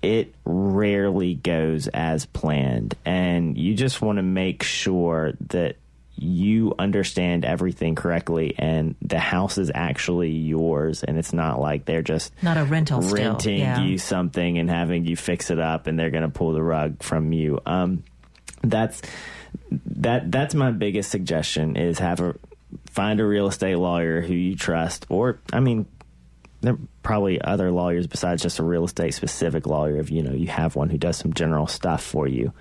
it 0.01 0.33
rarely 0.43 1.33
goes 1.33 1.87
as 1.87 2.25
planned, 2.25 2.95
and 3.05 3.57
you 3.57 3.73
just 3.73 4.01
want 4.01 4.17
to 4.17 4.23
make 4.23 4.63
sure 4.63 5.33
that 5.47 5.77
you 6.23 6.73
understand 6.79 7.45
everything 7.45 7.95
correctly 7.95 8.55
and 8.57 8.95
the 9.01 9.19
house 9.19 9.57
is 9.57 9.71
actually 9.73 10.31
yours 10.31 11.03
and 11.03 11.17
it's 11.17 11.33
not 11.33 11.59
like 11.59 11.85
they're 11.85 12.01
just 12.01 12.31
Not 12.41 12.57
a 12.57 12.63
rental 12.63 13.01
still, 13.01 13.15
renting 13.15 13.59
yeah. 13.59 13.81
you 13.81 13.97
something 13.97 14.57
and 14.57 14.69
having 14.69 15.05
you 15.05 15.15
fix 15.15 15.49
it 15.51 15.59
up 15.59 15.87
and 15.87 15.99
they're 15.99 16.11
going 16.11 16.23
to 16.23 16.29
pull 16.29 16.53
the 16.53 16.63
rug 16.63 17.03
from 17.03 17.33
you 17.33 17.59
um 17.65 18.03
that's 18.63 19.01
that 19.71 20.31
that's 20.31 20.55
my 20.55 20.71
biggest 20.71 21.11
suggestion 21.11 21.75
is 21.75 21.99
have 21.99 22.19
a 22.21 22.35
find 22.89 23.19
a 23.19 23.25
real 23.25 23.47
estate 23.47 23.75
lawyer 23.75 24.21
who 24.21 24.33
you 24.33 24.55
trust 24.55 25.05
or 25.09 25.39
i 25.51 25.59
mean 25.59 25.85
there 26.61 26.73
are 26.73 26.79
probably 27.03 27.41
other 27.41 27.71
lawyers 27.71 28.07
besides 28.07 28.41
just 28.41 28.59
a 28.59 28.63
real 28.63 28.85
estate 28.85 29.13
specific 29.13 29.67
lawyer 29.67 29.97
if 29.97 30.09
you 30.09 30.23
know 30.23 30.31
you 30.31 30.47
have 30.47 30.75
one 30.75 30.89
who 30.89 30.97
does 30.97 31.17
some 31.17 31.33
general 31.33 31.67
stuff 31.67 32.01
for 32.01 32.27
you 32.27 32.53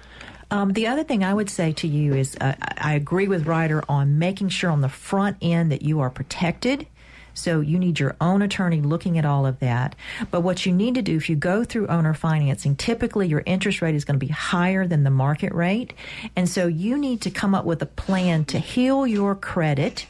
Um, 0.52 0.74
the 0.74 0.86
other 0.86 1.02
thing 1.02 1.24
I 1.24 1.32
would 1.32 1.48
say 1.48 1.72
to 1.72 1.88
you 1.88 2.14
is 2.14 2.36
uh, 2.38 2.54
I 2.60 2.72
I 2.92 2.94
agree 2.94 3.26
with 3.26 3.46
Ryder 3.46 3.82
on 3.88 4.18
making 4.18 4.50
sure 4.50 4.70
on 4.70 4.82
the 4.82 4.88
front 4.88 5.38
end 5.40 5.72
that 5.72 5.82
you 5.82 6.00
are 6.00 6.10
protected. 6.10 6.86
So 7.32 7.60
you 7.60 7.78
need 7.78 7.98
your 7.98 8.16
own 8.20 8.42
attorney 8.42 8.82
looking 8.82 9.16
at 9.16 9.24
all 9.24 9.46
of 9.46 9.60
that. 9.60 9.94
But 10.30 10.42
what 10.42 10.66
you 10.66 10.72
need 10.72 10.96
to 10.96 11.02
do 11.02 11.16
if 11.16 11.30
you 11.30 11.36
go 11.36 11.64
through 11.64 11.86
owner 11.86 12.12
financing, 12.12 12.76
typically 12.76 13.28
your 13.28 13.42
interest 13.46 13.80
rate 13.80 13.94
is 13.94 14.04
going 14.04 14.20
to 14.20 14.26
be 14.26 14.30
higher 14.30 14.86
than 14.86 15.04
the 15.04 15.10
market 15.10 15.54
rate. 15.54 15.94
And 16.36 16.46
so 16.46 16.66
you 16.66 16.98
need 16.98 17.22
to 17.22 17.30
come 17.30 17.54
up 17.54 17.64
with 17.64 17.80
a 17.80 17.86
plan 17.86 18.44
to 18.46 18.58
heal 18.58 19.06
your 19.06 19.34
credit 19.34 20.06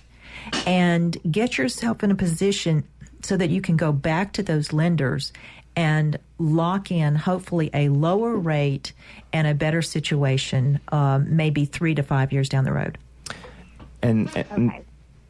and 0.66 1.16
get 1.30 1.58
yourself 1.58 2.02
in 2.02 2.10
a 2.10 2.16
position 2.16 2.82
so 3.22 3.36
that 3.36 3.50
you 3.50 3.60
can 3.60 3.76
go 3.76 3.92
back 3.92 4.32
to 4.32 4.42
those 4.42 4.72
lenders 4.72 5.32
and 5.76 6.18
lock 6.38 6.90
in 6.90 7.14
hopefully 7.14 7.70
a 7.72 7.88
lower 7.88 8.36
rate 8.36 8.92
and 9.32 9.46
a 9.46 9.54
better 9.54 9.82
situation 9.82 10.80
um, 10.88 11.36
maybe 11.36 11.64
three 11.64 11.94
to 11.94 12.02
five 12.02 12.32
years 12.32 12.48
down 12.48 12.64
the 12.64 12.72
road. 12.72 12.98
And, 14.02 14.28
and 14.50 14.72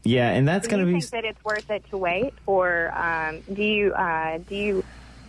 yeah 0.03 0.29
and 0.31 0.47
that's 0.47 0.67
going 0.67 0.83
to 0.83 0.89
you 0.89 0.95
be 0.95 1.01
think 1.01 1.11
that 1.11 1.25
it's 1.25 1.43
worth 1.45 1.69
it 1.69 1.87
to 1.91 1.97
wait, 1.97 2.33
or 2.45 2.91
um, 2.97 3.41
do 3.53 3.63
you 3.63 3.93
uh, 3.93 4.39
do 4.49 4.55
you 4.55 4.83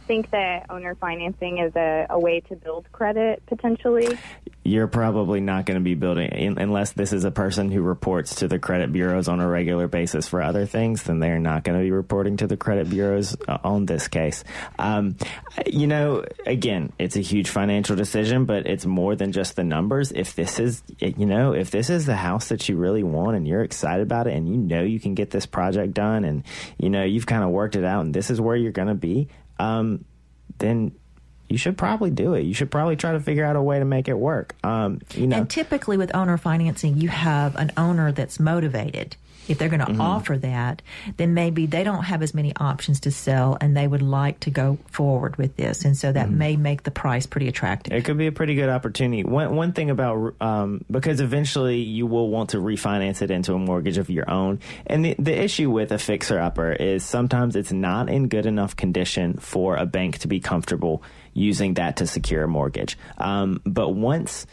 think 0.06 0.30
that 0.30 0.66
owner 0.70 0.94
financing 0.94 1.58
is 1.58 1.74
a, 1.76 2.06
a 2.10 2.18
way 2.18 2.40
to 2.40 2.56
build 2.56 2.90
credit 2.92 3.42
potentially? 3.46 4.18
you're 4.64 4.86
probably 4.86 5.40
not 5.40 5.66
going 5.66 5.78
to 5.78 5.84
be 5.84 5.94
building 5.94 6.28
in, 6.28 6.58
unless 6.58 6.92
this 6.92 7.12
is 7.12 7.24
a 7.24 7.30
person 7.30 7.70
who 7.70 7.82
reports 7.82 8.36
to 8.36 8.48
the 8.48 8.58
credit 8.58 8.90
bureaus 8.90 9.28
on 9.28 9.38
a 9.40 9.46
regular 9.46 9.86
basis 9.86 10.26
for 10.26 10.40
other 10.40 10.64
things 10.64 11.02
then 11.02 11.20
they're 11.20 11.38
not 11.38 11.64
going 11.64 11.78
to 11.78 11.84
be 11.84 11.90
reporting 11.90 12.38
to 12.38 12.46
the 12.46 12.56
credit 12.56 12.88
bureaus 12.88 13.36
uh, 13.46 13.58
on 13.62 13.84
this 13.84 14.08
case 14.08 14.42
um, 14.78 15.16
you 15.66 15.86
know 15.86 16.24
again 16.46 16.90
it's 16.98 17.16
a 17.16 17.20
huge 17.20 17.50
financial 17.50 17.94
decision 17.94 18.46
but 18.46 18.66
it's 18.66 18.86
more 18.86 19.14
than 19.14 19.32
just 19.32 19.54
the 19.54 19.64
numbers 19.64 20.12
if 20.12 20.34
this 20.34 20.58
is 20.58 20.82
you 20.98 21.26
know 21.26 21.52
if 21.52 21.70
this 21.70 21.90
is 21.90 22.06
the 22.06 22.16
house 22.16 22.48
that 22.48 22.66
you 22.68 22.76
really 22.76 23.02
want 23.02 23.36
and 23.36 23.46
you're 23.46 23.62
excited 23.62 24.02
about 24.02 24.26
it 24.26 24.34
and 24.34 24.48
you 24.48 24.56
know 24.56 24.82
you 24.82 24.98
can 24.98 25.14
get 25.14 25.30
this 25.30 25.44
project 25.44 25.92
done 25.92 26.24
and 26.24 26.42
you 26.78 26.88
know 26.88 27.04
you've 27.04 27.26
kind 27.26 27.44
of 27.44 27.50
worked 27.50 27.76
it 27.76 27.84
out 27.84 28.02
and 28.02 28.14
this 28.14 28.30
is 28.30 28.40
where 28.40 28.56
you're 28.56 28.72
going 28.72 28.88
to 28.88 28.94
be 28.94 29.28
um, 29.58 30.04
then 30.58 30.92
you 31.48 31.58
should 31.58 31.76
probably 31.76 32.10
do 32.10 32.34
it. 32.34 32.42
You 32.42 32.54
should 32.54 32.70
probably 32.70 32.96
try 32.96 33.12
to 33.12 33.20
figure 33.20 33.44
out 33.44 33.56
a 33.56 33.62
way 33.62 33.78
to 33.78 33.84
make 33.84 34.08
it 34.08 34.18
work. 34.18 34.54
Um, 34.64 35.00
you 35.14 35.26
know, 35.26 35.38
and 35.38 35.50
typically 35.50 35.96
with 35.96 36.14
owner 36.14 36.36
financing 36.38 36.96
you 36.96 37.08
have 37.08 37.54
an 37.56 37.70
owner 37.76 38.12
that's 38.12 38.40
motivated 38.40 39.16
if 39.48 39.58
they're 39.58 39.68
going 39.68 39.84
to 39.84 39.92
Mhm. 39.92 40.00
offer 40.00 40.36
that 40.38 40.82
then 41.16 41.34
maybe 41.34 41.66
they 41.66 41.84
don't 41.84 42.04
have 42.04 42.22
as 42.22 42.34
many 42.34 42.52
options 42.56 43.00
to 43.00 43.10
sell 43.10 43.56
and 43.60 43.76
they 43.76 43.86
would 43.86 44.02
like 44.02 44.40
to 44.40 44.50
go 44.50 44.78
forward 44.90 45.36
with 45.36 45.56
this 45.56 45.84
and 45.84 45.96
so 45.96 46.12
that 46.12 46.30
may 46.30 46.56
make 46.56 46.82
the 46.84 46.90
price 46.90 47.26
pretty 47.26 47.48
attractive 47.48 47.92
it 47.92 48.04
could 48.04 48.16
be 48.18 48.26
a 48.26 48.32
pretty 48.32 48.54
good 48.54 48.68
opportunity. 48.68 49.22
One 49.24 49.54
one 49.56 49.72
thing 49.72 49.90
about 49.90 50.34
um, 50.40 50.84
because 50.90 51.20
eventually 51.20 51.78
you 51.78 52.06
will 52.06 52.28
want 52.30 52.50
to 52.50 52.58
refinance 52.58 53.22
it 53.22 53.30
into 53.30 53.54
a 53.54 53.58
mortgage 53.58 53.98
of 53.98 54.10
your 54.10 54.28
own, 54.30 54.60
and 54.86 55.04
the 55.04 55.14
the 55.18 55.36
issue 55.42 55.70
with 55.70 55.92
a 55.92 55.98
fixer 55.98 56.38
upper 56.38 56.72
is 56.72 57.04
sometimes 57.04 57.56
it's 57.56 57.72
not 57.72 58.08
in 58.08 58.28
good 58.28 58.46
enough 58.46 58.76
condition 58.76 59.34
for 59.34 59.76
a 59.76 59.86
bank 59.86 60.18
to 60.18 60.28
be 60.28 60.40
comfortable 60.40 61.02
using 61.32 61.74
that 61.74 61.96
to 61.96 62.06
secure 62.06 62.44
a 62.44 62.48
mortgage. 62.48 62.96
Um, 63.18 63.60
but 63.64 63.90
once 63.90 64.46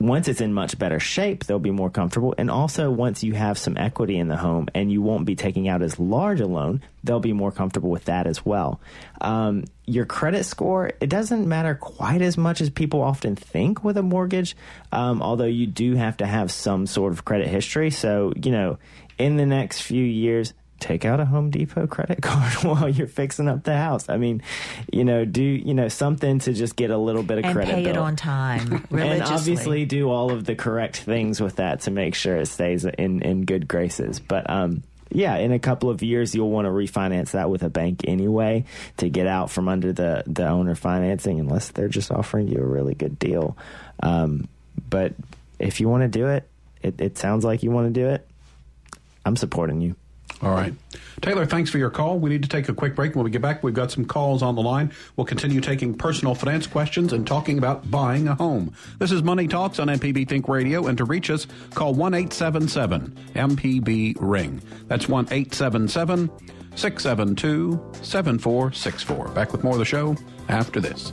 once 0.00 0.28
it's 0.28 0.40
in 0.40 0.52
much 0.52 0.78
better 0.78 1.00
shape, 1.00 1.44
they'll 1.44 1.58
be 1.58 1.70
more 1.70 1.90
comfortable. 1.90 2.34
And 2.38 2.50
also, 2.50 2.90
once 2.90 3.24
you 3.24 3.34
have 3.34 3.58
some 3.58 3.76
equity 3.76 4.16
in 4.16 4.28
the 4.28 4.36
home 4.36 4.68
and 4.74 4.92
you 4.92 5.02
won't 5.02 5.24
be 5.24 5.34
taking 5.34 5.68
out 5.68 5.82
as 5.82 5.98
large 5.98 6.40
a 6.40 6.46
loan, 6.46 6.82
they'll 7.02 7.20
be 7.20 7.32
more 7.32 7.50
comfortable 7.50 7.90
with 7.90 8.04
that 8.04 8.26
as 8.26 8.44
well. 8.44 8.80
Um, 9.20 9.64
your 9.86 10.04
credit 10.06 10.44
score, 10.44 10.92
it 11.00 11.08
doesn't 11.08 11.48
matter 11.48 11.74
quite 11.74 12.22
as 12.22 12.38
much 12.38 12.60
as 12.60 12.70
people 12.70 13.02
often 13.02 13.34
think 13.34 13.82
with 13.82 13.96
a 13.96 14.02
mortgage, 14.02 14.56
um, 14.92 15.20
although 15.20 15.44
you 15.44 15.66
do 15.66 15.96
have 15.96 16.18
to 16.18 16.26
have 16.26 16.52
some 16.52 16.86
sort 16.86 17.12
of 17.12 17.24
credit 17.24 17.48
history. 17.48 17.90
So, 17.90 18.32
you 18.36 18.52
know, 18.52 18.78
in 19.18 19.36
the 19.36 19.46
next 19.46 19.80
few 19.80 20.04
years, 20.04 20.54
take 20.80 21.04
out 21.04 21.20
a 21.20 21.24
Home 21.24 21.50
Depot 21.50 21.86
credit 21.86 22.22
card 22.22 22.52
while 22.64 22.88
you're 22.88 23.06
fixing 23.06 23.48
up 23.48 23.64
the 23.64 23.76
house. 23.76 24.08
I 24.08 24.16
mean, 24.16 24.42
you 24.92 25.04
know, 25.04 25.24
do 25.24 25.42
you 25.42 25.74
know 25.74 25.88
something 25.88 26.38
to 26.40 26.52
just 26.52 26.76
get 26.76 26.90
a 26.90 26.98
little 26.98 27.22
bit 27.22 27.38
of 27.38 27.44
and 27.44 27.54
credit 27.54 27.74
pay 27.74 27.84
it 27.86 27.96
on 27.96 28.16
time 28.16 28.86
and 28.90 29.22
obviously 29.22 29.84
do 29.84 30.10
all 30.10 30.30
of 30.30 30.44
the 30.44 30.54
correct 30.54 30.96
things 30.98 31.40
with 31.40 31.56
that 31.56 31.80
to 31.82 31.90
make 31.90 32.14
sure 32.14 32.36
it 32.36 32.46
stays 32.46 32.84
in 32.84 33.22
in 33.22 33.44
good 33.44 33.68
graces. 33.68 34.20
But 34.20 34.48
um 34.48 34.82
yeah, 35.10 35.36
in 35.36 35.52
a 35.52 35.58
couple 35.58 35.88
of 35.88 36.02
years 36.02 36.34
you'll 36.34 36.50
want 36.50 36.66
to 36.66 36.70
refinance 36.70 37.30
that 37.30 37.48
with 37.48 37.62
a 37.62 37.70
bank 37.70 38.02
anyway 38.06 38.66
to 38.98 39.08
get 39.08 39.26
out 39.26 39.50
from 39.50 39.68
under 39.68 39.92
the 39.92 40.22
the 40.26 40.46
owner 40.46 40.74
financing 40.74 41.40
unless 41.40 41.70
they're 41.70 41.88
just 41.88 42.10
offering 42.10 42.48
you 42.48 42.58
a 42.58 42.66
really 42.66 42.94
good 42.94 43.18
deal. 43.18 43.56
Um 44.02 44.48
but 44.88 45.14
if 45.58 45.80
you 45.80 45.88
want 45.88 46.02
to 46.02 46.08
do 46.08 46.28
it, 46.28 46.48
it, 46.82 47.00
it 47.00 47.18
sounds 47.18 47.44
like 47.44 47.62
you 47.62 47.70
want 47.70 47.92
to 47.92 48.00
do 48.00 48.08
it. 48.08 48.26
I'm 49.24 49.36
supporting 49.36 49.80
you. 49.80 49.96
All 50.40 50.50
right. 50.50 50.72
Taylor, 51.20 51.46
thanks 51.46 51.68
for 51.68 51.78
your 51.78 51.90
call. 51.90 52.18
We 52.18 52.30
need 52.30 52.42
to 52.44 52.48
take 52.48 52.68
a 52.68 52.74
quick 52.74 52.94
break. 52.94 53.16
When 53.16 53.24
we 53.24 53.30
get 53.30 53.42
back, 53.42 53.64
we've 53.64 53.74
got 53.74 53.90
some 53.90 54.04
calls 54.04 54.40
on 54.42 54.54
the 54.54 54.62
line. 54.62 54.92
We'll 55.16 55.24
continue 55.24 55.60
taking 55.60 55.94
personal 55.94 56.34
finance 56.34 56.66
questions 56.66 57.12
and 57.12 57.26
talking 57.26 57.58
about 57.58 57.90
buying 57.90 58.28
a 58.28 58.36
home. 58.36 58.72
This 58.98 59.10
is 59.10 59.22
Money 59.22 59.48
Talks 59.48 59.80
on 59.80 59.88
MPB 59.88 60.28
Think 60.28 60.48
Radio, 60.48 60.86
and 60.86 60.96
to 60.98 61.04
reach 61.04 61.28
us, 61.30 61.46
call 61.74 61.94
1 61.94 62.14
877 62.14 63.18
MPB 63.34 64.16
Ring. 64.20 64.62
That's 64.86 65.08
1 65.08 65.26
877 65.30 66.30
672 66.76 67.92
7464. 68.02 69.28
Back 69.28 69.52
with 69.52 69.64
more 69.64 69.72
of 69.72 69.80
the 69.80 69.84
show 69.84 70.16
after 70.48 70.80
this. 70.80 71.12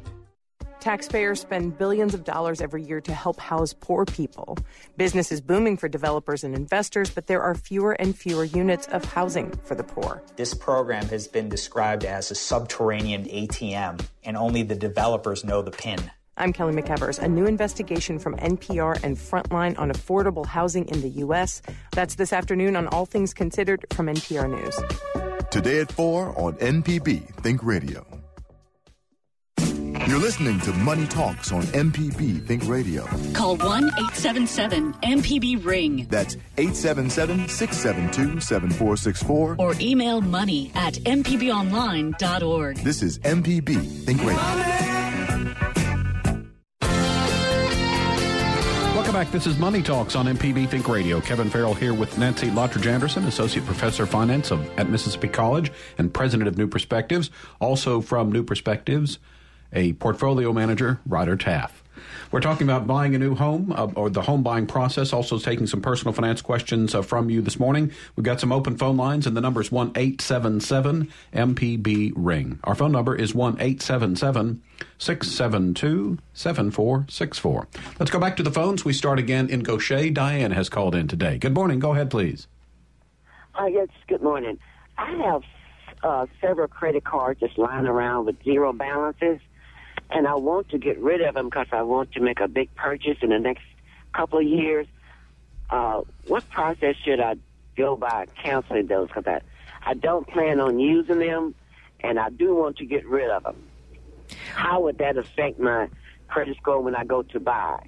Taxpayers 0.81 1.39
spend 1.39 1.77
billions 1.77 2.15
of 2.15 2.23
dollars 2.23 2.59
every 2.59 2.81
year 2.81 2.99
to 3.01 3.13
help 3.13 3.39
house 3.39 3.71
poor 3.71 4.03
people. 4.03 4.57
Business 4.97 5.31
is 5.31 5.39
booming 5.39 5.77
for 5.77 5.87
developers 5.87 6.43
and 6.43 6.55
investors, 6.55 7.11
but 7.11 7.27
there 7.27 7.43
are 7.43 7.53
fewer 7.53 7.91
and 7.93 8.17
fewer 8.17 8.45
units 8.45 8.87
of 8.87 9.05
housing 9.05 9.51
for 9.63 9.75
the 9.75 9.83
poor. 9.83 10.23
This 10.37 10.55
program 10.55 11.05
has 11.09 11.27
been 11.27 11.49
described 11.49 12.03
as 12.03 12.31
a 12.31 12.35
subterranean 12.35 13.25
ATM, 13.25 14.03
and 14.23 14.35
only 14.35 14.63
the 14.63 14.75
developers 14.75 15.45
know 15.45 15.61
the 15.61 15.69
PIN. 15.69 15.99
I'm 16.35 16.51
Kelly 16.51 16.73
McEvers. 16.73 17.19
A 17.19 17.27
new 17.27 17.45
investigation 17.45 18.17
from 18.17 18.35
NPR 18.37 19.03
and 19.03 19.15
Frontline 19.15 19.77
on 19.77 19.91
affordable 19.91 20.47
housing 20.47 20.87
in 20.87 21.01
the 21.01 21.09
U.S. 21.09 21.61
That's 21.91 22.15
this 22.15 22.33
afternoon 22.33 22.75
on 22.75 22.87
All 22.87 23.05
Things 23.05 23.35
Considered 23.35 23.85
from 23.93 24.07
NPR 24.07 24.49
News. 24.49 24.79
Today 25.51 25.81
at 25.81 25.91
4 25.91 26.39
on 26.39 26.53
MPB 26.55 27.35
Think 27.43 27.61
Radio. 27.61 28.10
You're 30.07 30.19
listening 30.19 30.59
to 30.61 30.73
Money 30.73 31.05
Talks 31.07 31.51
on 31.51 31.61
MPB 31.63 32.45
Think 32.45 32.67
Radio. 32.67 33.05
Call 33.33 33.55
1 33.57 33.85
877 33.85 34.93
MPB 34.95 35.63
Ring 35.63 36.07
That's 36.09 36.35
877 36.57 37.47
672 37.47 38.39
7464. 38.41 39.55
or 39.59 39.73
email 39.79 40.19
money 40.19 40.71
at 40.75 40.95
MPBOnline.org. 40.95 42.77
This 42.77 43.01
is 43.03 43.19
MPB 43.19 43.85
Think 44.05 44.19
Radio. 44.23 44.41
Welcome 48.95 49.13
back. 49.13 49.31
This 49.31 49.47
is 49.47 49.57
Money 49.59 49.81
Talks 49.81 50.15
on 50.15 50.25
MPB 50.25 50.67
Think 50.67 50.87
Radio. 50.89 51.21
Kevin 51.21 51.49
Farrell 51.49 51.73
here 51.73 51.93
with 51.93 52.17
Nancy 52.17 52.47
Lottridge 52.49 52.85
Anderson, 52.87 53.25
Associate 53.25 53.65
Professor 53.65 54.03
of 54.03 54.09
Finance 54.09 54.51
of, 54.51 54.67
at 54.79 54.89
Mississippi 54.89 55.27
College 55.29 55.71
and 55.97 56.13
President 56.13 56.47
of 56.49 56.57
New 56.57 56.67
Perspectives. 56.67 57.29
Also 57.59 58.01
from 58.01 58.31
New 58.31 58.43
Perspectives, 58.43 59.19
a 59.73 59.93
portfolio 59.93 60.53
manager, 60.53 60.99
Ryder 61.05 61.37
Taff. 61.37 61.81
We're 62.31 62.39
talking 62.39 62.67
about 62.67 62.87
buying 62.87 63.13
a 63.13 63.19
new 63.19 63.35
home 63.35 63.73
uh, 63.73 63.87
or 63.95 64.09
the 64.09 64.21
home 64.21 64.41
buying 64.41 64.65
process, 64.65 65.11
also 65.11 65.37
taking 65.37 65.67
some 65.67 65.81
personal 65.81 66.13
finance 66.13 66.41
questions 66.41 66.95
uh, 66.95 67.01
from 67.01 67.29
you 67.29 67.41
this 67.41 67.59
morning. 67.59 67.91
We've 68.15 68.23
got 68.23 68.39
some 68.39 68.51
open 68.51 68.77
phone 68.77 68.95
lines, 68.95 69.27
and 69.27 69.35
the 69.35 69.41
number 69.41 69.61
is 69.61 69.71
1 69.71 69.91
877 69.95 71.11
MPB 71.33 72.13
Ring. 72.15 72.59
Our 72.63 72.75
phone 72.75 72.93
number 72.93 73.15
is 73.15 73.35
1 73.35 73.55
877 73.59 74.63
672 74.97 76.17
7464. 76.33 77.67
Let's 77.99 78.11
go 78.11 78.19
back 78.19 78.37
to 78.37 78.43
the 78.43 78.51
phones. 78.51 78.85
We 78.85 78.93
start 78.93 79.19
again 79.19 79.49
in 79.49 79.61
Gautier. 79.61 80.09
Diane 80.11 80.51
has 80.51 80.69
called 80.69 80.95
in 80.95 81.07
today. 81.07 81.37
Good 81.37 81.53
morning. 81.53 81.79
Go 81.79 81.93
ahead, 81.93 82.09
please. 82.09 82.47
Uh, 83.59 83.65
yes, 83.65 83.89
good 84.07 84.23
morning. 84.23 84.57
I 84.97 85.11
have 85.25 85.41
uh, 86.03 86.25
several 86.39 86.67
credit 86.67 87.03
cards 87.03 87.39
just 87.39 87.57
lying 87.57 87.85
around 87.85 88.25
with 88.25 88.41
zero 88.43 88.71
balances, 88.71 89.39
and 90.11 90.27
I 90.27 90.35
want 90.35 90.69
to 90.69 90.77
get 90.77 90.99
rid 90.99 91.21
of 91.21 91.35
them 91.35 91.45
because 91.45 91.67
I 91.71 91.81
want 91.83 92.11
to 92.13 92.19
make 92.19 92.39
a 92.39 92.47
big 92.47 92.73
purchase 92.75 93.17
in 93.21 93.29
the 93.29 93.39
next 93.39 93.63
couple 94.13 94.39
of 94.39 94.45
years. 94.45 94.87
Uh, 95.69 96.01
what 96.27 96.47
process 96.49 96.95
should 97.03 97.19
I 97.19 97.35
go 97.77 97.95
by 97.95 98.25
canceling 98.41 98.87
those? 98.87 99.07
Because 99.07 99.25
I, 99.25 99.41
I 99.89 99.93
don't 99.93 100.27
plan 100.27 100.59
on 100.59 100.79
using 100.79 101.19
them, 101.19 101.55
and 102.01 102.19
I 102.19 102.29
do 102.29 102.55
want 102.55 102.77
to 102.77 102.85
get 102.85 103.05
rid 103.07 103.29
of 103.29 103.43
them. 103.43 103.55
How 104.53 104.81
would 104.81 104.97
that 104.97 105.17
affect 105.17 105.59
my 105.59 105.89
credit 106.27 106.57
score 106.57 106.81
when 106.81 106.95
I 106.95 107.05
go 107.05 107.23
to 107.23 107.39
buy? 107.39 107.85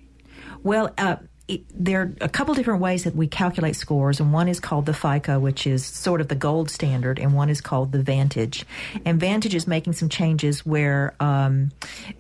Well, 0.64 0.94
uh, 0.98 1.18
it, 1.48 1.62
there 1.74 2.02
are 2.02 2.14
a 2.22 2.30
couple 2.30 2.54
different 2.54 2.82
ways 2.82 3.04
that 3.04 3.16
we 3.16 3.28
calculate 3.28 3.76
scores, 3.76 4.20
and 4.20 4.32
one 4.32 4.48
is 4.48 4.60
called 4.60 4.86
the 4.86 4.94
FICO, 4.94 5.40
which 5.40 5.68
is 5.68 5.86
sort 5.86 6.22
of 6.22 6.30
the 6.30 6.36
gold 6.36 6.70
standard, 6.70 7.20
and 7.20 7.34
one 7.34 7.50
is 7.50 7.60
called 7.60 7.92
the 7.92 8.02
Vantage. 8.02 8.66
And 9.06 9.20
Vantage 9.20 9.54
is 9.54 9.68
making 9.68 9.94
some 9.94 10.10
changes 10.10 10.66
where 10.66 11.14
um, 11.20 11.72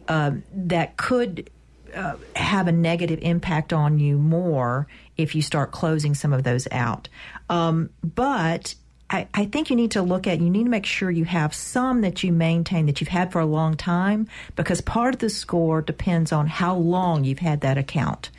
uh, 0.07 0.31
that 0.53 0.97
could 0.97 1.49
uh, 1.95 2.15
have 2.35 2.67
a 2.67 2.71
negative 2.71 3.19
impact 3.21 3.71
on 3.71 3.99
you 3.99 4.17
more 4.17 4.87
if 5.15 5.35
you 5.35 5.41
start 5.41 5.71
closing 5.71 6.15
some 6.15 6.33
of 6.33 6.43
those 6.43 6.67
out. 6.71 7.07
Um, 7.49 7.91
but 8.03 8.75
I, 9.13 9.27
I 9.31 9.45
think 9.45 9.69
you 9.69 9.75
need 9.75 9.91
to 9.91 10.01
look 10.01 10.25
at, 10.25 10.41
you 10.41 10.49
need 10.49 10.63
to 10.63 10.69
make 10.71 10.87
sure 10.87 11.11
you 11.11 11.25
have 11.25 11.53
some 11.53 12.01
that 12.01 12.23
you 12.23 12.31
maintain 12.31 12.87
that 12.87 12.99
you've 12.99 13.09
had 13.09 13.31
for 13.31 13.39
a 13.39 13.45
long 13.45 13.77
time 13.77 14.27
because 14.55 14.81
part 14.81 15.13
of 15.13 15.19
the 15.19 15.29
score 15.29 15.83
depends 15.83 16.31
on 16.31 16.47
how 16.47 16.75
long 16.75 17.23
you've 17.23 17.37
had 17.37 17.61
that 17.61 17.77
account. 17.77 18.31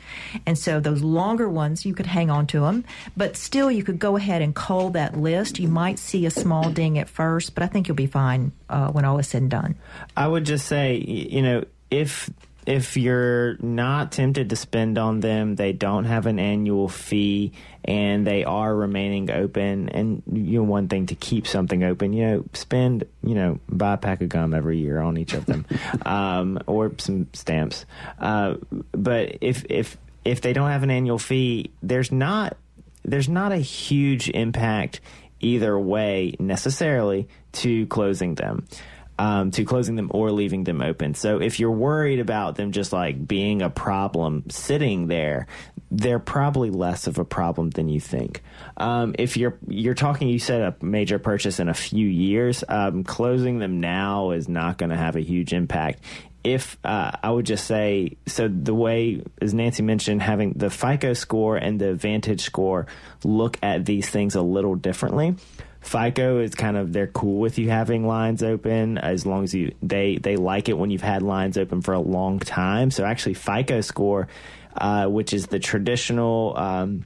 And 0.45 0.57
so 0.57 0.81
those 0.81 1.01
longer 1.01 1.47
ones, 1.47 1.85
you 1.85 1.93
could 1.93 2.07
hang 2.07 2.29
on 2.29 2.45
to 2.47 2.59
them, 2.59 2.83
but 3.15 3.37
still 3.37 3.71
you 3.71 3.85
could 3.85 3.99
go 3.99 4.17
ahead 4.17 4.41
and 4.41 4.53
cull 4.53 4.89
that 4.91 5.17
list. 5.17 5.59
You 5.59 5.69
might 5.69 5.97
see 5.97 6.25
a 6.25 6.31
small 6.31 6.69
ding 6.69 6.99
at 6.99 7.07
first, 7.07 7.55
but 7.55 7.63
I 7.63 7.67
think 7.67 7.87
you'll 7.87 7.95
be 7.95 8.05
fine 8.05 8.51
uh, 8.69 8.91
when 8.91 9.05
all 9.05 9.17
is 9.17 9.29
said 9.29 9.43
and 9.43 9.51
done. 9.51 9.75
I 10.17 10.27
would 10.27 10.45
just 10.45 10.67
say, 10.67 10.97
you 10.97 11.41
know, 11.41 11.63
if 11.89 12.29
if 12.65 12.97
you're 12.97 13.57
not 13.61 14.11
tempted 14.11 14.49
to 14.49 14.55
spend 14.55 14.97
on 14.97 15.19
them, 15.19 15.55
they 15.55 15.71
don't 15.71 16.05
have 16.05 16.25
an 16.25 16.39
annual 16.39 16.89
fee 16.89 17.51
and 17.83 18.25
they 18.25 18.43
are 18.43 18.75
remaining 18.75 19.29
open. 19.29 19.89
And 19.89 20.23
you 20.31 20.59
know, 20.59 20.63
one 20.63 20.87
thing 20.87 21.05
to 21.07 21.15
keep 21.15 21.45
something 21.45 21.83
open, 21.83 22.13
you 22.13 22.25
know, 22.25 22.45
spend, 22.53 23.05
you 23.23 23.35
know, 23.35 23.59
buy 23.69 23.93
a 23.93 23.97
pack 23.97 24.21
of 24.21 24.29
gum 24.29 24.53
every 24.53 24.79
year 24.79 24.99
on 24.99 25.17
each 25.17 25.33
of 25.33 25.45
them, 25.45 25.65
um, 26.05 26.59
or 26.65 26.91
some 26.97 27.27
stamps. 27.33 27.85
Uh, 28.19 28.55
but 28.91 29.37
if 29.41 29.65
if 29.69 29.97
if 30.23 30.41
they 30.41 30.53
don't 30.53 30.69
have 30.69 30.83
an 30.83 30.89
annual 30.91 31.19
fee, 31.19 31.71
there's 31.83 32.11
not 32.11 32.57
there's 33.03 33.29
not 33.29 33.51
a 33.51 33.57
huge 33.57 34.29
impact 34.29 35.01
either 35.39 35.77
way 35.77 36.35
necessarily 36.39 37.27
to 37.51 37.85
closing 37.87 38.35
them. 38.35 38.65
Um, 39.17 39.51
to 39.51 39.63
closing 39.63 39.95
them 39.95 40.11
or 40.13 40.31
leaving 40.31 40.63
them 40.63 40.81
open. 40.81 41.13
So 41.13 41.41
if 41.41 41.59
you're 41.59 41.71
worried 41.71 42.19
about 42.19 42.55
them 42.55 42.71
just 42.71 42.91
like 42.91 43.27
being 43.27 43.61
a 43.61 43.69
problem 43.69 44.43
sitting 44.49 45.07
there, 45.07 45.47
they're 45.91 46.19
probably 46.19 46.69
less 46.69 47.07
of 47.07 47.19
a 47.19 47.25
problem 47.25 47.69
than 47.69 47.87
you 47.87 47.99
think. 47.99 48.41
Um, 48.77 49.15
if 49.17 49.37
you're 49.37 49.57
you're 49.67 49.93
talking, 49.93 50.27
you 50.27 50.39
said 50.39 50.61
a 50.61 50.85
major 50.85 51.19
purchase 51.19 51.59
in 51.59 51.69
a 51.69 51.73
few 51.73 52.07
years, 52.07 52.63
um, 52.67 53.03
closing 53.03 53.59
them 53.59 53.79
now 53.79 54.31
is 54.31 54.49
not 54.49 54.77
going 54.77 54.89
to 54.89 54.97
have 54.97 55.15
a 55.15 55.21
huge 55.21 55.53
impact. 55.53 55.99
If 56.43 56.77
uh, 56.83 57.11
I 57.23 57.31
would 57.31 57.47
just 57.47 57.65
say, 57.65 58.17
so 58.27 58.47
the 58.47 58.75
way, 58.75 59.23
as 59.41 59.53
Nancy 59.53 59.81
mentioned, 59.81 60.21
having 60.21 60.53
the 60.53 60.69
FICO 60.69 61.13
score 61.13 61.57
and 61.57 61.79
the 61.81 61.95
Vantage 61.95 62.41
score 62.41 62.85
look 63.23 63.57
at 63.63 63.85
these 63.85 64.09
things 64.09 64.35
a 64.35 64.43
little 64.43 64.75
differently. 64.75 65.35
FICO 65.85 66.39
is 66.39 66.55
kind 66.55 66.77
of 66.77 66.93
they're 66.93 67.05
cool 67.05 67.39
with 67.39 67.59
you 67.59 67.69
having 67.69 68.07
lines 68.07 68.41
open 68.41 68.97
as 68.97 69.23
long 69.23 69.43
as 69.43 69.53
you 69.53 69.75
they 69.83 70.17
they 70.17 70.35
like 70.35 70.67
it 70.67 70.77
when 70.77 70.89
you've 70.89 71.03
had 71.03 71.21
lines 71.21 71.59
open 71.59 71.81
for 71.81 71.93
a 71.93 71.99
long 71.99 72.39
time. 72.39 72.89
So 72.89 73.05
actually, 73.05 73.35
FICO 73.35 73.81
score, 73.81 74.27
uh, 74.75 75.05
which 75.05 75.31
is 75.31 75.45
the 75.45 75.59
traditional, 75.59 76.57
um, 76.57 77.05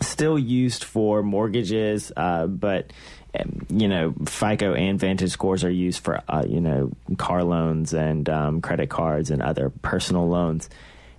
still 0.00 0.38
used 0.38 0.84
for 0.84 1.22
mortgages, 1.22 2.12
uh, 2.16 2.46
but 2.46 2.94
um, 3.38 3.66
you 3.68 3.88
know 3.88 4.14
FICO 4.24 4.72
and 4.72 4.98
Vantage 4.98 5.30
scores 5.30 5.62
are 5.62 5.70
used 5.70 6.02
for 6.02 6.22
uh, 6.26 6.44
you 6.48 6.62
know 6.62 6.92
car 7.18 7.44
loans 7.44 7.92
and 7.92 8.26
um, 8.30 8.62
credit 8.62 8.88
cards 8.88 9.30
and 9.30 9.42
other 9.42 9.68
personal 9.68 10.26
loans. 10.26 10.70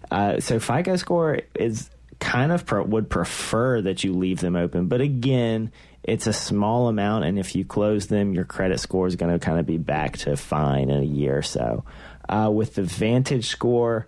Uh, 0.10 0.40
so 0.40 0.60
FICO 0.60 0.96
score 0.96 1.40
is 1.54 1.88
kind 2.20 2.52
of 2.52 2.66
pro- 2.66 2.84
would 2.84 3.12
prefer 3.12 3.82
that 3.82 4.04
you 4.04 4.14
leave 4.14 4.40
them 4.40 4.56
open, 4.56 4.88
but 4.88 5.02
again 5.02 5.72
it's 6.08 6.28
a 6.28 6.34
small 6.34 6.88
amount, 6.88 7.26
and 7.26 7.40
if 7.40 7.56
you 7.56 7.66
close 7.66 8.08
them, 8.08 8.34
your 8.34 8.46
credit 8.46 8.80
score 8.80 9.08
is 9.08 9.16
going 9.16 9.38
to 9.38 9.44
kind 9.44 9.60
of 9.60 9.66
be 9.66 9.78
back 9.78 10.18
to 10.20 10.38
fine 10.38 10.90
in 10.90 11.00
a 11.00 11.06
year 11.06 11.40
or 11.40 11.42
so. 11.42 11.84
Uh, 12.30 12.50
with 12.54 12.76
the 12.76 12.84
Vantage 12.84 13.48
score, 13.48 14.06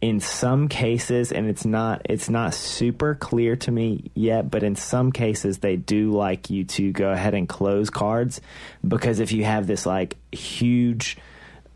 in 0.00 0.20
some 0.20 0.68
cases, 0.68 1.32
and 1.32 1.48
it's 1.48 1.64
not 1.64 2.02
it's 2.04 2.30
not 2.30 2.54
super 2.54 3.14
clear 3.14 3.56
to 3.56 3.70
me 3.70 4.10
yet, 4.14 4.50
but 4.50 4.62
in 4.62 4.76
some 4.76 5.10
cases 5.10 5.58
they 5.58 5.76
do 5.76 6.12
like 6.12 6.50
you 6.50 6.64
to 6.64 6.92
go 6.92 7.10
ahead 7.10 7.34
and 7.34 7.48
close 7.48 7.90
cards 7.90 8.40
because 8.86 9.18
if 9.18 9.32
you 9.32 9.44
have 9.44 9.66
this 9.66 9.86
like 9.86 10.16
huge 10.30 11.16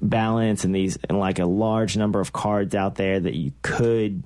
balance 0.01 0.65
and 0.65 0.75
these 0.75 0.99
and 1.09 1.19
like 1.19 1.39
a 1.39 1.47
large 1.47 1.97
number 1.97 2.21
of 2.21 2.33
cards 2.33 2.75
out 2.75 2.95
there 2.95 3.19
that 3.19 3.35
you 3.35 3.53
could 3.63 4.23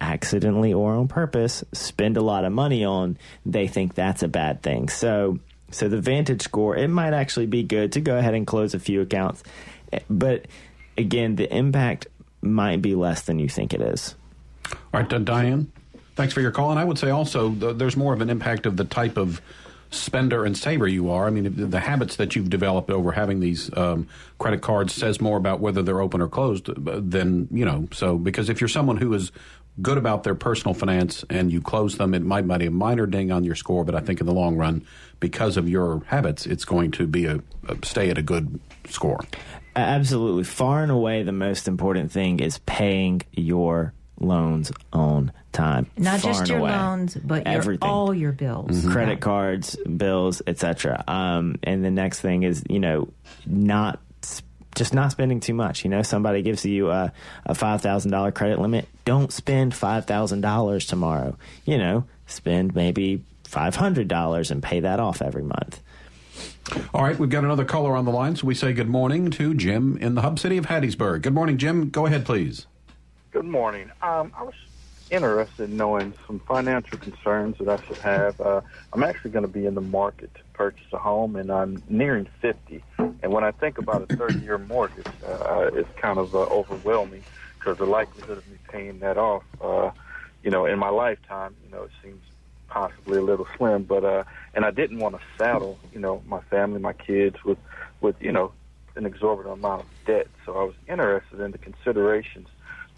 accidentally 0.00 0.72
or 0.72 0.94
on 0.94 1.08
purpose 1.08 1.64
spend 1.72 2.16
a 2.16 2.22
lot 2.22 2.44
of 2.44 2.52
money 2.52 2.84
on, 2.84 3.18
they 3.44 3.66
think 3.66 3.94
that's 3.94 4.22
a 4.22 4.28
bad 4.28 4.62
thing. 4.62 4.88
So, 4.88 5.38
so 5.70 5.88
the 5.88 6.00
Vantage 6.00 6.42
score, 6.42 6.76
it 6.76 6.88
might 6.88 7.14
actually 7.14 7.46
be 7.46 7.62
good 7.62 7.92
to 7.92 8.00
go 8.00 8.16
ahead 8.16 8.34
and 8.34 8.46
close 8.46 8.74
a 8.74 8.78
few 8.78 9.00
accounts, 9.00 9.42
but 10.08 10.46
again, 10.96 11.36
the 11.36 11.52
impact 11.54 12.06
might 12.42 12.82
be 12.82 12.94
less 12.94 13.22
than 13.22 13.38
you 13.38 13.48
think 13.48 13.74
it 13.74 13.80
is. 13.80 14.14
All 14.72 15.00
right, 15.00 15.12
uh, 15.12 15.18
Diane, 15.18 15.70
thanks 16.14 16.34
for 16.34 16.40
your 16.40 16.50
call. 16.50 16.70
And 16.70 16.78
I 16.78 16.84
would 16.84 16.98
say 16.98 17.10
also 17.10 17.50
the, 17.50 17.72
there's 17.72 17.96
more 17.96 18.12
of 18.12 18.20
an 18.20 18.30
impact 18.30 18.66
of 18.66 18.76
the 18.76 18.84
type 18.84 19.16
of 19.16 19.40
spender 19.90 20.44
and 20.44 20.56
saver 20.56 20.88
you 20.88 21.10
are. 21.10 21.26
I 21.26 21.30
mean, 21.30 21.70
the 21.70 21.80
habits 21.80 22.16
that 22.16 22.34
you've 22.34 22.50
developed 22.50 22.90
over 22.90 23.12
having 23.12 23.40
these 23.40 23.74
um, 23.76 24.08
credit 24.38 24.60
cards 24.60 24.92
says 24.92 25.20
more 25.20 25.36
about 25.36 25.60
whether 25.60 25.82
they're 25.82 26.00
open 26.00 26.20
or 26.20 26.28
closed 26.28 26.68
than, 26.76 27.48
you 27.50 27.64
know, 27.64 27.88
so 27.92 28.18
because 28.18 28.48
if 28.48 28.60
you're 28.60 28.68
someone 28.68 28.96
who 28.96 29.12
is 29.14 29.30
good 29.82 29.98
about 29.98 30.24
their 30.24 30.34
personal 30.34 30.74
finance 30.74 31.24
and 31.28 31.52
you 31.52 31.60
close 31.60 31.96
them, 31.96 32.14
it 32.14 32.22
might 32.22 32.46
be 32.46 32.66
a 32.66 32.70
minor 32.70 33.06
ding 33.06 33.30
on 33.30 33.44
your 33.44 33.54
score, 33.54 33.84
but 33.84 33.94
I 33.94 34.00
think 34.00 34.20
in 34.20 34.26
the 34.26 34.32
long 34.32 34.56
run, 34.56 34.84
because 35.20 35.56
of 35.56 35.68
your 35.68 36.02
habits, 36.06 36.46
it's 36.46 36.64
going 36.64 36.90
to 36.92 37.06
be 37.06 37.26
a, 37.26 37.40
a 37.68 37.76
stay 37.82 38.10
at 38.10 38.18
a 38.18 38.22
good 38.22 38.58
score. 38.88 39.20
Absolutely. 39.74 40.44
Far 40.44 40.82
and 40.82 40.90
away, 40.90 41.22
the 41.22 41.32
most 41.32 41.68
important 41.68 42.10
thing 42.10 42.40
is 42.40 42.58
paying 42.58 43.22
your 43.32 43.92
loans 44.18 44.72
on 44.92 45.32
time. 45.52 45.90
Not 45.98 46.20
Far 46.20 46.32
just 46.32 46.48
your 46.48 46.58
away. 46.58 46.70
loans, 46.70 47.14
but 47.16 47.46
your, 47.46 47.54
everything. 47.54 47.88
all 47.88 48.14
your 48.14 48.32
bills. 48.32 48.70
Mm-hmm. 48.70 48.92
credit 48.92 49.20
cards, 49.20 49.76
bills, 49.76 50.40
etc. 50.46 51.04
Um, 51.06 51.56
and 51.62 51.84
the 51.84 51.90
next 51.90 52.20
thing 52.20 52.42
is, 52.42 52.64
you 52.68 52.80
know, 52.80 53.08
not 53.44 54.00
just 54.76 54.94
not 54.94 55.10
spending 55.10 55.40
too 55.40 55.54
much. 55.54 55.82
You 55.84 55.90
know, 55.90 56.02
somebody 56.02 56.42
gives 56.42 56.64
you 56.64 56.90
a, 56.90 57.12
a 57.44 57.54
five 57.54 57.82
thousand 57.82 58.12
dollar 58.12 58.30
credit 58.30 58.60
limit. 58.60 58.86
Don't 59.04 59.32
spend 59.32 59.74
five 59.74 60.04
thousand 60.04 60.42
dollars 60.42 60.86
tomorrow. 60.86 61.36
You 61.64 61.78
know, 61.78 62.04
spend 62.26 62.76
maybe 62.76 63.24
five 63.44 63.74
hundred 63.74 64.06
dollars 64.06 64.52
and 64.52 64.62
pay 64.62 64.80
that 64.80 65.00
off 65.00 65.20
every 65.20 65.42
month. 65.42 65.80
All 66.92 67.02
right, 67.02 67.18
we've 67.18 67.30
got 67.30 67.44
another 67.44 67.64
caller 67.64 67.96
on 67.96 68.04
the 68.04 68.10
line, 68.10 68.36
so 68.36 68.46
we 68.46 68.54
say 68.54 68.72
good 68.72 68.88
morning 68.88 69.30
to 69.32 69.54
Jim 69.54 69.96
in 69.98 70.14
the 70.14 70.22
hub 70.22 70.38
city 70.38 70.58
of 70.58 70.66
Hattiesburg. 70.66 71.22
Good 71.22 71.34
morning, 71.34 71.58
Jim. 71.58 71.90
Go 71.90 72.06
ahead, 72.06 72.24
please. 72.24 72.66
Good 73.30 73.44
morning. 73.44 73.90
Um, 74.02 74.32
I 74.36 74.42
was 74.42 74.54
interested 75.10 75.70
in 75.70 75.76
knowing 75.76 76.14
some 76.26 76.40
financial 76.40 76.98
concerns 76.98 77.56
that 77.58 77.68
I 77.68 77.84
should 77.86 77.98
have. 77.98 78.40
Uh, 78.40 78.60
I'm 78.92 79.02
actually 79.02 79.30
going 79.30 79.44
to 79.44 79.50
be 79.50 79.66
in 79.66 79.74
the 79.74 79.80
market 79.80 80.34
to 80.34 80.40
purchase 80.52 80.86
a 80.92 80.98
home, 80.98 81.36
and 81.36 81.50
I'm 81.50 81.82
nearing 81.88 82.28
50. 82.40 82.82
And 82.98 83.32
when 83.32 83.44
I 83.44 83.50
think 83.52 83.78
about 83.78 84.10
a 84.10 84.16
30 84.16 84.40
year 84.40 84.58
mortgage, 84.58 85.06
uh, 85.26 85.70
it's 85.72 85.88
kind 86.00 86.18
of 86.18 86.34
uh, 86.34 86.38
overwhelming 86.38 87.24
because 87.58 87.78
the 87.78 87.86
likelihood 87.86 88.38
of 88.38 88.46
me 88.48 88.58
paying 88.70 89.00
that 89.00 89.18
off, 89.18 89.42
uh, 89.60 89.90
you 90.42 90.50
know, 90.50 90.66
in 90.66 90.78
my 90.78 90.90
lifetime, 90.90 91.56
you 91.64 91.70
know, 91.70 91.84
it 91.84 91.90
seems 92.02 92.22
possibly 92.68 93.18
a 93.18 93.22
little 93.22 93.46
slim. 93.56 93.84
But, 93.84 94.04
uh, 94.04 94.24
and 94.54 94.64
I 94.64 94.70
didn't 94.70 94.98
want 94.98 95.16
to 95.16 95.20
saddle, 95.38 95.78
you 95.92 96.00
know, 96.00 96.22
my 96.26 96.40
family, 96.42 96.80
my 96.80 96.92
kids 96.92 97.36
with, 97.44 97.58
with, 98.00 98.16
you 98.20 98.32
know, 98.32 98.52
an 98.96 99.06
exorbitant 99.06 99.54
amount 99.54 99.82
of 99.82 99.86
debt. 100.06 100.28
So 100.44 100.52
I 100.56 100.64
was 100.64 100.74
interested 100.88 101.40
in 101.40 101.50
the 101.50 101.58
considerations 101.58 102.48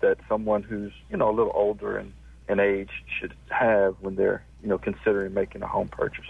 that 0.01 0.19
someone 0.29 0.63
who's 0.63 0.93
you 1.11 1.17
know 1.17 1.31
a 1.31 1.35
little 1.35 1.53
older 1.55 1.99
in, 1.99 2.13
in 2.49 2.61
age 2.61 2.91
should 3.19 3.35
have 3.49 3.97
when 4.01 4.17
they're 4.17 4.45
you 4.63 4.69
know 4.69 4.79
considering 4.79 5.35
making 5.35 5.63
a 5.63 5.67
home 5.67 5.89
purchase. 5.89 6.27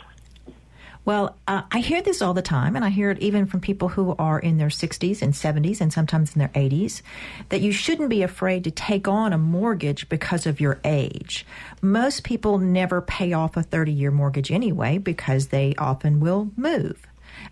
Well, 1.05 1.37
uh, 1.47 1.63
I 1.73 1.79
hear 1.79 2.03
this 2.03 2.21
all 2.21 2.35
the 2.35 2.43
time, 2.43 2.77
and 2.77 2.85
I 2.85 2.91
hear 2.91 3.11
it 3.11 3.19
even 3.21 3.47
from 3.47 3.61
people 3.61 3.89
who 3.89 4.15
are 4.19 4.39
in 4.39 4.59
their 4.59 4.69
60s 4.69 5.23
and 5.23 5.33
70s 5.33 5.81
and 5.81 5.91
sometimes 5.91 6.35
in 6.35 6.39
their 6.39 6.49
80s, 6.49 7.01
that 7.49 7.63
you 7.63 7.73
shouldn't 7.73 8.11
be 8.11 8.21
afraid 8.21 8.65
to 8.65 8.71
take 8.71 9.09
on 9.09 9.33
a 9.33 9.39
mortgage 9.39 10.11
because 10.11 10.45
of 10.45 10.61
your 10.61 10.79
age. 10.85 11.47
Most 11.81 12.25
people 12.25 12.59
never 12.59 13.01
pay 13.01 13.33
off 13.33 13.57
a 13.57 13.63
30 13.63 13.91
year 13.91 14.11
mortgage 14.11 14.53
anyway 14.53 14.99
because 14.99 15.47
they 15.47 15.75
often 15.79 16.21
will 16.21 16.51
move. 16.57 17.07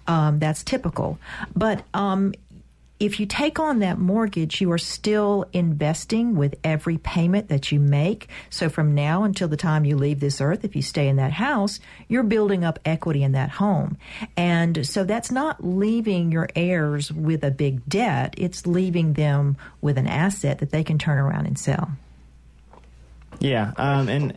Um, 0.07 0.39
that's 0.39 0.63
typical. 0.63 1.19
But 1.55 1.83
um, 1.95 2.35
if 2.99 3.21
you 3.21 3.27
take 3.27 3.59
on 3.59 3.81
that 3.81 3.99
mortgage, 3.99 4.61
you 4.61 4.73
are 4.73 4.79
still 4.79 5.45
investing 5.53 6.35
with 6.35 6.55
every 6.65 6.97
payment 6.97 7.49
that 7.49 7.71
you 7.71 7.79
make. 7.79 8.29
So 8.49 8.71
from 8.71 8.95
now 8.95 9.25
until 9.25 9.49
the 9.49 9.57
time 9.57 9.85
you 9.85 9.97
leave 9.97 10.21
this 10.21 10.41
earth, 10.41 10.65
if 10.65 10.75
you 10.75 10.81
stay 10.81 11.09
in 11.09 11.17
that 11.17 11.33
house, 11.33 11.79
you're 12.09 12.23
building 12.23 12.65
up 12.65 12.79
equity 12.87 13.23
in 13.23 13.33
that 13.33 13.51
home. 13.51 13.99
And 14.37 14.87
so 14.87 15.05
that's 15.05 15.31
not 15.31 15.63
leaving 15.63 16.33
your 16.33 16.49
heirs 16.57 17.13
with 17.13 17.45
a 17.45 17.51
big 17.51 17.87
debt. 17.87 18.35
It's 18.39 18.67
leaving 18.67 19.13
them 19.13 19.59
with 19.83 19.99
an 19.99 20.07
asset 20.07 20.61
that 20.61 20.71
they 20.71 20.83
can 20.83 20.99
turn 20.99 21.19
around 21.19 21.47
and 21.47 21.59
sell. 21.59 21.91
Yeah. 23.41 23.73
Um, 23.77 24.09
and 24.09 24.35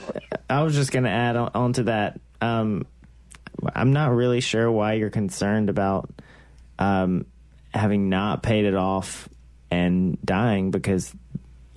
I 0.49 0.64
was 0.64 0.76
just 0.76 0.91
going 0.91 1.05
to 1.05 1.10
add 1.10 1.38
on, 1.38 1.51
on 1.55 1.74
to 1.74 1.84
that. 1.84 2.20
Um, 2.41 2.86
I'm 3.74 3.93
not 3.93 4.12
really 4.12 4.41
sure 4.41 4.70
why 4.70 4.93
you're 4.93 5.10
concerned 5.10 5.70
about, 5.70 6.10
um, 6.78 7.26
having 7.74 8.09
not 8.09 8.43
paid 8.43 8.65
it 8.65 8.76
off 8.76 9.30
and 9.72 10.17
dying 10.24 10.72
because 10.72 11.13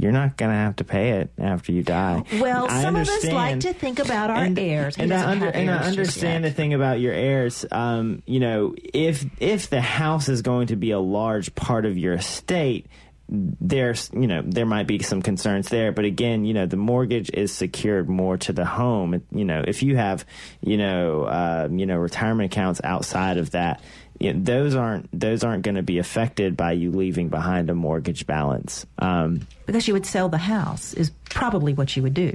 you're 0.02 0.12
not 0.12 0.36
going 0.36 0.50
to 0.50 0.56
have 0.56 0.76
to 0.76 0.84
pay 0.84 1.20
it 1.20 1.32
after 1.38 1.70
you 1.70 1.84
die. 1.84 2.24
Well, 2.40 2.66
I 2.68 2.82
some 2.82 2.96
of 2.96 3.08
us 3.08 3.24
like 3.26 3.60
to 3.60 3.72
think 3.72 4.00
about 4.00 4.30
our 4.30 4.44
and, 4.44 4.58
heirs. 4.58 4.96
He 4.96 5.02
and 5.02 5.14
I, 5.14 5.30
under, 5.30 5.46
have 5.46 5.54
and 5.54 5.70
I 5.70 5.76
understand 5.76 6.44
the 6.44 6.50
thing 6.50 6.74
about 6.74 6.98
your 6.98 7.12
heirs. 7.12 7.64
Um, 7.70 8.20
you 8.26 8.40
know, 8.40 8.74
if 8.76 9.24
if 9.40 9.70
the 9.70 9.80
house 9.80 10.28
is 10.28 10.42
going 10.42 10.68
to 10.68 10.76
be 10.76 10.90
a 10.90 10.98
large 10.98 11.54
part 11.54 11.86
of 11.86 11.96
your 11.96 12.14
estate, 12.14 12.86
there's 13.28 14.10
you 14.12 14.26
know 14.26 14.42
there 14.44 14.66
might 14.66 14.88
be 14.88 14.98
some 15.04 15.22
concerns 15.22 15.68
there. 15.68 15.92
But 15.92 16.04
again, 16.04 16.44
you 16.44 16.52
know, 16.52 16.66
the 16.66 16.76
mortgage 16.76 17.30
is 17.30 17.52
secured 17.52 18.08
more 18.08 18.36
to 18.38 18.52
the 18.52 18.64
home. 18.64 19.22
You 19.30 19.44
know, 19.44 19.62
if 19.64 19.84
you 19.84 19.96
have 19.96 20.26
you 20.60 20.78
know 20.78 21.22
uh, 21.22 21.68
you 21.70 21.86
know 21.86 21.96
retirement 21.96 22.52
accounts 22.52 22.80
outside 22.82 23.38
of 23.38 23.52
that. 23.52 23.82
You 24.22 24.32
know, 24.32 24.40
those 24.40 24.74
aren't 24.76 25.08
those 25.18 25.42
aren't 25.42 25.64
going 25.64 25.74
to 25.74 25.82
be 25.82 25.98
affected 25.98 26.56
by 26.56 26.72
you 26.72 26.92
leaving 26.92 27.28
behind 27.28 27.70
a 27.70 27.74
mortgage 27.74 28.24
balance. 28.24 28.86
Um, 28.98 29.48
because 29.66 29.88
you 29.88 29.94
would 29.94 30.06
sell 30.06 30.28
the 30.28 30.38
house 30.38 30.94
is 30.94 31.10
probably 31.28 31.74
what 31.74 31.96
you 31.96 32.02
would 32.04 32.14
do. 32.14 32.32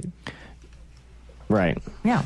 right. 1.48 1.78
Yeah. 2.04 2.22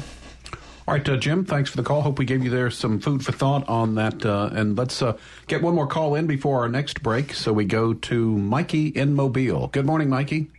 All 0.89 0.95
right, 0.95 1.09
uh, 1.09 1.17
Jim, 1.17 1.45
thanks 1.45 1.71
for 1.71 1.77
the 1.77 1.85
call. 1.85 2.03
Hope 2.03 2.19
we 2.19 2.25
gave 2.25 2.43
you 2.43 2.51
there 2.51 2.69
some 2.69 2.99
food 2.99 3.25
for 3.25 3.31
thought 3.31 3.69
on 3.69 3.95
that. 3.95 4.27
Uh, 4.27 4.51
and 4.53 4.77
let's 4.77 5.01
uh, 5.01 5.17
get 5.47 5.63
one 5.63 5.77
more 5.77 5.87
call 5.87 6.17
in 6.17 6.27
before 6.27 6.63
our 6.63 6.69
next 6.69 7.05
break. 7.05 7.33
So 7.33 7.53
we 7.53 7.65
go 7.65 7.95
to 7.95 8.37
Mikey 8.37 8.89
in 8.89 9.15
Mobile. 9.15 9.69
Good 9.69 9.87
morning, 9.87 10.11
Mikey. 10.11 10.51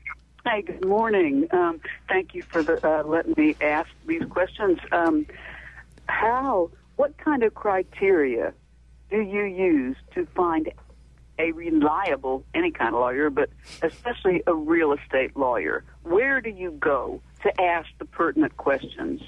Hi, 0.45 0.61
good 0.61 0.85
morning. 0.85 1.47
Um, 1.51 1.81
thank 2.07 2.33
you 2.33 2.41
for 2.41 2.63
the, 2.63 2.79
uh, 2.87 3.03
letting 3.03 3.33
me 3.35 3.57
ask 3.59 3.89
these 4.07 4.23
questions. 4.29 4.79
Um, 4.93 5.25
how, 6.07 6.71
what 6.95 7.17
kind 7.17 7.43
of 7.43 7.53
criteria 7.53 8.53
do 9.13 9.21
you 9.21 9.43
use 9.43 9.95
to 10.15 10.25
find 10.35 10.71
a 11.37 11.51
reliable, 11.51 12.43
any 12.55 12.71
kind 12.71 12.95
of 12.95 13.01
lawyer, 13.01 13.29
but 13.29 13.49
especially 13.83 14.41
a 14.47 14.55
real 14.55 14.91
estate 14.91 15.37
lawyer? 15.37 15.83
Where 16.01 16.41
do 16.41 16.49
you 16.49 16.71
go 16.71 17.21
to 17.43 17.61
ask 17.61 17.87
the 17.99 18.05
pertinent 18.05 18.57
questions? 18.57 19.21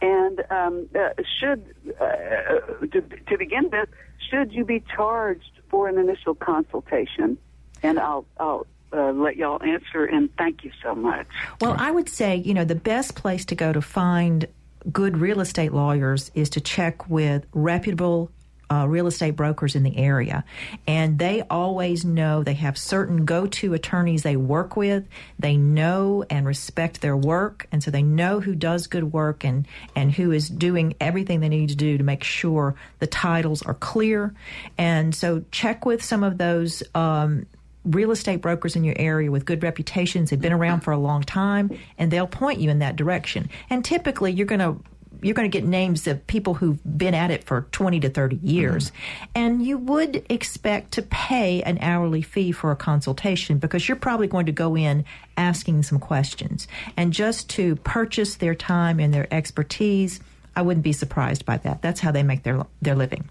And 0.00 0.42
um, 0.50 0.88
uh, 0.98 1.10
should, 1.38 1.74
uh, 2.00 2.86
to, 2.86 3.02
to 3.02 3.38
begin 3.38 3.68
with, 3.70 3.90
should 4.30 4.52
you 4.52 4.64
be 4.64 4.82
charged 4.94 5.60
for 5.68 5.86
an 5.86 5.98
initial 5.98 6.34
consultation? 6.34 7.36
And 7.82 7.98
I'll, 7.98 8.24
I'll 8.40 8.66
uh, 8.94 9.12
let 9.12 9.36
y'all 9.36 9.62
answer. 9.62 10.06
And 10.06 10.34
thank 10.38 10.64
you 10.64 10.70
so 10.82 10.94
much. 10.94 11.26
Well, 11.60 11.76
I 11.78 11.90
would 11.90 12.08
say, 12.08 12.36
you 12.36 12.54
know, 12.54 12.64
the 12.64 12.74
best 12.74 13.14
place 13.14 13.44
to 13.46 13.54
go 13.54 13.74
to 13.74 13.82
find 13.82 14.48
good 14.90 15.18
real 15.18 15.40
estate 15.40 15.74
lawyers 15.74 16.30
is 16.34 16.48
to 16.50 16.60
check 16.60 17.10
with 17.10 17.44
reputable 17.52 18.30
uh, 18.70 18.86
real 18.88 19.06
estate 19.06 19.36
brokers 19.36 19.74
in 19.74 19.82
the 19.82 19.96
area. 19.96 20.44
And 20.86 21.18
they 21.18 21.42
always 21.42 22.04
know 22.04 22.42
they 22.42 22.54
have 22.54 22.76
certain 22.76 23.24
go 23.24 23.46
to 23.46 23.74
attorneys 23.74 24.22
they 24.22 24.36
work 24.36 24.76
with. 24.76 25.06
They 25.38 25.56
know 25.56 26.24
and 26.28 26.46
respect 26.46 27.00
their 27.00 27.16
work. 27.16 27.66
And 27.70 27.82
so 27.82 27.90
they 27.90 28.02
know 28.02 28.40
who 28.40 28.54
does 28.54 28.86
good 28.86 29.12
work 29.12 29.44
and, 29.44 29.66
and 29.94 30.12
who 30.12 30.32
is 30.32 30.48
doing 30.48 30.94
everything 31.00 31.40
they 31.40 31.48
need 31.48 31.68
to 31.68 31.76
do 31.76 31.98
to 31.98 32.04
make 32.04 32.24
sure 32.24 32.74
the 32.98 33.06
titles 33.06 33.62
are 33.62 33.74
clear. 33.74 34.34
And 34.76 35.14
so 35.14 35.44
check 35.50 35.86
with 35.86 36.02
some 36.02 36.24
of 36.24 36.38
those. 36.38 36.82
Um, 36.94 37.46
real 37.84 38.10
estate 38.10 38.38
brokers 38.38 38.74
in 38.74 38.82
your 38.82 38.96
area 38.98 39.30
with 39.30 39.44
good 39.44 39.62
reputations. 39.62 40.30
They've 40.30 40.40
been 40.40 40.52
around 40.52 40.80
for 40.80 40.90
a 40.90 40.98
long 40.98 41.22
time 41.22 41.70
and 41.96 42.10
they'll 42.10 42.26
point 42.26 42.58
you 42.58 42.68
in 42.68 42.80
that 42.80 42.96
direction. 42.96 43.48
And 43.70 43.84
typically 43.84 44.32
you're 44.32 44.44
going 44.44 44.58
to 44.58 44.76
you're 45.22 45.34
going 45.34 45.50
to 45.50 45.58
get 45.58 45.66
names 45.66 46.06
of 46.06 46.26
people 46.26 46.54
who've 46.54 46.78
been 46.98 47.14
at 47.14 47.30
it 47.30 47.44
for 47.44 47.62
20 47.72 48.00
to 48.00 48.10
30 48.10 48.36
years. 48.36 48.90
Mm-hmm. 48.90 49.24
And 49.34 49.66
you 49.66 49.78
would 49.78 50.24
expect 50.28 50.92
to 50.92 51.02
pay 51.02 51.62
an 51.62 51.78
hourly 51.80 52.22
fee 52.22 52.52
for 52.52 52.70
a 52.70 52.76
consultation 52.76 53.58
because 53.58 53.88
you're 53.88 53.96
probably 53.96 54.26
going 54.26 54.46
to 54.46 54.52
go 54.52 54.76
in 54.76 55.04
asking 55.36 55.82
some 55.82 55.98
questions. 55.98 56.68
And 56.96 57.12
just 57.12 57.48
to 57.50 57.76
purchase 57.76 58.36
their 58.36 58.54
time 58.54 59.00
and 59.00 59.12
their 59.12 59.32
expertise, 59.32 60.20
I 60.54 60.62
wouldn't 60.62 60.84
be 60.84 60.92
surprised 60.92 61.44
by 61.44 61.58
that. 61.58 61.82
That's 61.82 62.00
how 62.00 62.10
they 62.10 62.22
make 62.22 62.42
their 62.42 62.64
their 62.80 62.94
living. 62.94 63.28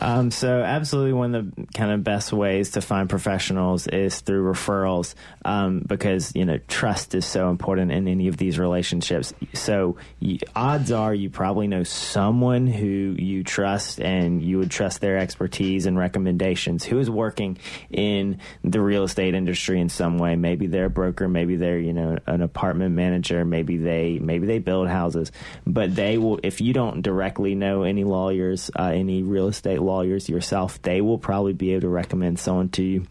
Um, 0.00 0.30
so, 0.30 0.62
absolutely, 0.62 1.12
one 1.12 1.34
of 1.34 1.54
the 1.54 1.66
kind 1.74 1.92
of 1.92 2.02
best 2.02 2.32
ways 2.32 2.70
to 2.72 2.80
find 2.80 3.08
professionals 3.08 3.86
is 3.86 4.20
through 4.20 4.52
referrals 4.52 5.14
um, 5.44 5.84
because 5.86 6.34
you 6.34 6.44
know 6.44 6.58
trust 6.66 7.14
is 7.14 7.24
so 7.24 7.50
important 7.50 7.92
in 7.92 8.08
any 8.08 8.28
of 8.28 8.36
these 8.36 8.58
relationships. 8.58 9.32
So, 9.52 9.96
you, 10.18 10.38
odds 10.56 10.90
are 10.90 11.14
you 11.14 11.30
probably 11.30 11.68
know 11.68 11.84
someone 11.84 12.66
who 12.66 13.14
you 13.18 13.44
trust 13.44 14.00
and 14.00 14.42
you 14.42 14.58
would 14.58 14.70
trust 14.70 15.00
their 15.00 15.18
expertise 15.18 15.86
and 15.86 15.96
recommendations 15.96 16.84
who 16.84 16.98
is 16.98 17.08
working 17.08 17.58
in 17.90 18.38
the 18.64 18.80
real 18.80 19.04
estate 19.04 19.34
industry 19.34 19.80
in 19.80 19.88
some 19.88 20.18
way. 20.18 20.34
Maybe 20.36 20.66
they're 20.66 20.86
a 20.86 20.90
broker, 20.90 21.28
maybe 21.28 21.56
they're 21.56 21.78
you 21.78 21.92
know 21.92 22.18
an 22.26 22.42
apartment 22.42 22.94
manager, 22.94 23.44
maybe 23.44 23.76
they 23.76 24.18
maybe 24.18 24.46
they 24.46 24.58
build 24.58 24.88
houses, 24.88 25.30
but 25.66 25.94
they 25.94 26.18
will. 26.18 26.40
If 26.42 26.60
you 26.60 26.72
don't 26.72 27.02
directly 27.02 27.54
know 27.54 27.82
any 27.82 28.04
lawyers, 28.04 28.70
uh, 28.76 28.90
any 28.94 29.22
real 29.22 29.51
estate 29.52 29.80
lawyers 29.80 30.28
yourself, 30.28 30.82
they 30.82 31.00
will 31.00 31.18
probably 31.18 31.52
be 31.52 31.72
able 31.72 31.82
to 31.82 31.88
recommend 31.88 32.38
someone 32.38 32.68
to 32.70 32.82
you. 32.82 33.06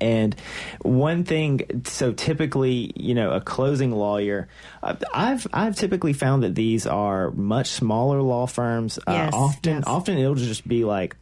And 0.00 0.36
one 0.82 1.24
thing, 1.24 1.82
so 1.84 2.12
typically, 2.12 2.92
you 2.96 3.14
know, 3.14 3.30
a 3.30 3.40
closing 3.40 3.92
lawyer, 3.92 4.48
I've 4.82 5.46
I've 5.52 5.76
typically 5.76 6.12
found 6.12 6.42
that 6.42 6.54
these 6.54 6.86
are 6.86 7.30
much 7.30 7.70
smaller 7.70 8.20
law 8.20 8.46
firms. 8.46 8.98
Uh, 8.98 9.12
yes, 9.12 9.32
uh, 9.32 9.36
often, 9.36 9.74
yes. 9.76 9.84
often 9.86 10.18
it'll 10.18 10.34
just 10.34 10.68
be 10.68 10.84
like 10.84 11.16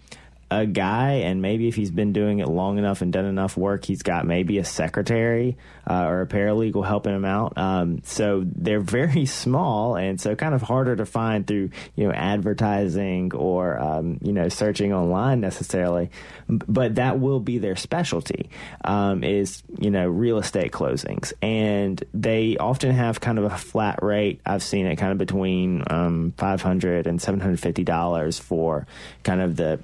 a 0.60 0.66
guy, 0.66 1.12
and 1.24 1.42
maybe 1.42 1.66
if 1.68 1.74
he's 1.74 1.90
been 1.90 2.12
doing 2.12 2.38
it 2.38 2.48
long 2.48 2.78
enough 2.78 3.02
and 3.02 3.12
done 3.12 3.24
enough 3.24 3.56
work, 3.56 3.84
he's 3.84 4.02
got 4.02 4.24
maybe 4.26 4.58
a 4.58 4.64
secretary 4.64 5.56
uh, 5.88 6.04
or 6.04 6.22
a 6.22 6.26
paralegal 6.26 6.86
helping 6.86 7.14
him 7.14 7.24
out. 7.24 7.58
Um, 7.58 8.02
so 8.04 8.44
they're 8.44 8.80
very 8.94 9.26
small, 9.26 9.96
and 9.96 10.20
so 10.20 10.36
kind 10.36 10.54
of 10.54 10.62
harder 10.62 10.94
to 10.96 11.06
find 11.06 11.46
through 11.46 11.70
you 11.96 12.06
know 12.06 12.12
advertising 12.12 13.34
or 13.34 13.78
um, 13.78 14.18
you 14.22 14.32
know 14.32 14.48
searching 14.48 14.92
online 14.92 15.40
necessarily. 15.40 16.10
But 16.48 16.96
that 16.96 17.18
will 17.18 17.40
be 17.40 17.58
their 17.58 17.76
specialty 17.76 18.50
um, 18.84 19.24
is 19.24 19.62
you 19.78 19.90
know 19.90 20.06
real 20.06 20.38
estate 20.38 20.70
closings, 20.70 21.32
and 21.42 22.02
they 22.14 22.56
often 22.58 22.92
have 22.92 23.20
kind 23.20 23.38
of 23.38 23.44
a 23.44 23.56
flat 23.56 24.02
rate. 24.02 24.40
I've 24.46 24.62
seen 24.62 24.86
it 24.86 24.96
kind 24.96 25.10
of 25.10 25.18
between 25.18 25.82
um, 25.88 26.32
five 26.36 26.62
hundred 26.62 27.06
and 27.06 27.20
seven 27.20 27.40
hundred 27.40 27.60
fifty 27.60 27.82
dollars 27.82 28.38
for 28.38 28.86
kind 29.24 29.40
of 29.40 29.56
the 29.56 29.80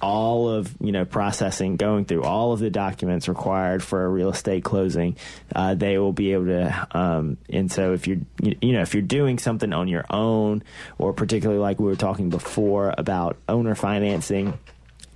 all 0.00 0.48
of 0.48 0.74
you 0.80 0.92
know 0.92 1.04
processing, 1.04 1.76
going 1.76 2.04
through 2.04 2.22
all 2.22 2.52
of 2.52 2.60
the 2.60 2.70
documents 2.70 3.28
required 3.28 3.82
for 3.82 4.04
a 4.04 4.08
real 4.08 4.30
estate 4.30 4.64
closing, 4.64 5.16
uh, 5.54 5.74
they 5.74 5.98
will 5.98 6.12
be 6.12 6.32
able 6.32 6.46
to. 6.46 6.88
Um, 6.92 7.36
and 7.48 7.70
so 7.70 7.92
if 7.92 8.06
you're 8.06 8.18
you, 8.42 8.72
know 8.72 8.82
if 8.82 8.94
you're 8.94 9.02
doing 9.02 9.38
something 9.38 9.72
on 9.72 9.88
your 9.88 10.04
own, 10.10 10.62
or 10.98 11.12
particularly 11.12 11.60
like 11.60 11.78
we 11.78 11.86
were 11.86 11.96
talking 11.96 12.30
before 12.30 12.94
about 12.96 13.36
owner 13.48 13.74
financing, 13.74 14.58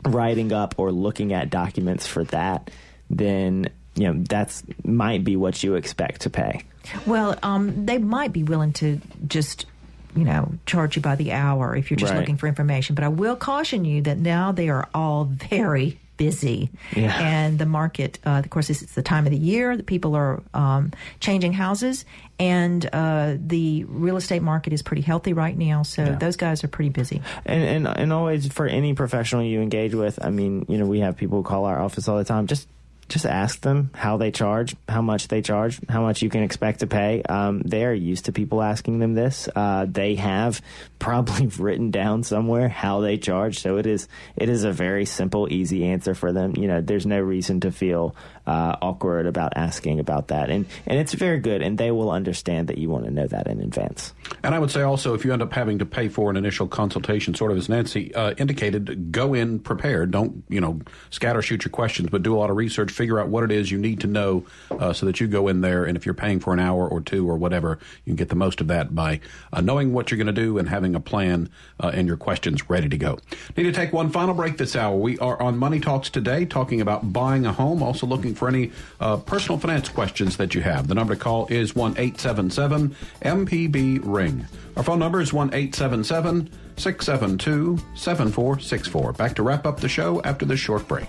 writing 0.04 0.52
up 0.52 0.74
or 0.78 0.92
looking 0.92 1.32
at 1.32 1.50
documents 1.50 2.06
for 2.06 2.24
that, 2.24 2.70
then 3.10 3.68
you 3.94 4.12
know 4.12 4.24
that's 4.28 4.62
might 4.84 5.24
be 5.24 5.36
what 5.36 5.62
you 5.62 5.74
expect 5.74 6.22
to 6.22 6.30
pay. 6.30 6.62
Well, 7.06 7.38
um, 7.42 7.86
they 7.86 7.98
might 7.98 8.32
be 8.32 8.42
willing 8.42 8.72
to 8.74 9.00
just 9.26 9.66
you 10.14 10.24
know, 10.24 10.52
charge 10.66 10.96
you 10.96 11.02
by 11.02 11.16
the 11.16 11.32
hour 11.32 11.74
if 11.76 11.90
you're 11.90 11.96
just 11.96 12.12
right. 12.12 12.20
looking 12.20 12.36
for 12.36 12.46
information. 12.46 12.94
But 12.94 13.04
I 13.04 13.08
will 13.08 13.36
caution 13.36 13.84
you 13.84 14.02
that 14.02 14.18
now 14.18 14.52
they 14.52 14.68
are 14.68 14.88
all 14.94 15.24
very 15.24 15.98
busy. 16.16 16.70
Yeah. 16.94 17.18
And 17.18 17.58
the 17.58 17.66
market, 17.66 18.18
uh, 18.24 18.42
of 18.44 18.50
course, 18.50 18.70
it's 18.70 18.94
the 18.94 19.02
time 19.02 19.26
of 19.26 19.32
the 19.32 19.38
year 19.38 19.76
that 19.76 19.86
people 19.86 20.14
are 20.14 20.42
um, 20.54 20.92
changing 21.20 21.52
houses, 21.52 22.04
and 22.38 22.88
uh, 22.92 23.34
the 23.38 23.84
real 23.84 24.16
estate 24.16 24.42
market 24.42 24.72
is 24.72 24.82
pretty 24.82 25.02
healthy 25.02 25.32
right 25.32 25.56
now. 25.56 25.82
So 25.82 26.04
yeah. 26.04 26.14
those 26.16 26.36
guys 26.36 26.62
are 26.64 26.68
pretty 26.68 26.90
busy. 26.90 27.22
And, 27.44 27.86
and 27.86 27.98
and 27.98 28.12
always 28.12 28.46
for 28.52 28.66
any 28.66 28.94
professional 28.94 29.42
you 29.42 29.60
engage 29.60 29.94
with, 29.94 30.24
I 30.24 30.30
mean, 30.30 30.66
you 30.68 30.78
know, 30.78 30.86
we 30.86 31.00
have 31.00 31.16
people 31.16 31.42
call 31.42 31.64
our 31.64 31.80
office 31.80 32.08
all 32.08 32.18
the 32.18 32.24
time. 32.24 32.46
Just 32.46 32.68
just 33.12 33.26
ask 33.26 33.60
them 33.60 33.90
how 33.94 34.16
they 34.16 34.30
charge, 34.30 34.74
how 34.88 35.02
much 35.02 35.28
they 35.28 35.42
charge, 35.42 35.78
how 35.88 36.02
much 36.02 36.22
you 36.22 36.30
can 36.30 36.42
expect 36.42 36.80
to 36.80 36.86
pay. 36.86 37.22
Um, 37.22 37.60
they 37.60 37.84
are 37.84 37.92
used 37.92 38.24
to 38.24 38.32
people 38.32 38.62
asking 38.62 38.98
them 38.98 39.14
this. 39.14 39.48
Uh, 39.54 39.86
they 39.88 40.14
have 40.16 40.60
probably 40.98 41.46
written 41.48 41.90
down 41.90 42.22
somewhere 42.22 42.68
how 42.68 43.00
they 43.00 43.18
charge, 43.18 43.58
so 43.58 43.76
it 43.76 43.86
is 43.86 44.08
it 44.36 44.48
is 44.48 44.64
a 44.64 44.72
very 44.72 45.04
simple, 45.04 45.52
easy 45.52 45.84
answer 45.84 46.14
for 46.14 46.32
them. 46.32 46.54
You 46.56 46.68
know, 46.68 46.80
there's 46.80 47.06
no 47.06 47.20
reason 47.20 47.60
to 47.60 47.72
feel 47.72 48.16
uh, 48.46 48.76
awkward 48.80 49.26
about 49.26 49.52
asking 49.56 50.00
about 50.00 50.28
that, 50.28 50.48
and 50.48 50.66
and 50.86 50.98
it's 50.98 51.12
very 51.12 51.40
good, 51.40 51.60
and 51.60 51.76
they 51.76 51.90
will 51.90 52.10
understand 52.10 52.68
that 52.68 52.78
you 52.78 52.88
want 52.88 53.04
to 53.04 53.10
know 53.10 53.26
that 53.26 53.46
in 53.46 53.60
advance. 53.60 54.14
And 54.42 54.54
I 54.54 54.58
would 54.58 54.70
say 54.70 54.82
also, 54.82 55.14
if 55.14 55.24
you 55.24 55.32
end 55.32 55.42
up 55.42 55.52
having 55.52 55.78
to 55.80 55.86
pay 55.86 56.08
for 56.08 56.30
an 56.30 56.36
initial 56.36 56.66
consultation, 56.66 57.34
sort 57.34 57.52
of 57.52 57.58
as 57.58 57.68
Nancy 57.68 58.14
uh, 58.14 58.32
indicated, 58.38 59.12
go 59.12 59.34
in 59.34 59.58
prepared. 59.58 60.12
Don't 60.12 60.44
you 60.48 60.60
know 60.60 60.80
scatter 61.10 61.42
shoot 61.42 61.64
your 61.64 61.70
questions, 61.70 62.08
but 62.10 62.22
do 62.22 62.34
a 62.34 62.38
lot 62.38 62.48
of 62.48 62.56
research 62.56 62.92
figure 63.02 63.18
out 63.18 63.26
what 63.26 63.42
it 63.42 63.50
is 63.50 63.68
you 63.68 63.78
need 63.78 63.98
to 63.98 64.06
know 64.06 64.44
uh, 64.70 64.92
so 64.92 65.06
that 65.06 65.18
you 65.18 65.26
go 65.26 65.48
in 65.48 65.60
there 65.60 65.84
and 65.84 65.96
if 65.96 66.06
you're 66.06 66.14
paying 66.14 66.38
for 66.38 66.52
an 66.52 66.60
hour 66.60 66.86
or 66.86 67.00
two 67.00 67.28
or 67.28 67.36
whatever, 67.36 67.80
you 68.04 68.10
can 68.10 68.14
get 68.14 68.28
the 68.28 68.36
most 68.36 68.60
of 68.60 68.68
that 68.68 68.94
by 68.94 69.18
uh, 69.52 69.60
knowing 69.60 69.92
what 69.92 70.08
you're 70.08 70.18
going 70.18 70.32
to 70.32 70.32
do 70.32 70.56
and 70.56 70.68
having 70.68 70.94
a 70.94 71.00
plan 71.00 71.50
uh, 71.80 71.90
and 71.92 72.06
your 72.06 72.16
questions 72.16 72.70
ready 72.70 72.88
to 72.88 72.96
go. 72.96 73.18
Need 73.56 73.64
to 73.64 73.72
take 73.72 73.92
one 73.92 74.08
final 74.10 74.34
break 74.34 74.56
this 74.56 74.76
hour. 74.76 74.96
We 74.96 75.18
are 75.18 75.42
on 75.42 75.58
Money 75.58 75.80
Talks 75.80 76.10
today 76.10 76.44
talking 76.44 76.80
about 76.80 77.12
buying 77.12 77.44
a 77.44 77.52
home, 77.52 77.82
also 77.82 78.06
looking 78.06 78.36
for 78.36 78.46
any 78.46 78.70
uh, 79.00 79.16
personal 79.16 79.58
finance 79.58 79.88
questions 79.88 80.36
that 80.36 80.54
you 80.54 80.60
have. 80.60 80.86
The 80.86 80.94
number 80.94 81.16
to 81.16 81.20
call 81.20 81.48
is 81.48 81.74
1 81.74 81.98
877 81.98 82.94
MPB 83.22 84.00
Ring. 84.04 84.46
Our 84.76 84.84
phone 84.84 85.00
number 85.00 85.20
is 85.20 85.32
1 85.32 85.48
877 85.48 86.48
672 86.76 87.78
7464. 87.96 89.12
Back 89.14 89.34
to 89.34 89.42
wrap 89.42 89.66
up 89.66 89.80
the 89.80 89.88
show 89.88 90.22
after 90.22 90.46
this 90.46 90.60
short 90.60 90.86
break. 90.86 91.08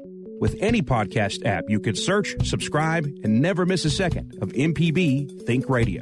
With 0.41 0.57
any 0.59 0.81
podcast 0.81 1.45
app, 1.45 1.65
you 1.67 1.79
can 1.79 1.95
search, 1.95 2.35
subscribe, 2.47 3.05
and 3.05 3.43
never 3.43 3.63
miss 3.63 3.85
a 3.85 3.91
second 3.91 4.39
of 4.41 4.49
MPB 4.53 5.45
Think 5.45 5.69
Radio. 5.69 6.01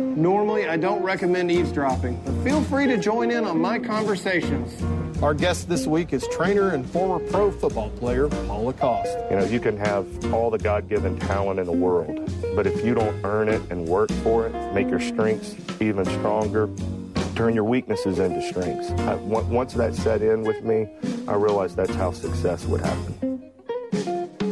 Normally, 0.00 0.68
I 0.68 0.76
don't 0.76 1.00
recommend 1.04 1.52
eavesdropping, 1.52 2.20
but 2.24 2.34
feel 2.42 2.60
free 2.64 2.88
to 2.88 2.98
join 2.98 3.30
in 3.30 3.44
on 3.44 3.60
my 3.60 3.78
conversations. 3.78 4.82
Our 5.22 5.32
guest 5.32 5.68
this 5.68 5.86
week 5.86 6.12
is 6.12 6.26
trainer 6.32 6.70
and 6.70 6.84
former 6.84 7.24
pro 7.30 7.52
football 7.52 7.90
player 7.90 8.26
Paul 8.26 8.64
Lacoste. 8.64 9.16
You 9.30 9.36
know, 9.36 9.44
you 9.44 9.60
can 9.60 9.76
have 9.76 10.34
all 10.34 10.50
the 10.50 10.58
God 10.58 10.88
given 10.88 11.20
talent 11.20 11.60
in 11.60 11.66
the 11.66 11.72
world, 11.72 12.18
but 12.56 12.66
if 12.66 12.84
you 12.84 12.94
don't 12.94 13.24
earn 13.24 13.48
it 13.48 13.62
and 13.70 13.86
work 13.86 14.10
for 14.24 14.48
it, 14.48 14.74
make 14.74 14.88
your 14.88 14.98
strengths 14.98 15.54
even 15.80 16.04
stronger, 16.04 16.68
turn 17.38 17.54
your 17.54 17.62
weaknesses 17.62 18.18
into 18.18 18.42
strengths. 18.42 18.90
I, 18.90 19.14
once 19.14 19.72
that 19.74 19.94
set 19.94 20.22
in 20.22 20.42
with 20.42 20.64
me, 20.64 20.88
I 21.28 21.36
realized 21.36 21.76
that's 21.76 21.94
how 21.94 22.10
success 22.10 22.64
would 22.64 22.80
happen. 22.80 23.52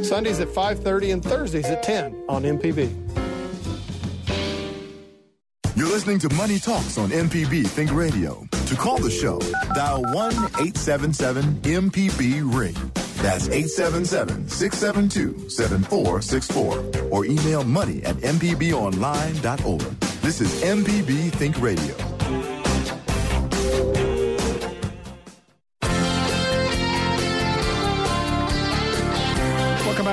Sundays 0.04 0.38
at 0.38 0.48
5:30 0.48 1.12
and 1.14 1.22
Thursdays 1.22 1.66
at 1.66 1.82
10 1.82 2.14
on 2.28 2.44
MPB. 2.44 2.94
You're 5.74 5.88
listening 5.88 6.20
to 6.20 6.32
Money 6.34 6.60
Talks 6.60 6.96
on 6.96 7.10
MPB 7.10 7.66
Think 7.66 7.92
Radio. 7.92 8.46
To 8.52 8.76
call 8.76 8.98
the 8.98 9.10
show, 9.10 9.40
dial 9.74 10.02
1 10.02 10.32
877 10.34 11.42
MPB 11.62 12.54
Ring. 12.54 12.76
That's 13.20 13.48
877 13.48 14.48
672 14.48 15.50
7464. 15.50 17.10
Or 17.10 17.24
email 17.24 17.64
money 17.64 18.04
at 18.04 18.14
MPBOnline.org. 18.16 20.00
This 20.22 20.40
is 20.40 20.62
MPB 20.62 21.32
Think 21.32 21.60
Radio. 21.60 22.15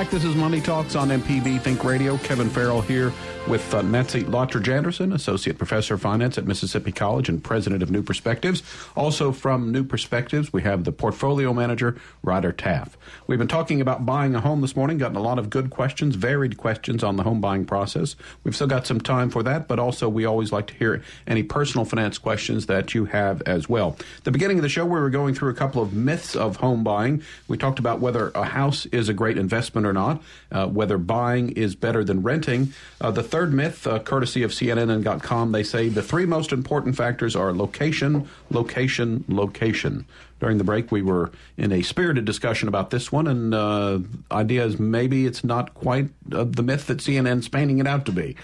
Back. 0.04 0.10
This 0.10 0.24
is 0.24 0.34
Money 0.34 0.60
Talks 0.60 0.96
on 0.96 1.08
MPB 1.08 1.60
Think 1.60 1.84
Radio. 1.84 2.16
Kevin 2.18 2.48
Farrell 2.48 2.80
here 2.80 3.12
with 3.48 3.74
uh, 3.74 3.82
Nancy 3.82 4.22
Lottridge 4.22 4.68
Anderson, 4.68 5.12
Associate 5.12 5.56
Professor 5.56 5.94
of 5.94 6.00
Finance 6.00 6.38
at 6.38 6.46
Mississippi 6.46 6.92
College 6.92 7.28
and 7.28 7.44
President 7.44 7.82
of 7.82 7.90
New 7.90 8.02
Perspectives. 8.02 8.62
Also 8.96 9.32
from 9.32 9.70
New 9.70 9.84
Perspectives, 9.84 10.50
we 10.50 10.62
have 10.62 10.84
the 10.84 10.92
Portfolio 10.92 11.52
Manager, 11.52 11.96
Ryder 12.22 12.52
Taff. 12.52 12.96
We've 13.26 13.38
been 13.38 13.48
talking 13.48 13.82
about 13.82 14.06
buying 14.06 14.34
a 14.34 14.40
home 14.40 14.62
this 14.62 14.74
morning, 14.74 14.96
gotten 14.96 15.18
a 15.18 15.22
lot 15.22 15.38
of 15.38 15.50
good 15.50 15.68
questions, 15.68 16.16
varied 16.16 16.56
questions 16.56 17.04
on 17.04 17.16
the 17.16 17.22
home 17.22 17.42
buying 17.42 17.66
process. 17.66 18.16
We've 18.44 18.54
still 18.54 18.66
got 18.66 18.86
some 18.86 19.00
time 19.00 19.28
for 19.28 19.42
that, 19.42 19.68
but 19.68 19.78
also 19.78 20.08
we 20.08 20.24
always 20.24 20.50
like 20.50 20.68
to 20.68 20.74
hear 20.74 21.02
any 21.26 21.42
personal 21.42 21.84
finance 21.84 22.16
questions 22.16 22.64
that 22.66 22.94
you 22.94 23.04
have 23.06 23.42
as 23.42 23.68
well. 23.68 23.96
The 24.22 24.30
beginning 24.30 24.56
of 24.56 24.62
the 24.62 24.70
show, 24.70 24.86
we 24.86 24.98
were 24.98 25.10
going 25.10 25.34
through 25.34 25.50
a 25.50 25.54
couple 25.54 25.82
of 25.82 25.92
myths 25.92 26.34
of 26.34 26.56
home 26.56 26.82
buying. 26.82 27.22
We 27.46 27.58
talked 27.58 27.78
about 27.78 28.00
whether 28.00 28.30
a 28.30 28.44
house 28.44 28.86
is 28.86 29.10
a 29.10 29.14
great 29.14 29.36
investment 29.36 29.86
or 29.86 29.92
not, 29.92 30.22
uh, 30.50 30.66
whether 30.66 30.96
buying 30.96 31.50
is 31.50 31.74
better 31.74 32.02
than 32.04 32.22
renting. 32.22 32.72
Uh, 33.02 33.10
the 33.10 33.33
third 33.34 33.52
myth, 33.52 33.84
uh, 33.84 33.98
courtesy 33.98 34.44
of 34.44 34.52
CNN 34.52 34.90
and 34.90 35.20
.com, 35.20 35.50
they 35.50 35.64
say 35.64 35.88
the 35.88 36.04
three 36.04 36.24
most 36.24 36.52
important 36.52 36.94
factors 36.94 37.34
are 37.34 37.52
location, 37.52 38.28
location, 38.50 39.24
location. 39.26 40.06
During 40.38 40.58
the 40.58 40.62
break, 40.62 40.92
we 40.92 41.02
were 41.02 41.32
in 41.56 41.72
a 41.72 41.82
spirited 41.82 42.26
discussion 42.26 42.68
about 42.68 42.90
this 42.90 43.10
one, 43.10 43.26
and 43.26 43.52
uh, 43.52 43.98
idea 44.30 44.64
is 44.64 44.78
maybe 44.78 45.26
it's 45.26 45.42
not 45.42 45.74
quite 45.74 46.10
uh, 46.30 46.44
the 46.44 46.62
myth 46.62 46.86
that 46.86 46.98
CNN's 46.98 47.48
painting 47.48 47.78
it 47.78 47.88
out 47.88 48.06
to 48.06 48.12
be. 48.12 48.36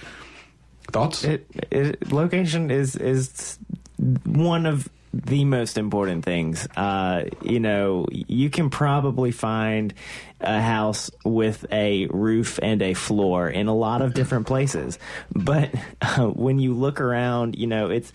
Thoughts? 0.91 1.23
It, 1.23 1.47
it, 1.71 2.11
location 2.11 2.73
is 2.73 2.97
is 2.97 3.61
one 4.25 4.67
of 4.67 4.89
the 5.13 5.45
most 5.45 5.77
important 5.77 6.25
things. 6.25 6.67
Uh, 6.77 7.25
you 7.43 7.61
know, 7.61 8.07
you 8.11 8.51
can 8.51 8.71
probably 8.71 9.33
find 9.33 9.93
a 10.41 10.61
house 10.61 11.11
with 11.25 11.67
a 11.73 12.07
roof 12.07 12.59
and 12.63 12.81
a 12.81 12.95
floor 12.95 13.49
in 13.49 13.67
a 13.67 13.75
lot 13.75 14.03
of 14.03 14.15
different 14.15 14.47
places, 14.47 14.99
but 15.35 15.75
uh, 16.01 16.27
when 16.27 16.59
you 16.59 16.75
look 16.75 17.01
around, 17.01 17.57
you 17.57 17.67
know, 17.67 17.91
it's 17.91 18.13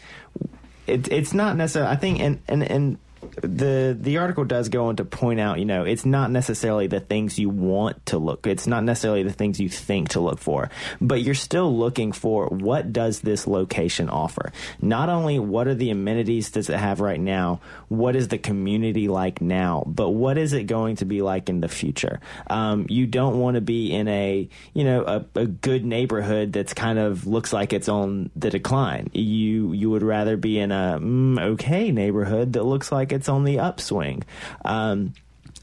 it, 0.88 1.12
it's 1.12 1.34
not 1.34 1.58
necessarily. 1.58 1.92
I 1.92 1.96
think, 1.96 2.20
and 2.20 2.40
and 2.48 2.64
and 2.64 2.98
the 3.42 3.96
the 4.00 4.18
article 4.18 4.46
does 4.46 4.70
go 4.70 4.88
on 4.88 4.96
to 4.98 5.06
point 5.06 5.40
out, 5.40 5.60
you 5.60 5.66
know, 5.66 5.84
it's 5.84 6.06
not 6.06 6.32
necessarily 6.32 6.88
the 6.88 7.00
things 7.00 7.38
you 7.38 7.50
want 7.50 8.06
to 8.08 8.18
look. 8.18 8.48
It's 8.48 8.68
not 8.68 8.84
necessarily 8.84 9.24
the 9.24 9.34
things 9.34 9.60
you 9.60 9.70
think 9.70 10.10
to 10.10 10.20
look 10.20 10.40
for, 10.40 10.70
but 11.02 11.22
you're 11.22 11.36
still 11.36 11.76
looking 11.76 12.12
for 12.12 12.48
what 12.48 12.94
does 12.94 13.22
this 13.22 13.48
location 13.48 14.10
offer? 14.10 14.52
Not 14.82 15.10
only 15.10 15.40
what 15.40 15.68
are 15.68 15.76
the 15.76 15.90
amenities 15.90 16.52
does 16.52 16.70
it 16.70 16.78
have 16.78 17.02
right 17.02 17.20
now, 17.20 17.62
what 17.88 18.16
is 18.16 18.28
the 18.30 18.38
community 18.38 19.08
like 19.08 19.42
now, 19.42 19.84
but 19.86 20.10
what 20.10 20.38
is 20.38 20.54
it 20.54 20.64
going 20.64 20.98
to 20.98 21.06
be 21.06 21.22
like 21.22 21.50
in 21.50 21.62
the 21.62 21.68
future? 21.68 22.20
Um, 22.48 22.86
you 22.90 23.08
don't 23.08 23.40
want 23.40 23.56
to 23.56 23.62
be 23.62 23.92
in 23.92 24.08
a 24.08 24.50
you 24.74 24.84
know 24.84 25.04
a, 25.04 25.40
a 25.40 25.46
good 25.46 25.86
neighborhood 25.86 26.54
that's 26.54 26.74
kind 26.74 27.00
of 27.00 27.28
looks 27.28 27.54
like 27.54 27.74
it's 27.74 27.90
on 27.90 28.30
the 28.36 28.50
decline. 28.50 29.10
You 29.14 29.74
you 29.74 29.90
would 29.90 30.04
rather 30.04 30.38
be 30.38 30.60
in 30.60 30.72
a 30.72 31.00
mm, 31.02 31.40
okay 31.40 31.92
neighborhood 31.92 32.54
that 32.54 32.64
looks 32.64 32.92
like 32.92 33.12
it's 33.12 33.25
on 33.30 33.44
the 33.44 33.60
upswing. 33.60 34.24
Um, 34.64 35.14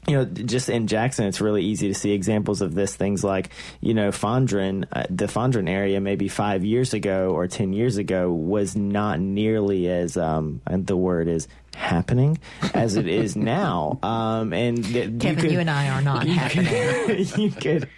you 0.07 0.15
know, 0.15 0.25
just 0.25 0.67
in 0.67 0.87
Jackson, 0.87 1.25
it's 1.27 1.39
really 1.39 1.63
easy 1.63 1.87
to 1.87 1.93
see 1.93 2.11
examples 2.11 2.61
of 2.61 2.75
this. 2.75 2.93
Things 2.95 3.23
like, 3.23 3.51
you 3.79 3.93
know, 3.93 4.09
Fondren, 4.09 4.85
uh, 4.91 5.05
the 5.09 5.27
Fondren 5.27 5.69
area, 5.69 6.01
maybe 6.01 6.27
five 6.27 6.65
years 6.65 6.93
ago 6.93 7.29
or 7.29 7.47
10 7.47 7.71
years 7.71 7.97
ago, 7.97 8.31
was 8.31 8.75
not 8.75 9.21
nearly 9.21 9.87
as, 9.87 10.17
um, 10.17 10.61
and 10.67 10.85
the 10.87 10.97
word 10.97 11.29
is 11.29 11.47
happening 11.75 12.37
as 12.73 12.95
it 12.95 13.07
is 13.07 13.35
now. 13.57 13.99
Um, 14.03 14.53
and 14.53 14.83
th- 14.83 15.19
Kevin, 15.19 15.21
you, 15.21 15.35
could, 15.35 15.51
you 15.51 15.59
and 15.59 15.69
I 15.69 15.89
are 15.89 16.01
not 16.01 16.25
you 16.27 16.33
happening. 16.33 16.65
Could, 17.05 17.37
you 17.37 17.51
could, 17.51 17.89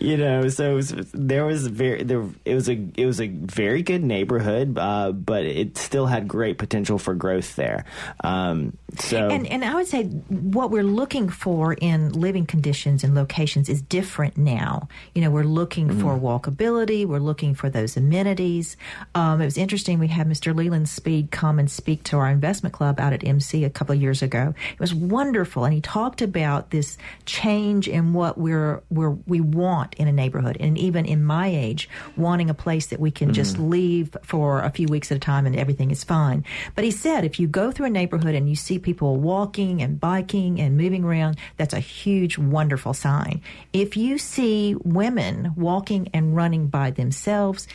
you 0.00 0.16
know, 0.16 0.48
so 0.48 0.74
was, 0.76 0.90
there 1.12 1.44
was 1.44 1.66
very, 1.66 2.02
there, 2.02 2.24
it 2.44 2.54
was 2.54 2.68
a, 2.68 2.78
it 2.96 3.06
was 3.06 3.20
a 3.20 3.28
very 3.28 3.82
good 3.82 4.02
neighborhood, 4.04 4.78
uh, 4.78 5.12
but 5.12 5.44
it 5.44 5.76
still 5.78 6.06
had 6.06 6.28
great 6.28 6.58
potential 6.58 6.98
for 6.98 7.14
growth 7.14 7.56
there. 7.56 7.84
Um, 8.24 8.76
so, 8.98 9.28
and 9.28 9.46
and 9.46 9.64
I 9.64 9.74
would 9.74 9.86
say 9.86 10.04
what 10.04 10.70
we're 10.70 10.82
looking 10.82 11.28
for 11.28 11.74
in 11.74 12.12
living 12.12 12.46
conditions 12.46 13.04
and 13.04 13.14
locations 13.14 13.68
is 13.68 13.82
different 13.82 14.36
now. 14.36 14.88
You 15.14 15.22
know, 15.22 15.30
we're 15.30 15.42
looking 15.44 15.88
Mm-hmm. 15.88 16.00
for 16.00 16.18
walkability, 16.18 17.06
we're 17.06 17.18
looking 17.18 17.54
for 17.54 17.70
those 17.70 17.96
amenities. 17.96 18.76
Um, 19.14 19.40
it 19.40 19.44
was 19.44 19.56
interesting. 19.56 19.98
We 19.98 20.08
had 20.08 20.28
Mr. 20.28 20.54
Leland 20.54 20.88
Speed 20.88 21.30
come 21.30 21.58
and 21.58 21.70
speak 21.70 22.02
to 22.04 22.16
our 22.16 22.28
investment 22.28 22.74
club 22.74 22.98
out 23.00 23.12
at 23.12 23.17
MC 23.24 23.64
a 23.64 23.70
couple 23.70 23.94
of 23.94 24.00
years 24.00 24.22
ago. 24.22 24.54
It 24.72 24.80
was 24.80 24.94
wonderful, 24.94 25.64
and 25.64 25.74
he 25.74 25.80
talked 25.80 26.22
about 26.22 26.70
this 26.70 26.96
change 27.26 27.88
in 27.88 28.12
what 28.12 28.38
we're 28.38 28.82
we're 28.90 29.10
we 29.26 29.40
want 29.40 29.94
in 29.94 30.08
a 30.08 30.12
neighborhood, 30.12 30.56
and 30.60 30.78
even 30.78 31.04
in 31.04 31.24
my 31.24 31.48
age, 31.48 31.88
wanting 32.16 32.50
a 32.50 32.54
place 32.54 32.86
that 32.86 33.00
we 33.00 33.10
can 33.10 33.32
just 33.32 33.48
Mm-hmm. 33.48 33.70
leave 33.70 34.16
for 34.22 34.60
a 34.60 34.70
few 34.70 34.86
weeks 34.88 35.10
at 35.10 35.16
a 35.16 35.20
time 35.20 35.46
and 35.46 35.56
everything 35.56 35.90
is 35.90 36.04
fine. 36.04 36.44
But 36.74 36.84
he 36.84 36.90
said 36.90 37.24
if 37.24 37.40
you 37.40 37.46
go 37.48 37.72
through 37.72 37.86
a 37.86 37.90
neighborhood 37.90 38.34
and 38.34 38.48
you 38.48 38.56
see 38.56 38.78
people 38.78 39.16
walking 39.16 39.80
and 39.82 39.98
biking 39.98 40.60
and 40.60 40.76
moving 40.76 41.04
around, 41.04 41.38
that's 41.56 41.74
a 41.74 41.80
huge, 41.80 42.36
wonderful 42.38 42.94
sign. 42.94 43.40
If 43.72 43.96
you 43.96 44.18
see 44.18 44.74
women 44.84 45.52
walking 45.56 46.08
and 46.12 46.36
running 46.36 46.68
by 46.68 46.90
themselves, 46.90 47.66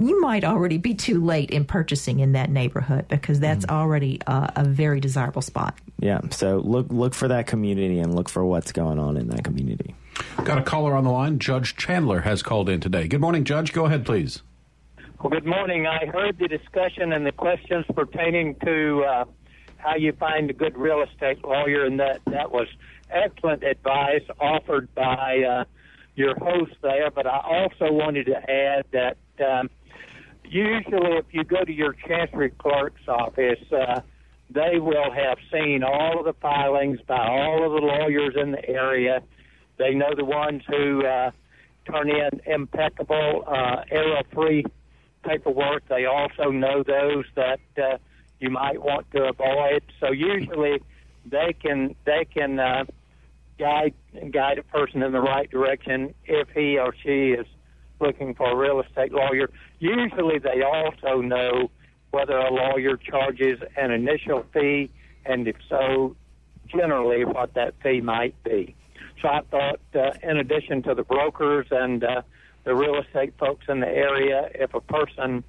you 0.00 0.20
might 0.20 0.44
already 0.44 0.78
be 0.78 0.94
too 0.94 1.24
late 1.24 1.50
in 1.50 1.64
purchasing 1.64 2.20
in 2.20 2.32
that 2.32 2.50
neighborhood 2.50 3.06
because 3.08 3.40
that's 3.40 3.66
already 3.66 4.20
uh, 4.26 4.48
a 4.56 4.64
very 4.64 5.00
desirable 5.00 5.42
spot. 5.42 5.76
yeah. 5.98 6.20
So 6.30 6.58
look, 6.58 6.86
look 6.90 7.14
for 7.14 7.28
that 7.28 7.46
community 7.46 7.98
and 7.98 8.14
look 8.14 8.28
for 8.28 8.44
what's 8.44 8.72
going 8.72 8.98
on 8.98 9.16
in 9.16 9.28
that 9.28 9.44
community. 9.44 9.94
Got 10.44 10.58
a 10.58 10.62
caller 10.62 10.94
on 10.94 11.04
the 11.04 11.10
line. 11.10 11.38
Judge 11.38 11.76
Chandler 11.76 12.20
has 12.20 12.42
called 12.42 12.68
in 12.68 12.80
today. 12.80 13.08
Good 13.08 13.20
morning, 13.20 13.44
Judge. 13.44 13.72
Go 13.72 13.86
ahead, 13.86 14.04
please. 14.04 14.42
Well, 15.22 15.30
good 15.30 15.46
morning. 15.46 15.86
I 15.86 16.06
heard 16.06 16.38
the 16.38 16.48
discussion 16.48 17.12
and 17.12 17.24
the 17.24 17.32
questions 17.32 17.84
pertaining 17.94 18.56
to 18.64 19.04
uh, 19.04 19.24
how 19.76 19.96
you 19.96 20.12
find 20.12 20.50
a 20.50 20.52
good 20.52 20.76
real 20.76 21.02
estate 21.02 21.44
lawyer, 21.44 21.84
and 21.84 22.00
that 22.00 22.20
that 22.26 22.50
was 22.50 22.66
excellent 23.10 23.62
advice 23.62 24.24
offered 24.40 24.92
by 24.94 25.42
uh, 25.48 25.64
your 26.16 26.34
host 26.38 26.72
there. 26.82 27.10
But 27.10 27.26
I 27.26 27.38
also 27.38 27.92
wanted 27.92 28.26
to 28.26 28.50
add 28.50 28.84
that 28.92 29.16
um, 29.44 29.70
usually, 30.52 31.16
if 31.16 31.26
you 31.30 31.44
go 31.44 31.64
to 31.64 31.72
your 31.72 31.94
chancery 32.06 32.50
clerk's 32.50 33.08
office, 33.08 33.60
uh, 33.72 34.00
they 34.50 34.78
will 34.78 35.10
have 35.10 35.38
seen 35.50 35.82
all 35.82 36.18
of 36.18 36.24
the 36.24 36.34
filings 36.40 37.00
by 37.06 37.26
all 37.26 37.64
of 37.64 37.72
the 37.72 37.86
lawyers 37.86 38.34
in 38.36 38.52
the 38.52 38.68
area. 38.68 39.22
They 39.78 39.94
know 39.94 40.14
the 40.14 40.24
ones 40.24 40.62
who 40.68 41.04
uh, 41.06 41.30
turn 41.90 42.10
in 42.10 42.40
impeccable, 42.46 43.44
uh, 43.46 43.84
error-free 43.90 44.64
paperwork. 45.24 45.88
They 45.88 46.04
also 46.04 46.50
know 46.50 46.82
those 46.82 47.24
that 47.34 47.60
uh, 47.78 47.98
you 48.38 48.50
might 48.50 48.80
want 48.82 49.10
to 49.12 49.24
avoid. 49.24 49.82
So 50.00 50.12
usually 50.12 50.82
they 51.24 51.54
can 51.60 51.94
they 52.04 52.26
can 52.26 52.58
uh, 52.58 52.84
guide 53.58 53.94
guide 54.30 54.58
a 54.58 54.64
person 54.64 55.02
in 55.02 55.12
the 55.12 55.20
right 55.20 55.50
direction 55.50 56.14
if 56.24 56.48
he 56.54 56.78
or 56.78 56.94
she 57.02 57.30
is 57.30 57.46
looking 58.02 58.34
for 58.34 58.50
a 58.50 58.56
real 58.56 58.80
estate 58.80 59.12
lawyer. 59.12 59.48
Usually 59.78 60.38
they 60.38 60.62
also 60.62 61.20
know 61.20 61.70
whether 62.10 62.36
a 62.36 62.52
lawyer 62.52 62.96
charges 62.96 63.58
an 63.76 63.90
initial 63.90 64.44
fee, 64.52 64.90
and 65.24 65.48
if 65.48 65.56
so, 65.68 66.14
generally 66.68 67.24
what 67.24 67.54
that 67.54 67.74
fee 67.82 68.00
might 68.00 68.34
be. 68.44 68.74
So 69.20 69.28
I 69.28 69.40
thought, 69.50 69.80
uh, 69.94 70.10
in 70.22 70.36
addition 70.36 70.82
to 70.82 70.94
the 70.94 71.04
brokers 71.04 71.66
and 71.70 72.02
uh, 72.04 72.22
the 72.64 72.74
real 72.74 73.00
estate 73.00 73.34
folks 73.38 73.66
in 73.68 73.80
the 73.80 73.88
area, 73.88 74.50
if 74.54 74.74
a 74.74 74.80
person 74.80 75.44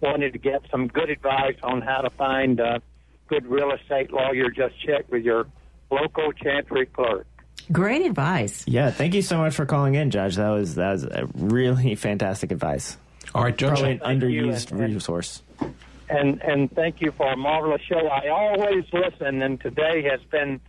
wanted 0.00 0.32
to 0.32 0.38
get 0.38 0.62
some 0.70 0.88
good 0.88 1.10
advice 1.10 1.56
on 1.62 1.82
how 1.82 2.00
to 2.00 2.10
find 2.10 2.58
a 2.60 2.80
good 3.28 3.46
real 3.46 3.72
estate 3.72 4.12
lawyer, 4.12 4.50
just 4.50 4.74
check 4.84 5.10
with 5.10 5.24
your 5.24 5.46
local 5.90 6.32
chancery 6.32 6.86
clerk. 6.86 7.26
Great 7.70 8.04
advice. 8.06 8.64
Yeah, 8.66 8.90
thank 8.90 9.14
you 9.14 9.22
so 9.22 9.38
much 9.38 9.54
for 9.54 9.66
calling 9.66 9.94
in, 9.94 10.10
Judge. 10.10 10.36
That 10.36 10.50
was 10.50 10.74
that 10.76 10.92
was 10.92 11.04
a 11.04 11.28
really 11.34 11.94
fantastic 11.94 12.50
advice. 12.52 12.96
All 13.34 13.44
right, 13.44 13.56
Judge. 13.56 13.70
Probably 13.74 13.92
an 13.92 13.98
Thank 13.98 14.22
you, 14.22 14.42
underused 14.46 14.70
and- 14.72 14.80
and- 14.80 14.94
resource. 14.94 15.42
and 16.08 16.42
and 16.42 16.70
thank 16.74 17.00
you 17.00 17.12
for 17.12 17.30
a 17.32 17.36
marvelous 17.36 17.82
show. 17.82 18.06
I 18.08 18.28
always 18.28 18.84
listen, 18.92 19.42
and 19.42 19.60
today 19.60 20.02
has 20.10 20.20
been 20.30 20.60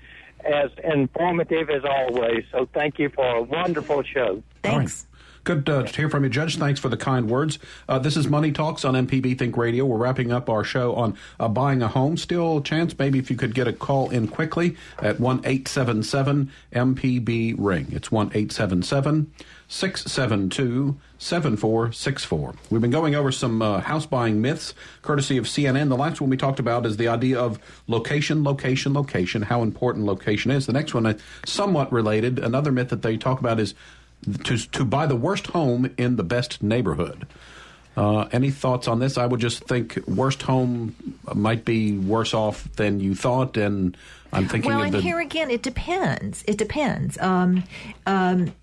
as 0.43 0.71
informative 0.83 1.69
as 1.69 1.83
always. 1.85 2.43
So 2.51 2.67
thank 2.73 2.99
you 2.99 3.09
for 3.09 3.25
a 3.37 3.41
wonderful 3.41 4.03
show. 4.03 4.41
Thanks. 4.63 5.05
Good 5.43 5.69
uh, 5.69 5.83
to 5.83 5.95
hear 5.95 6.09
from 6.09 6.23
you, 6.23 6.29
Judge. 6.29 6.57
Thanks 6.57 6.79
for 6.79 6.89
the 6.89 6.97
kind 6.97 7.29
words. 7.29 7.59
Uh, 7.87 7.99
this 7.99 8.17
is 8.17 8.27
Money 8.27 8.51
Talks 8.51 8.83
on 8.83 8.93
MPB 8.93 9.37
Think 9.37 9.57
Radio. 9.57 9.85
We're 9.85 9.97
wrapping 9.97 10.31
up 10.31 10.49
our 10.49 10.63
show 10.63 10.93
on 10.95 11.17
uh, 11.39 11.47
buying 11.47 11.81
a 11.81 11.87
home. 11.87 12.17
Still 12.17 12.61
chance, 12.61 12.97
maybe 12.97 13.19
if 13.19 13.29
you 13.29 13.37
could 13.37 13.53
get 13.55 13.67
a 13.67 13.73
call 13.73 14.09
in 14.09 14.27
quickly 14.27 14.75
at 15.01 15.19
1 15.19 15.39
877 15.39 16.51
MPB 16.73 17.55
Ring. 17.57 17.87
It's 17.91 18.11
1 18.11 18.27
877 18.27 19.31
672 19.69 20.97
7464. 21.19 22.55
We've 22.69 22.81
been 22.81 22.89
going 22.89 23.13
over 23.13 23.31
some 23.31 23.61
uh, 23.61 23.81
house 23.81 24.05
buying 24.05 24.41
myths 24.41 24.73
courtesy 25.03 25.37
of 25.37 25.45
CNN. 25.45 25.89
The 25.89 25.97
last 25.97 26.19
one 26.19 26.29
we 26.29 26.37
talked 26.37 26.59
about 26.59 26.85
is 26.85 26.97
the 26.97 27.07
idea 27.07 27.39
of 27.39 27.59
location, 27.87 28.43
location, 28.43 28.93
location, 28.93 29.43
how 29.43 29.61
important 29.61 30.05
location 30.05 30.49
is. 30.49 30.65
The 30.65 30.73
next 30.73 30.93
one, 30.93 31.05
uh, 31.05 31.17
somewhat 31.45 31.91
related, 31.91 32.39
another 32.39 32.71
myth 32.71 32.89
that 32.89 33.03
they 33.03 33.15
talk 33.15 33.39
about 33.39 33.59
is 33.59 33.75
to, 34.43 34.57
to 34.57 34.85
buy 34.85 35.05
the 35.05 35.15
worst 35.15 35.47
home 35.47 35.93
in 35.97 36.15
the 36.15 36.23
best 36.23 36.61
neighborhood. 36.61 37.27
Uh, 37.97 38.29
any 38.31 38.49
thoughts 38.49 38.87
on 38.87 38.99
this? 38.99 39.17
I 39.17 39.25
would 39.25 39.39
just 39.39 39.63
think 39.65 39.99
worst 40.07 40.43
home 40.43 40.95
might 41.33 41.65
be 41.65 41.97
worse 41.97 42.33
off 42.33 42.71
than 42.75 42.99
you 42.99 43.13
thought, 43.13 43.57
and 43.57 43.97
I'm 44.31 44.47
thinking 44.47 44.71
well, 44.71 44.79
of 44.79 44.85
and 44.85 44.95
the. 44.95 45.01
here 45.01 45.19
again, 45.19 45.49
it 45.49 45.63
depends. 45.63 46.43
It 46.47 46.57
depends. 46.57 47.17
Um, 47.17 47.63
um, 48.05 48.53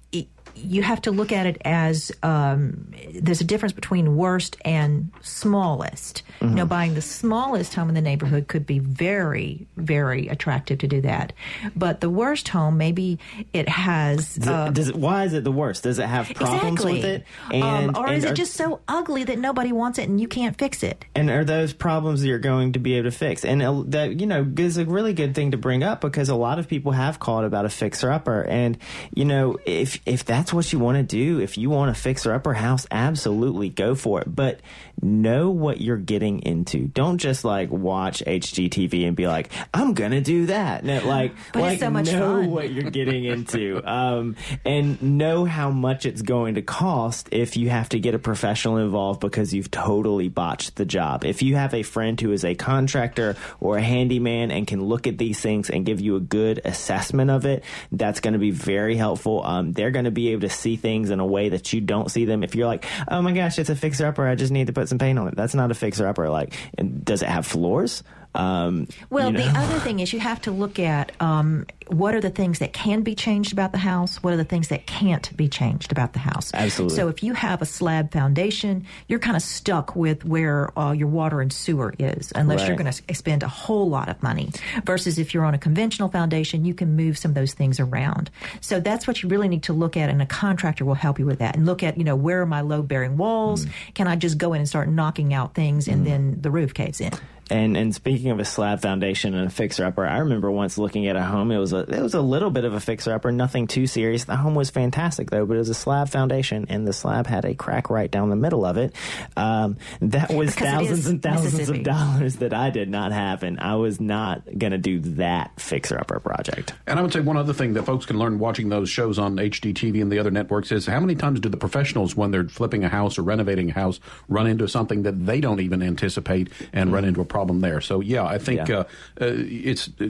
you 0.56 0.82
have 0.82 1.02
to 1.02 1.10
look 1.10 1.32
at 1.32 1.46
it 1.46 1.60
as 1.64 2.10
um, 2.22 2.92
there's 3.14 3.40
a 3.40 3.44
difference 3.44 3.72
between 3.72 4.16
worst 4.16 4.56
and 4.64 5.10
smallest. 5.20 6.22
You 6.40 6.48
know, 6.48 6.66
buying 6.66 6.94
the 6.94 7.02
smallest 7.02 7.74
home 7.74 7.88
in 7.88 7.94
the 7.94 8.00
neighborhood 8.00 8.46
could 8.46 8.66
be 8.66 8.78
very, 8.78 9.66
very 9.76 10.28
attractive 10.28 10.78
to 10.80 10.86
do 10.86 11.00
that. 11.00 11.32
But 11.74 12.00
the 12.00 12.10
worst 12.10 12.48
home, 12.48 12.78
maybe 12.78 13.18
it 13.52 13.68
has. 13.68 14.34
Does, 14.34 14.48
uh, 14.48 14.70
does 14.70 14.88
it, 14.88 14.96
why 14.96 15.24
is 15.24 15.32
it 15.32 15.44
the 15.44 15.52
worst? 15.52 15.84
Does 15.84 15.98
it 15.98 16.06
have 16.06 16.28
problems 16.34 16.84
exactly. 16.84 16.92
with 16.94 17.04
it? 17.04 17.24
um, 17.62 17.96
or 17.96 18.06
and 18.06 18.16
is 18.16 18.24
it 18.24 18.32
are- 18.32 18.34
just 18.34 18.54
so 18.54 18.80
ugly 18.86 19.24
that 19.24 19.38
nobody 19.38 19.72
wants 19.72 19.98
it 19.98 20.08
and 20.08 20.20
you 20.20 20.28
can't 20.28 20.56
fix 20.58 20.82
it? 20.82 21.04
And 21.14 21.30
are 21.30 21.44
those 21.44 21.72
problems 21.72 22.20
that 22.20 22.28
you're 22.28 22.38
going 22.38 22.72
to 22.74 22.78
be 22.78 22.94
able 22.94 23.10
to 23.10 23.16
fix? 23.16 23.44
And 23.44 23.62
uh, 23.62 23.82
that, 23.86 24.20
you 24.20 24.26
know, 24.26 24.46
is 24.56 24.76
a 24.76 24.84
really 24.84 25.14
good 25.14 25.34
thing 25.34 25.52
to 25.52 25.56
bring 25.56 25.82
up 25.82 26.00
because 26.00 26.28
a 26.28 26.34
lot 26.36 26.58
of 26.58 26.68
people 26.68 26.92
have 26.92 27.18
called 27.18 27.44
about 27.44 27.64
a 27.64 27.70
fixer 27.70 28.10
upper. 28.10 28.42
And, 28.44 28.78
you 29.14 29.24
know, 29.24 29.58
if, 29.64 30.00
if 30.06 30.24
that's 30.24 30.45
what 30.52 30.72
you 30.72 30.78
want 30.78 30.96
to 30.96 31.02
do, 31.02 31.40
if 31.40 31.58
you 31.58 31.70
want 31.70 31.90
a 31.90 31.94
fixer 31.94 32.32
upper 32.32 32.54
house, 32.54 32.86
absolutely 32.90 33.68
go 33.68 33.94
for 33.94 34.20
it. 34.20 34.34
But 34.34 34.60
know 35.02 35.50
what 35.50 35.80
you're 35.80 35.96
getting 35.96 36.40
into. 36.40 36.88
Don't 36.88 37.18
just 37.18 37.44
like 37.44 37.70
watch 37.70 38.22
HGTV 38.26 39.06
and 39.06 39.16
be 39.16 39.26
like, 39.26 39.50
I'm 39.74 39.94
going 39.94 40.12
to 40.12 40.20
do 40.20 40.46
that. 40.46 40.84
No, 40.84 41.00
like, 41.06 41.34
But 41.52 41.62
like 41.62 41.78
so 41.80 41.90
know 41.90 42.02
fun. 42.02 42.50
what 42.50 42.70
you're 42.70 42.90
getting 42.90 43.24
into. 43.36 43.82
Um, 43.84 44.36
and 44.64 45.00
know 45.02 45.44
how 45.44 45.70
much 45.70 46.06
it's 46.06 46.22
going 46.22 46.54
to 46.54 46.62
cost 46.62 47.28
if 47.32 47.56
you 47.56 47.68
have 47.70 47.88
to 47.90 47.98
get 47.98 48.14
a 48.14 48.18
professional 48.18 48.78
involved 48.78 49.20
because 49.20 49.52
you've 49.52 49.70
totally 49.70 50.28
botched 50.28 50.76
the 50.76 50.84
job. 50.84 51.24
If 51.24 51.42
you 51.42 51.56
have 51.56 51.74
a 51.74 51.82
friend 51.82 52.20
who 52.20 52.32
is 52.32 52.44
a 52.44 52.54
contractor 52.54 53.36
or 53.60 53.76
a 53.76 53.82
handyman 53.82 54.50
and 54.50 54.66
can 54.66 54.82
look 54.84 55.06
at 55.06 55.18
these 55.18 55.40
things 55.40 55.70
and 55.70 55.84
give 55.84 56.00
you 56.00 56.16
a 56.16 56.20
good 56.20 56.60
assessment 56.64 57.30
of 57.30 57.44
it, 57.44 57.64
that's 57.92 58.20
going 58.20 58.32
to 58.32 58.38
be 58.38 58.50
very 58.50 58.96
helpful. 58.96 59.44
Um, 59.44 59.72
they're 59.72 59.90
going 59.90 60.04
to 60.06 60.10
be 60.10 60.28
able 60.28 60.42
to 60.42 60.50
see 60.50 60.76
things 60.76 61.10
in 61.10 61.20
a 61.20 61.26
way 61.26 61.50
that 61.50 61.72
you 61.72 61.80
don't 61.80 62.10
see 62.10 62.24
them. 62.24 62.42
If 62.42 62.54
you're 62.54 62.66
like, 62.66 62.84
oh 63.08 63.22
my 63.22 63.32
gosh, 63.32 63.58
it's 63.58 63.70
a 63.70 63.76
fixer 63.76 64.06
upper, 64.06 64.26
I 64.26 64.34
just 64.34 64.52
need 64.52 64.68
to 64.68 64.72
put 64.72 64.85
some 64.88 64.98
paint 64.98 65.18
on 65.18 65.28
it. 65.28 65.36
That's 65.36 65.54
not 65.54 65.70
a 65.70 65.74
fixer 65.74 66.06
upper. 66.06 66.28
Like, 66.30 66.54
and 66.76 67.04
does 67.04 67.22
it 67.22 67.28
have 67.28 67.46
floors? 67.46 68.02
Um, 68.36 68.86
Well, 69.10 69.32
you 69.32 69.38
the 69.38 69.48
other 69.48 69.78
thing 69.80 70.00
is 70.00 70.12
you 70.12 70.20
have 70.20 70.40
to 70.42 70.50
look 70.50 70.78
at 70.78 71.12
um, 71.20 71.66
what 71.88 72.14
are 72.14 72.20
the 72.20 72.30
things 72.30 72.58
that 72.58 72.72
can 72.72 73.02
be 73.02 73.14
changed 73.14 73.52
about 73.52 73.72
the 73.72 73.78
house, 73.78 74.22
what 74.22 74.32
are 74.32 74.36
the 74.36 74.44
things 74.44 74.68
that 74.68 74.86
can't 74.86 75.34
be 75.36 75.48
changed 75.48 75.92
about 75.92 76.12
the 76.12 76.18
house. 76.18 76.50
Absolutely. 76.52 76.96
So 76.96 77.08
if 77.08 77.22
you 77.22 77.34
have 77.34 77.62
a 77.62 77.66
slab 77.66 78.12
foundation, 78.12 78.84
you're 79.08 79.18
kind 79.18 79.36
of 79.36 79.42
stuck 79.42 79.96
with 79.96 80.24
where 80.24 80.76
uh, 80.78 80.92
your 80.92 81.08
water 81.08 81.40
and 81.40 81.52
sewer 81.52 81.94
is, 81.98 82.32
unless 82.34 82.66
you're 82.66 82.76
going 82.76 82.92
to 82.92 83.14
spend 83.14 83.42
a 83.42 83.48
whole 83.48 83.88
lot 83.88 84.08
of 84.08 84.22
money. 84.22 84.50
Versus 84.84 85.18
if 85.18 85.32
you're 85.32 85.44
on 85.44 85.54
a 85.54 85.58
conventional 85.58 86.08
foundation, 86.08 86.64
you 86.64 86.74
can 86.74 86.96
move 86.96 87.16
some 87.16 87.30
of 87.30 87.34
those 87.34 87.54
things 87.54 87.80
around. 87.80 88.30
So 88.60 88.80
that's 88.80 89.06
what 89.06 89.22
you 89.22 89.28
really 89.28 89.48
need 89.48 89.64
to 89.64 89.72
look 89.72 89.96
at, 89.96 90.10
and 90.10 90.20
a 90.20 90.26
contractor 90.26 90.84
will 90.84 90.94
help 90.94 91.18
you 91.18 91.26
with 91.26 91.38
that. 91.38 91.56
And 91.56 91.66
look 91.66 91.82
at, 91.82 91.96
you 91.96 92.04
know, 92.04 92.16
where 92.16 92.42
are 92.42 92.46
my 92.46 92.60
load 92.60 92.88
bearing 92.88 93.16
walls? 93.16 93.64
Mm. 93.64 93.72
Can 93.94 94.08
I 94.08 94.16
just 94.16 94.38
go 94.38 94.52
in 94.52 94.60
and 94.60 94.68
start 94.68 94.88
knocking 94.88 95.32
out 95.32 95.54
things, 95.54 95.88
and 95.88 96.06
then 96.06 96.38
the 96.40 96.50
roof 96.50 96.74
caves 96.74 97.00
in? 97.00 97.12
And 97.50 97.76
and 97.76 97.94
speaking 97.94 98.30
of 98.30 98.40
a 98.40 98.44
slab 98.44 98.80
foundation 98.80 99.34
and 99.34 99.46
a 99.46 99.50
fixer 99.50 99.84
upper, 99.84 100.04
I 100.04 100.18
remember 100.18 100.50
once 100.50 100.78
looking 100.78 101.06
at 101.06 101.14
a 101.14 101.22
home. 101.22 101.52
It 101.52 101.58
was 101.58 101.72
a 101.72 101.80
it 101.80 102.02
was 102.02 102.14
a 102.14 102.20
little 102.20 102.50
bit 102.50 102.64
of 102.64 102.74
a 102.74 102.80
fixer 102.80 103.12
upper, 103.12 103.30
nothing 103.30 103.68
too 103.68 103.86
serious. 103.86 104.24
The 104.24 104.36
home 104.36 104.54
was 104.54 104.70
fantastic 104.70 105.30
though, 105.30 105.46
but 105.46 105.54
it 105.54 105.58
was 105.58 105.68
a 105.68 105.74
slab 105.74 106.08
foundation, 106.08 106.66
and 106.68 106.86
the 106.86 106.92
slab 106.92 107.26
had 107.26 107.44
a 107.44 107.54
crack 107.54 107.88
right 107.88 108.10
down 108.10 108.30
the 108.30 108.36
middle 108.36 108.64
of 108.64 108.76
it. 108.76 108.94
Um, 109.36 109.76
that 110.00 110.32
was 110.32 110.54
Because 110.54 110.70
thousands 110.70 111.06
and 111.06 111.22
thousands 111.22 111.68
of 111.68 111.82
dollars 111.84 112.36
that 112.36 112.52
I 112.52 112.70
did 112.70 112.88
not 112.88 113.12
have, 113.12 113.44
and 113.44 113.60
I 113.60 113.76
was 113.76 114.00
not 114.00 114.42
gonna 114.58 114.78
do 114.78 114.98
that 115.00 115.60
fixer 115.60 115.98
upper 115.98 116.18
project. 116.18 116.74
And 116.86 116.98
I 116.98 117.02
would 117.02 117.12
say 117.12 117.20
one 117.20 117.36
other 117.36 117.52
thing 117.52 117.74
that 117.74 117.84
folks 117.84 118.06
can 118.06 118.18
learn 118.18 118.40
watching 118.40 118.70
those 118.70 118.90
shows 118.90 119.18
on 119.20 119.36
HGTV 119.36 120.02
and 120.02 120.10
the 120.10 120.18
other 120.18 120.32
networks 120.32 120.72
is 120.72 120.86
how 120.86 120.98
many 120.98 121.14
times 121.14 121.38
do 121.38 121.48
the 121.48 121.56
professionals, 121.56 122.16
when 122.16 122.32
they're 122.32 122.48
flipping 122.48 122.82
a 122.82 122.88
house 122.88 123.18
or 123.18 123.22
renovating 123.22 123.70
a 123.70 123.72
house, 123.72 124.00
run 124.28 124.48
into 124.48 124.66
something 124.66 125.02
that 125.04 125.26
they 125.26 125.40
don't 125.40 125.60
even 125.60 125.82
anticipate 125.82 126.48
and 126.72 126.92
run 126.92 127.04
into 127.04 127.20
a 127.20 127.24
problem 127.36 127.60
there? 127.60 127.80
So, 127.80 128.00
yeah, 128.00 128.24
I 128.24 128.38
think 128.38 128.68
Yeah. 128.68 128.76
Uh, 128.78 128.84
uh, 129.20 129.26
it's 129.66 129.88
uh, 130.00 130.06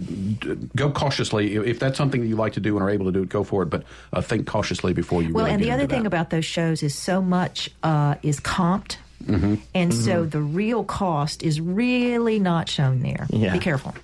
go 0.77 0.91
cautiously. 0.91 1.57
If- 1.57 1.67
If 1.77 1.79
that's 1.81 1.99
something 1.99 2.21
that 2.23 2.29
you 2.29 2.37
like 2.45 2.55
to 2.55 2.61
do 2.61 2.71
and 2.77 2.83
are 2.85 2.91
able 2.97 3.07
to 3.07 3.13
do 3.13 3.23
it, 3.23 3.29
go 3.29 3.43
for 3.45 3.63
it. 3.65 3.71
But 3.75 3.83
uh, 4.13 4.21
think 4.23 4.47
cautiously 4.47 4.93
before 4.93 5.21
you. 5.23 5.35
Well, 5.35 5.45
really 5.45 5.55
and 5.55 5.61
get 5.63 5.67
the 5.67 5.75
other 5.75 5.87
thing 5.95 6.03
that. 6.05 6.15
about 6.15 6.31
those 6.31 6.45
shows 6.45 6.83
is 6.83 6.95
so 6.95 7.21
much 7.21 7.71
uh, 7.83 8.15
is 8.23 8.39
comped. 8.41 8.97
Mhm. 9.25 9.59
And 9.75 9.93
so 9.95 10.25
Mhm. 10.25 10.31
the 10.31 10.41
real 10.41 10.85
cost 10.85 11.43
is 11.43 11.61
really 11.61 12.39
not 12.39 12.69
shown 12.69 13.01
there. 13.01 13.27
Yeah. 13.31 13.53
Be 13.53 13.59
careful. 13.59 13.95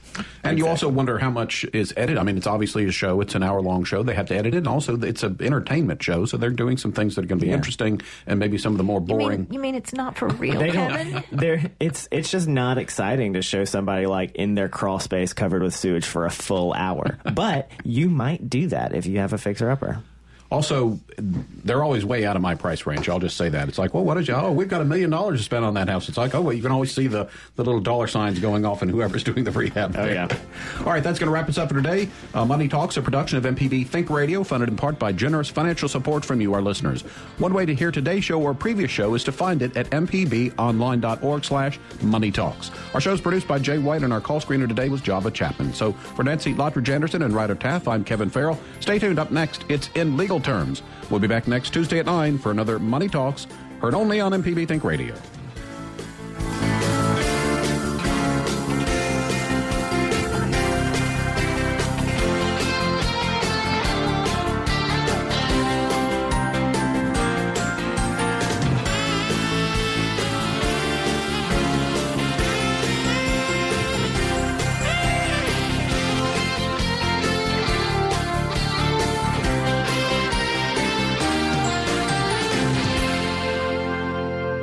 And 0.45 0.59
you 0.59 0.67
also 0.67 0.89
wonder 0.89 1.19
how 1.19 1.31
much 1.31 1.65
is 1.73 1.95
edited. 1.97 2.19
I 2.19 2.23
mean, 2.23 2.37
it's 2.37 2.47
obviously 2.47 2.85
a 2.87 2.91
show; 2.91 3.21
it's 3.23 3.35
an 3.35 3.43
hour-long 3.43 3.85
show. 3.85 4.03
They 4.03 4.15
have 4.15 4.27
to 4.27 4.37
edit 4.37 4.55
it, 4.55 4.59
and 4.59 4.69
also 4.69 4.97
it's 5.01 5.23
an 5.23 5.37
entertainment 5.41 6.03
show, 6.03 6.27
so 6.27 6.37
they're 6.37 6.51
doing 6.51 6.77
some 6.77 6.93
things 6.93 7.15
that 7.15 7.25
are 7.25 7.29
going 7.29 7.39
to 7.39 7.45
be 7.47 7.51
Yeah. 7.51 7.57
interesting, 7.57 8.01
and 8.27 8.39
maybe 8.39 8.59
some 8.59 8.73
of 8.73 8.79
the 8.79 8.85
more 8.85 9.01
You 9.01 9.07
boring. 9.07 9.41
mean, 9.43 9.49
you 9.53 9.59
mean 9.61 9.75
it's 9.75 9.95
not 9.95 10.19
for 10.19 10.29
real, 10.29 10.59
They 10.59 10.71
Kevin? 10.71 11.23
don't. 11.35 11.71
It's 11.81 12.09
it's 12.11 12.31
just 12.31 12.47
not 12.49 12.77
exciting 12.77 13.33
to 13.35 13.43
show 13.43 13.65
somebody 13.65 14.05
like 14.07 14.35
in 14.35 14.55
their 14.55 14.69
crawl 14.69 14.99
space 14.99 15.33
covered 15.33 15.63
with 15.63 15.75
sewage 15.75 16.05
for 16.05 16.27
a 16.27 16.31
full 16.31 16.75
hour. 16.75 17.19
but 17.35 17.71
you 17.85 18.11
might 18.11 18.51
do 18.51 18.67
that 18.69 18.95
if 18.95 19.07
you 19.07 19.19
have 19.19 19.33
a 19.33 19.39
fixer 19.39 19.71
upper. 19.71 20.01
Also, 20.53 21.01
they're 21.17 21.83
always 21.83 22.05
way 22.05 22.27
out 22.27 22.37
of 22.37 22.43
my 22.43 22.55
price 22.55 22.85
range. 22.85 23.09
I'll 23.09 23.19
just 23.19 23.39
say 23.39 23.49
that. 23.49 23.71
It's 23.71 23.79
like, 23.79 23.95
well, 23.95 24.05
what 24.05 24.19
did 24.19 24.29
you? 24.29 24.35
Oh, 24.35 24.53
we've 24.53 24.69
got 24.69 24.83
a 24.83 24.85
million 24.85 25.09
dollars 25.09 25.41
to 25.41 25.45
spend 25.45 25.65
on 25.65 25.73
that 25.75 25.89
house. 25.89 26.11
It's 26.11 26.19
like, 26.19 26.35
oh, 26.35 26.43
well, 26.43 26.53
you 26.53 26.61
can 26.61 26.71
always 26.71 26.95
see 26.95 27.07
the, 27.07 27.31
the 27.57 27.65
little 27.65 27.81
dollar 27.81 28.07
signs 28.07 28.39
going 28.39 28.67
off, 28.67 28.83
and 28.83 28.91
whoever's 28.91 29.25
doing 29.33 29.45
the 29.45 29.51
rehab. 29.51 29.97
Oh 29.97 30.05
yeah. 30.05 30.29
All 30.81 30.85
right, 30.87 31.03
that's 31.03 31.19
going 31.19 31.29
to 31.29 31.33
wrap 31.33 31.49
us 31.49 31.57
up 31.57 31.71
for 31.71 31.77
today. 31.77 32.11
Uh, 32.35 32.45
Money 32.45 32.69
Talks, 32.69 32.99
a 32.99 33.03
production 33.03 33.39
of 33.39 33.45
MPB 33.45 33.87
Think 33.87 34.11
Radio, 34.11 34.45
funded 34.45 34.69
in 34.69 34.77
part 34.77 34.99
by 34.99 35.11
generous 35.11 35.49
financial 35.49 35.89
support 35.89 36.23
from 36.23 36.43
you, 36.43 36.53
our 36.53 36.61
listeners. 36.61 37.01
One 37.39 37.55
way 37.55 37.65
to 37.65 37.75
hear 37.75 37.91
today's 37.91 38.25
show 38.25 38.39
or 38.43 38.53
previous 38.53 38.91
show 38.91 39.15
is 39.15 39.25
to 39.25 39.33
find 39.33 39.63
it 39.63 39.75
at 39.75 39.89
mpbonline.org/slash 39.89 41.81
Money 42.03 42.31
Talks. 42.31 42.71
Our 42.93 43.01
show 43.01 43.15
is 43.15 43.23
produced 43.23 43.49
by 43.49 43.59
Jay 43.59 43.79
White, 43.79 44.03
and 44.03 44.13
our 44.13 44.21
call 44.21 44.39
screener 44.39 44.69
today 44.69 44.91
was 44.91 45.01
Java 45.01 45.31
Chapman. 45.31 45.73
So 45.73 45.93
for 45.93 46.25
Nancy 46.25 46.53
Lottridge 46.53 46.91
Anderson 46.91 47.23
and 47.23 47.33
Ryder 47.33 47.55
Taff, 47.55 47.89
I'm 47.89 48.05
Kevin 48.05 48.29
Farrell. 48.29 48.59
Stay 48.81 48.99
tuned. 48.99 49.19
Up 49.19 49.31
next, 49.31 49.65
it's 49.69 49.89
in 49.95 50.17
legal 50.17 50.42
terms. 50.43 50.83
We'll 51.11 51.21
be 51.21 51.29
back 51.29 51.47
next 51.49 51.73
Tuesday 51.73 51.99
at 51.99 52.07
9 52.07 52.39
for 52.39 52.51
another 52.51 52.79
Money 52.79 53.09
Talks, 53.09 53.47
heard 53.81 53.95
only 53.95 54.21
on 54.21 54.33
MPB 54.33 54.69
Think 54.69 54.85
Radio. 54.85 55.15